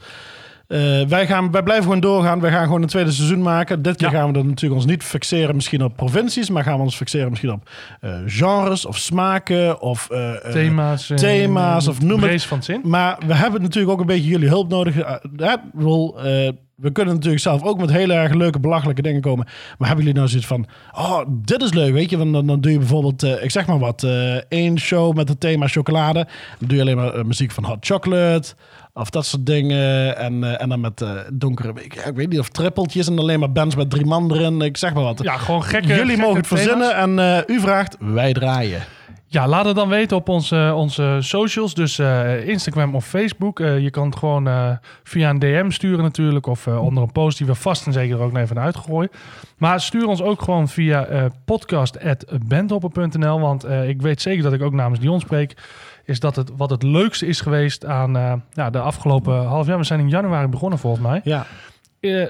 eh, 0.68 1.02
wij, 1.02 1.26
gaan, 1.26 1.50
wij 1.50 1.62
blijven 1.62 1.84
gewoon 1.84 2.00
doorgaan. 2.00 2.40
Wij 2.40 2.50
gaan 2.50 2.64
gewoon 2.64 2.82
een 2.82 2.88
tweede 2.88 3.10
seizoen 3.10 3.42
maken. 3.42 3.82
Dit 3.82 3.96
keer 3.96 4.10
Ja. 4.10 4.14
gaan 4.18 4.26
we 4.26 4.32
dan 4.32 4.46
natuurlijk 4.46 4.80
ons 4.80 4.90
niet 4.90 5.02
fixeren 5.02 5.54
misschien 5.54 5.84
op 5.84 5.96
provincies. 5.96 6.50
Maar 6.50 6.62
gaan 6.62 6.76
we 6.76 6.82
ons 6.82 6.96
fixeren 6.96 7.28
misschien 7.28 7.52
op 7.52 7.70
eh, 8.00 8.10
genres 8.26 8.86
of 8.86 8.96
smaken 8.98 9.80
of 9.80 10.08
thema's. 10.52 11.12
thema's 11.14 11.88
of 11.88 12.02
noem 12.02 12.22
het. 12.22 12.44
van 12.44 12.62
zin. 12.62 12.80
Maar 12.84 13.18
we 13.26 13.34
hebben 13.34 13.62
natuurlijk 13.62 13.92
ook 13.92 14.00
een 14.00 14.06
beetje 14.06 14.28
jullie 14.30 14.48
hulp 14.48 14.68
nodig. 14.68 14.98
Eh, 14.98 16.48
we 16.78 16.92
kunnen 16.92 17.14
natuurlijk 17.14 17.42
zelf 17.42 17.62
ook 17.62 17.78
met 17.78 17.90
hele 17.90 18.14
erg 18.14 18.34
leuke, 18.34 18.60
belachelijke 18.60 19.02
dingen 19.02 19.20
komen. 19.20 19.46
Maar 19.78 19.88
hebben 19.88 20.04
jullie 20.04 20.20
nou 20.20 20.28
zoiets 20.28 20.48
van, 20.48 20.66
oh, 20.92 21.20
dit 21.28 21.62
is 21.62 21.72
leuk, 21.72 21.92
weet 21.92 22.10
je? 22.10 22.18
Want 22.18 22.32
dan, 22.32 22.46
dan 22.46 22.60
doe 22.60 22.72
je 22.72 22.78
bijvoorbeeld, 22.78 23.22
eh, 23.22 23.42
ik 23.42 23.50
zeg 23.50 23.66
maar 23.66 23.78
wat, 23.78 24.02
eh, 24.02 24.34
één 24.34 24.78
show 24.78 25.16
met 25.16 25.28
het 25.28 25.40
thema 25.40 25.68
chocolade. 25.68 26.26
Dan 26.58 26.68
doe 26.68 26.76
je 26.76 26.82
alleen 26.82 26.96
maar 26.96 27.14
eh, 27.14 27.24
muziek 27.24 27.50
van 27.50 27.64
hot 27.64 27.86
chocolate 27.86 28.54
of 28.92 29.10
dat 29.10 29.26
soort 29.26 29.46
dingen. 29.46 30.16
En, 30.16 30.58
en 30.58 30.68
dan 30.68 30.80
met 30.80 31.04
donkere, 31.32 31.72
ik, 31.74 31.94
ik 31.94 32.14
weet 32.14 32.28
niet, 32.28 32.38
of 32.38 32.48
trippeltjes 32.48 33.08
en 33.08 33.18
alleen 33.18 33.40
maar 33.40 33.52
bands 33.52 33.74
met 33.74 33.90
drie 33.90 34.06
man 34.06 34.32
erin. 34.32 34.60
Ik 34.60 34.76
zeg 34.76 34.94
maar 34.94 35.02
wat. 35.02 35.22
Ja, 35.22 35.36
gewoon 35.36 35.62
gekke 35.62 35.86
jullie 35.86 36.04
gekke 36.04 36.20
mogen 36.20 36.36
het 36.36 36.46
verzinnen 36.46 36.94
en 36.96 37.44
u 37.46 37.60
vraagt, 37.60 37.96
wij 38.00 38.32
draaien. 38.32 38.82
Ja, 39.30 39.48
laat 39.48 39.64
het 39.64 39.76
dan 39.76 39.88
weten 39.88 40.16
op 40.16 40.28
onze, 40.28 40.72
onze 40.74 41.16
socials. 41.20 41.74
Dus 41.74 41.98
eh, 41.98 42.48
Instagram 42.48 42.94
of 42.94 43.06
Facebook. 43.06 43.60
Eh, 43.60 43.78
je 43.78 43.90
kan 43.90 44.06
het 44.06 44.16
gewoon 44.16 44.48
eh, 44.48 44.70
via 45.02 45.30
een 45.30 45.38
DM 45.38 45.70
sturen 45.70 46.02
natuurlijk. 46.02 46.46
Of 46.46 46.66
onder 46.66 47.02
een 47.02 47.12
post 47.12 47.38
die 47.38 47.46
we 47.46 47.54
vast 47.54 47.86
en 47.86 47.92
zeker 47.92 48.16
er 48.16 48.22
ook 48.22 48.36
even 48.36 48.58
uitgooien. 48.58 49.10
Maar 49.56 49.80
stuur 49.80 50.06
ons 50.06 50.22
ook 50.22 50.42
gewoon 50.42 50.68
via 50.68 51.30
podcast.bandhopper.nl. 51.44 53.40
Want 53.40 53.68
ik 53.68 54.02
weet 54.02 54.22
zeker 54.22 54.42
dat 54.42 54.52
ik 54.52 54.62
ook 54.62 54.72
namens 54.72 55.00
Dion 55.00 55.20
spreek. 55.20 55.56
Is 56.04 56.20
dat 56.20 56.36
het 56.36 56.50
wat 56.56 56.70
het 56.70 56.82
leukste 56.82 57.26
is 57.26 57.40
geweest 57.40 57.84
aan 57.84 58.42
ja, 58.52 58.70
de 58.70 58.80
afgelopen 58.80 59.46
half 59.46 59.66
jaar. 59.66 59.78
We 59.78 59.84
zijn 59.84 60.00
in 60.00 60.08
januari 60.08 60.46
begonnen 60.46 60.78
volgens 60.78 61.02
mij. 61.02 61.20
Ja, 61.24 61.46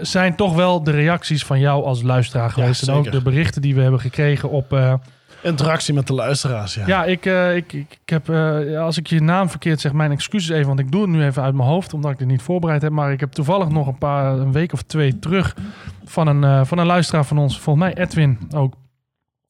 zijn 0.00 0.36
toch 0.36 0.54
wel 0.54 0.82
de 0.82 0.90
reacties 0.90 1.44
van 1.44 1.60
jou 1.60 1.84
als 1.84 2.02
luisteraar 2.02 2.50
geweest. 2.50 2.88
en 2.88 2.94
ook 2.94 3.12
de 3.12 3.22
berichten 3.22 3.62
die 3.62 3.74
we 3.74 3.80
hebben 3.80 4.00
gekregen 4.00 4.50
op... 4.50 4.98
interactie 5.42 5.94
met 5.94 6.06
de 6.06 6.14
luisteraars. 6.14 6.74
Ja, 6.74 6.86
ja, 6.86 7.04
ik, 7.04 7.26
eh, 7.26 7.56
ik, 7.56 7.72
ik, 7.72 7.98
ik 8.02 8.08
heb, 8.10 8.28
eh, 8.28 8.80
als 8.80 8.96
ik 8.96 9.06
je 9.06 9.20
naam 9.20 9.50
verkeerd 9.50 9.80
zeg, 9.80 9.92
mijn 9.92 10.10
excuses 10.10 10.50
even, 10.50 10.66
want 10.66 10.78
ik 10.78 10.92
doe 10.92 11.00
het 11.00 11.10
nu 11.10 11.24
even 11.24 11.42
uit 11.42 11.54
mijn 11.54 11.68
hoofd, 11.68 11.94
omdat 11.94 12.10
ik 12.10 12.18
dit 12.18 12.26
niet 12.26 12.42
voorbereid 12.42 12.82
heb. 12.82 12.92
Maar 12.92 13.12
ik 13.12 13.20
heb 13.20 13.32
toevallig 13.32 13.68
nog 13.68 13.86
een 13.86 13.98
paar, 13.98 14.38
een 14.38 14.52
week 14.52 14.72
of 14.72 14.82
twee 14.82 15.18
terug 15.18 15.56
van 16.04 16.26
een, 16.26 16.44
eh, 16.44 16.64
van 16.64 16.78
een 16.78 16.86
luisteraar 16.86 17.24
van 17.24 17.38
ons, 17.38 17.60
volgens 17.60 17.84
mij 17.84 18.04
Edwin 18.04 18.38
ook. 18.54 18.74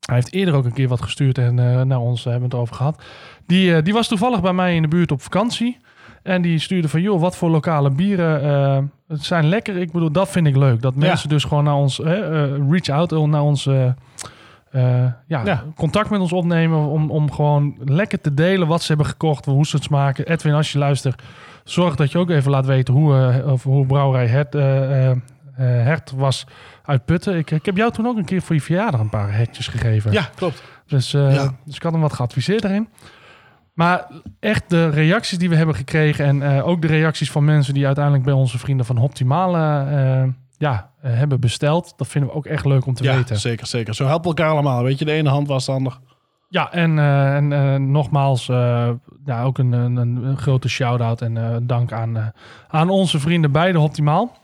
Hij 0.06 0.16
heeft 0.16 0.32
eerder 0.32 0.55
ook 0.55 0.65
een 0.65 0.73
keer 0.73 0.89
wat 0.89 1.02
gestuurd 1.02 1.39
en 1.39 1.55
naar 1.86 1.98
ons 1.98 2.24
hebben 2.24 2.40
we 2.40 2.48
het 2.48 2.62
over 2.62 2.74
gehad. 2.74 3.02
Die, 3.47 3.82
die 3.82 3.93
was 3.93 4.09
toevallig 4.09 4.40
bij 4.40 4.52
mij 4.52 4.74
in 4.74 4.82
de 4.82 4.89
buurt 4.89 5.12
op 5.12 5.23
vakantie. 5.23 5.77
En 6.23 6.43
die 6.43 6.59
stuurde 6.59 6.89
van, 6.89 7.01
joh, 7.01 7.20
wat 7.20 7.36
voor 7.36 7.51
lokale 7.51 7.90
bieren 7.90 8.93
het 9.09 9.24
zijn 9.24 9.48
lekker. 9.48 9.77
Ik 9.77 9.93
bedoel, 9.93 10.12
dat 10.12 10.28
vind 10.28 10.47
ik 10.47 10.56
leuk. 10.56 10.82
Dat 10.82 10.94
mensen 10.94 11.28
dus 11.28 11.44
gewoon 11.44 11.65
naar 11.65 11.74
ons, 11.74 11.98
reach 12.69 12.89
out, 12.89 13.27
naar 13.27 13.43
ons, 13.43 13.69
eh, 14.70 14.82
ja, 15.27 15.43
Ja. 15.45 15.65
contact 15.77 16.11
met 16.11 16.20
ons 16.20 16.32
opnemen. 16.32 16.78
Om, 16.78 17.11
om 17.11 17.32
gewoon 17.32 17.77
lekker 17.85 18.20
te 18.20 18.35
delen 18.35 18.69
wat 18.69 18.81
ze 18.82 18.89
hebben 18.89 19.07
gekocht, 19.07 19.45
hoe 19.45 19.66
ze 19.66 19.77
het 19.77 19.85
smaken. 19.85 20.27
Edwin, 20.27 20.55
als 20.55 20.73
je 20.73 20.78
luistert, 20.78 21.23
zorg 21.65 21.95
dat 21.95 22.12
je 22.12 22.19
ook 22.19 22.31
even 22.31 22.51
laat 22.51 22.66
weten 22.66 22.95
hoe, 22.95 23.16
eh, 23.45 23.53
of 23.53 23.62
hoe 23.62 23.86
brouwerij 23.86 24.27
het, 24.27 24.55
eh, 24.55 25.12
Hert 25.61 26.11
was 26.16 26.47
uit 26.85 27.05
Putten. 27.05 27.36
Ik, 27.36 27.51
ik 27.51 27.66
heb 27.66 27.77
jou 27.77 27.93
toen 27.93 28.07
ook 28.07 28.16
een 28.16 28.24
keer 28.24 28.43
voor 28.43 28.55
je 28.55 28.61
verjaardag 28.61 29.01
een 29.01 29.09
paar 29.09 29.32
hertjes 29.35 29.69
gegeven. 29.69 30.12
ja 30.12 30.28
klopt. 30.35 30.62
Dus, 30.86 31.15
eh, 31.15 31.35
Ja. 31.35 31.55
dus 31.65 31.77
ik 31.77 31.82
had 31.82 31.93
hem 31.93 32.01
wat 32.01 32.12
geadviseerd 32.12 32.62
daarin. 32.62 32.89
Maar 33.74 34.07
echt 34.40 34.70
de 34.70 34.89
reacties 34.89 35.39
die 35.39 35.49
we 35.49 35.57
hebben 35.57 35.74
gekregen... 35.74 36.24
en 36.24 36.43
eh, 36.57 36.66
ook 36.69 36.82
de 36.82 36.86
reacties 36.86 37.31
van 37.31 37.45
mensen 37.45 37.74
die 37.74 37.86
uiteindelijk 37.86 38.24
bij 38.24 38.32
onze 38.35 38.59
vrienden 38.59 38.86
van 38.86 38.99
Optimale... 38.99 39.85
eh, 39.90 40.28
ja, 40.59 40.90
hebben 41.10 41.40
besteld. 41.40 41.93
Dat 41.97 42.06
vinden 42.09 42.30
we 42.30 42.36
ook 42.36 42.47
echt 42.47 42.64
leuk 42.64 42.86
om 42.86 42.94
te 42.94 43.02
ja, 43.05 43.14
weten. 43.16 43.36
zeker, 43.39 43.66
zeker. 43.66 43.94
Zo 43.94 44.05
helpen 44.06 44.30
we 44.30 44.36
elkaar 44.36 44.52
allemaal. 44.52 44.82
Weet 44.82 44.98
je, 44.98 45.05
de 45.05 45.12
ene 45.12 45.28
hand 45.28 45.48
was 45.48 45.66
de 45.66 45.72
ander. 45.72 45.98
Ja, 46.51 46.72
en, 46.72 46.98
eh, 46.98 47.35
en 47.36 47.52
eh, 47.52 47.74
nogmaals, 47.74 48.48
eh, 48.48 48.89
ja, 49.24 49.43
ook 49.43 49.59
een, 49.59 49.72
een, 49.72 49.97
een 49.97 50.36
grote 50.39 50.68
shout-out 50.68 51.22
en 51.22 51.36
eh, 51.36 51.56
dank 51.62 51.93
aan, 51.93 52.16
eh, 52.16 52.26
aan 52.68 52.90
onze 52.90 53.18
vrienden 53.18 53.52
bij 53.52 53.72
de 53.72 53.78
Optimaal. 53.80 54.36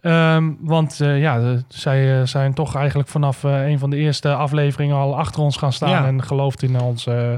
Ehm, 0.00 0.52
want 0.60 1.00
eh, 1.00 1.20
ja, 1.20 1.38
de- 1.38 1.64
zij 1.68 2.20
eh, 2.20 2.26
zijn 2.26 2.54
toch 2.54 2.74
eigenlijk 2.76 3.08
vanaf 3.08 3.44
eh, 3.44 3.66
een 3.68 3.78
van 3.78 3.90
de 3.90 3.96
eerste 3.96 4.34
afleveringen 4.34 4.96
al 4.96 5.16
achter 5.18 5.42
ons 5.42 5.56
gaan 5.56 5.72
staan 5.72 5.90
Ja. 5.90 6.06
en 6.06 6.22
gelooft 6.22 6.62
in 6.62 6.80
ons. 6.80 7.06
eh. 7.06 7.30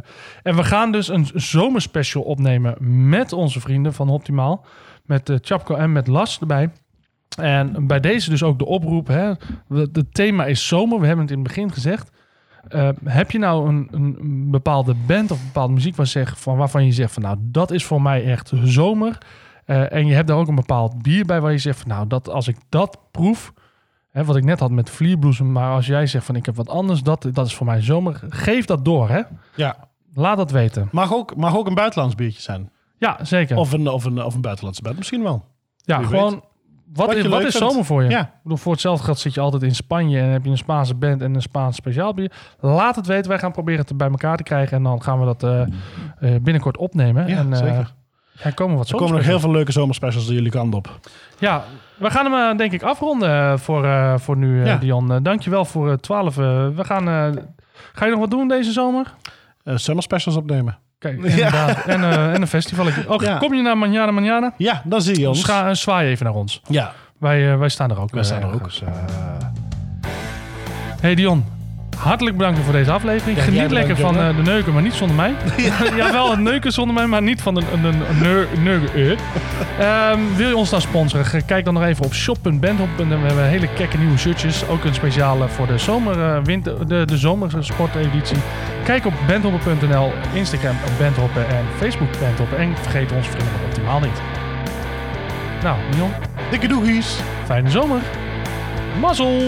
en 0.42 0.56
we 0.56 0.64
gaan 0.64 0.92
dus 0.92 1.08
een 1.08 1.26
zomerspecial 1.34 2.22
opnemen 2.22 2.74
met 3.08 3.32
onze 3.32 3.60
vrienden 3.60 3.92
van 3.94 4.08
Optimaal. 4.08 4.64
Met 5.04 5.28
eh 5.30 5.36
Chapco 5.40 5.74
en 5.74 5.92
met 5.92 6.06
Las 6.06 6.40
erbij. 6.40 6.70
En 7.36 7.86
bij 7.86 8.00
deze 8.00 8.30
dus 8.30 8.42
ook 8.42 8.58
de 8.58 8.66
oproep. 8.66 9.06
Hè, 9.06 9.32
het 9.68 10.14
thema 10.14 10.44
is 10.44 10.66
zomer. 10.66 11.00
We 11.00 11.06
hebben 11.06 11.24
het 11.24 11.34
in 11.34 11.40
het 11.40 11.48
begin 11.48 11.72
gezegd. 11.72 12.10
Uh, 12.68 12.88
heb 13.04 13.30
je 13.30 13.38
nou 13.38 13.68
een, 13.68 13.88
een, 13.90 14.50
bepaalde 14.50 14.94
band 15.06 15.30
of 15.30 15.44
bepaalde 15.44 15.72
muziek 15.72 15.96
waar 15.96 16.06
zeg, 16.06 16.40
van, 16.40 16.56
waarvan 16.56 16.84
je 16.84 16.92
zegt 16.92 17.12
van 17.12 17.22
nou 17.22 17.36
dat 17.40 17.70
is 17.70 17.84
voor 17.84 18.02
mij 18.02 18.24
echt 18.24 18.52
zomer. 18.62 19.18
Uh, 19.66 19.92
en 19.92 20.06
je 20.06 20.14
hebt 20.14 20.28
daar 20.28 20.36
ook 20.36 20.48
een 20.48 20.54
bepaald 20.54 21.02
bier 21.02 21.24
bij 21.24 21.40
waar 21.40 21.52
je 21.52 21.58
zegt 21.58 21.78
van 21.78 21.88
nou 21.88 22.06
dat 22.06 22.28
als 22.28 22.48
ik 22.48 22.56
dat 22.68 22.98
proef, 23.10 23.52
hè, 24.10 24.24
wat 24.24 24.36
ik 24.36 24.44
net 24.44 24.60
had 24.60 24.70
met 24.70 24.90
vlierbloesem, 24.90 25.52
maar 25.52 25.70
als 25.70 25.86
jij 25.86 26.06
zegt 26.06 26.24
van 26.24 26.36
ik 26.36 26.46
heb 26.46 26.56
wat 26.56 26.68
anders, 26.68 27.02
dat, 27.02 27.28
dat 27.32 27.46
is 27.46 27.54
voor 27.54 27.66
mij 27.66 27.82
zomer. 27.82 28.20
Geef 28.28 28.64
dat 28.64 28.84
door 28.84 29.08
hè. 29.08 29.22
Ja. 29.54 29.76
Laat 30.14 30.36
dat 30.36 30.50
weten. 30.50 30.88
Mag 30.92 31.14
ook, 31.14 31.36
mag 31.36 31.56
ook 31.56 31.66
een 31.66 31.74
buitenlands 31.74 32.14
biertje 32.14 32.42
zijn. 32.42 32.70
Ja, 32.98 33.24
zeker. 33.24 33.56
Of 33.56 33.72
een, 33.72 33.88
of 33.88 34.04
een, 34.04 34.22
of 34.22 34.34
een 34.34 34.40
buitenlandse 34.40 34.82
band. 34.82 34.96
Misschien 34.96 35.22
wel. 35.22 35.44
ja, 35.76 36.02
gewoon 36.02 36.32
weet. 36.32 36.42
Wat, 36.94 37.14
is, 37.14 37.26
wat 37.26 37.42
is 37.42 37.56
vindt. 37.56 37.70
zomer 37.70 37.84
voor 37.84 38.02
je? 38.02 38.10
Ja. 38.10 38.20
Ik 38.20 38.42
bedoel, 38.42 38.58
voor 38.58 38.72
hetzelfde 38.72 39.04
geld 39.04 39.18
zit 39.18 39.34
je 39.34 39.40
altijd 39.40 39.62
in 39.62 39.74
Spanje 39.74 40.20
en 40.20 40.28
heb 40.28 40.44
je 40.44 40.50
een 40.50 40.56
Spaanse 40.56 40.94
band 40.94 41.22
en 41.22 41.34
een 41.34 41.42
Spaans 41.42 41.76
speciaal 41.76 42.14
bier. 42.14 42.32
Laat 42.60 42.96
het 42.96 43.06
weten. 43.06 43.30
Wij 43.30 43.38
gaan 43.38 43.52
proberen 43.52 43.80
het 43.80 43.96
bij 43.96 44.08
elkaar 44.08 44.36
te 44.36 44.42
krijgen 44.42 44.76
en 44.76 44.82
dan 44.82 45.02
gaan 45.02 45.18
we 45.18 45.24
dat 45.24 45.42
eh, 45.42 45.60
eh, 45.60 46.42
binnenkort 46.42 46.76
opnemen. 46.76 47.26
Ja, 47.28 47.36
en, 47.36 47.52
eh, 47.52 47.58
zeker. 47.58 47.94
Er 48.42 48.54
komen 48.54 48.76
wat 48.76 48.88
Er 48.88 48.96
komen 48.96 49.14
nog 49.14 49.24
heel 49.24 49.40
veel 49.40 49.50
leuke 49.50 49.72
zomerspecials 49.72 50.28
jullie 50.28 50.50
kant 50.50 50.74
op. 50.74 51.00
Ja, 51.38 51.64
we 51.96 52.10
gaan 52.10 52.32
hem 52.32 52.56
denk 52.56 52.72
ik 52.72 52.82
afronden 52.82 53.58
voor, 53.58 53.86
voor 54.20 54.36
nu, 54.36 54.64
Ja. 54.64 54.76
Dion. 54.76 55.12
Uh, 55.12 55.16
dankjewel 55.22 55.64
voor 55.64 56.00
12. 56.00 56.34
we 56.34 56.72
gaan, 56.76 57.04
ga 57.92 58.04
je 58.04 58.10
nog 58.10 58.20
wat 58.20 58.30
doen 58.30 58.48
deze 58.48 58.72
zomer? 58.72 59.14
Eh 59.64 59.76
zomerspecials 59.76 60.36
opnemen. 60.36 60.78
Kijk, 61.06 61.22
inderdaad. 61.24 61.84
En, 61.86 62.02
eh, 62.02 62.32
en 62.34 62.40
een 62.40 62.46
festival. 62.48 62.86
Oh, 63.06 63.38
kom 63.38 63.54
je 63.54 63.62
naar 63.62 63.78
Manjana 63.78 64.10
Manjana? 64.10 64.52
Ja, 64.56 64.82
dan 64.84 65.02
zie 65.02 65.18
je 65.20 65.28
ons. 65.28 65.40
Scha- 65.40 65.68
eh, 65.68 65.74
zwaai 65.74 66.08
even 66.10 66.24
naar 66.24 66.34
ons. 66.34 66.60
Ja, 66.68 66.92
Wij, 67.18 67.52
eh, 67.52 67.58
wij 67.58 67.68
staan 67.68 67.90
er 67.90 68.00
ook. 68.00 68.10
Wij 68.10 68.24
staan 68.24 68.40
er 68.42 68.46
ook. 68.46 68.54
ergens, 68.54 68.82
eh. 68.82 68.88
Hey 71.00 71.14
Dion, 71.14 71.44
hartelijk 71.96 72.36
bedankt 72.36 72.58
voor 72.60 72.72
deze 72.72 72.90
aflevering. 72.90 73.36
Ja, 73.38 73.42
Geniet 73.44 73.70
lekker 73.70 73.96
van 73.96 74.18
eh, 74.18 74.36
de 74.36 74.42
neuken, 74.42 74.72
maar 74.72 74.82
niet 74.82 74.92
zonder 74.94 75.16
mij. 75.16 75.34
ja. 75.96 76.12
wel 76.12 76.30
het 76.30 76.40
neuken 76.40 76.72
zonder 76.72 76.94
mij, 76.94 77.06
maar 77.06 77.22
niet 77.22 77.42
van 77.42 77.54
de 77.54 77.62
een, 77.72 77.84
een, 77.84 78.00
een 78.08 78.18
neu- 78.22 78.46
neuken. 78.62 78.94
eh. 78.94 80.10
Ehm, 80.10 80.20
wil 80.36 80.48
je 80.48 80.56
ons 80.56 80.70
nou 80.70 80.82
sponsoren? 80.82 81.44
Kijk 81.44 81.64
dan 81.64 81.74
nog 81.74 81.82
even 81.84 82.04
op 82.04 82.14
shop.bandhop. 82.14 82.88
We 82.96 83.04
hebben 83.04 83.44
hele 83.48 83.68
kekke 83.74 83.98
nieuwe 83.98 84.18
shirtjes. 84.18 84.66
Ook 84.68 84.84
een 84.84 84.94
speciale 84.94 85.48
voor 85.48 85.66
de 85.66 85.78
zomer, 85.78 86.20
eh, 86.22 86.38
winter, 86.44 86.88
de, 86.88 87.04
de 87.04 87.16
zomersporteditie. 87.16 88.36
Kijk 88.84 89.06
op 89.06 89.12
bandhoppen.nl, 89.26 90.12
Instagram 90.32 90.76
bandhoppen 90.98 91.48
en 91.48 91.64
Facebook 91.76 92.08
bandhoppen. 92.20 92.58
En 92.58 92.74
vergeet 92.82 93.12
ons 93.12 93.26
vrienden 93.28 93.52
optimaal 93.66 94.00
niet. 94.00 94.20
Nou, 95.62 95.76
Dion, 95.90 96.10
dikke 96.50 96.66
doegies. 96.68 97.16
fijne 97.46 97.70
zomer. 97.70 98.00
Mazzel! 99.00 99.42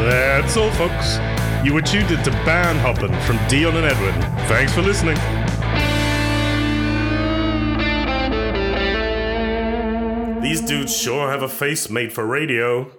That's 0.00 0.56
all, 0.56 0.70
folks. 0.72 1.18
You 1.64 1.74
were 1.74 1.82
tuned 1.82 2.10
into 2.10 2.30
Band 2.46 2.78
Hoppin' 2.80 3.12
from 3.22 3.38
Dion 3.48 3.76
and 3.76 3.84
Edwin. 3.84 4.14
Thanks 4.48 4.72
for 4.72 4.80
listening. 4.80 5.16
These 10.42 10.62
dudes 10.62 10.96
sure 10.96 11.30
have 11.30 11.42
a 11.42 11.48
face 11.48 11.90
made 11.90 12.12
for 12.12 12.26
radio. 12.26 12.90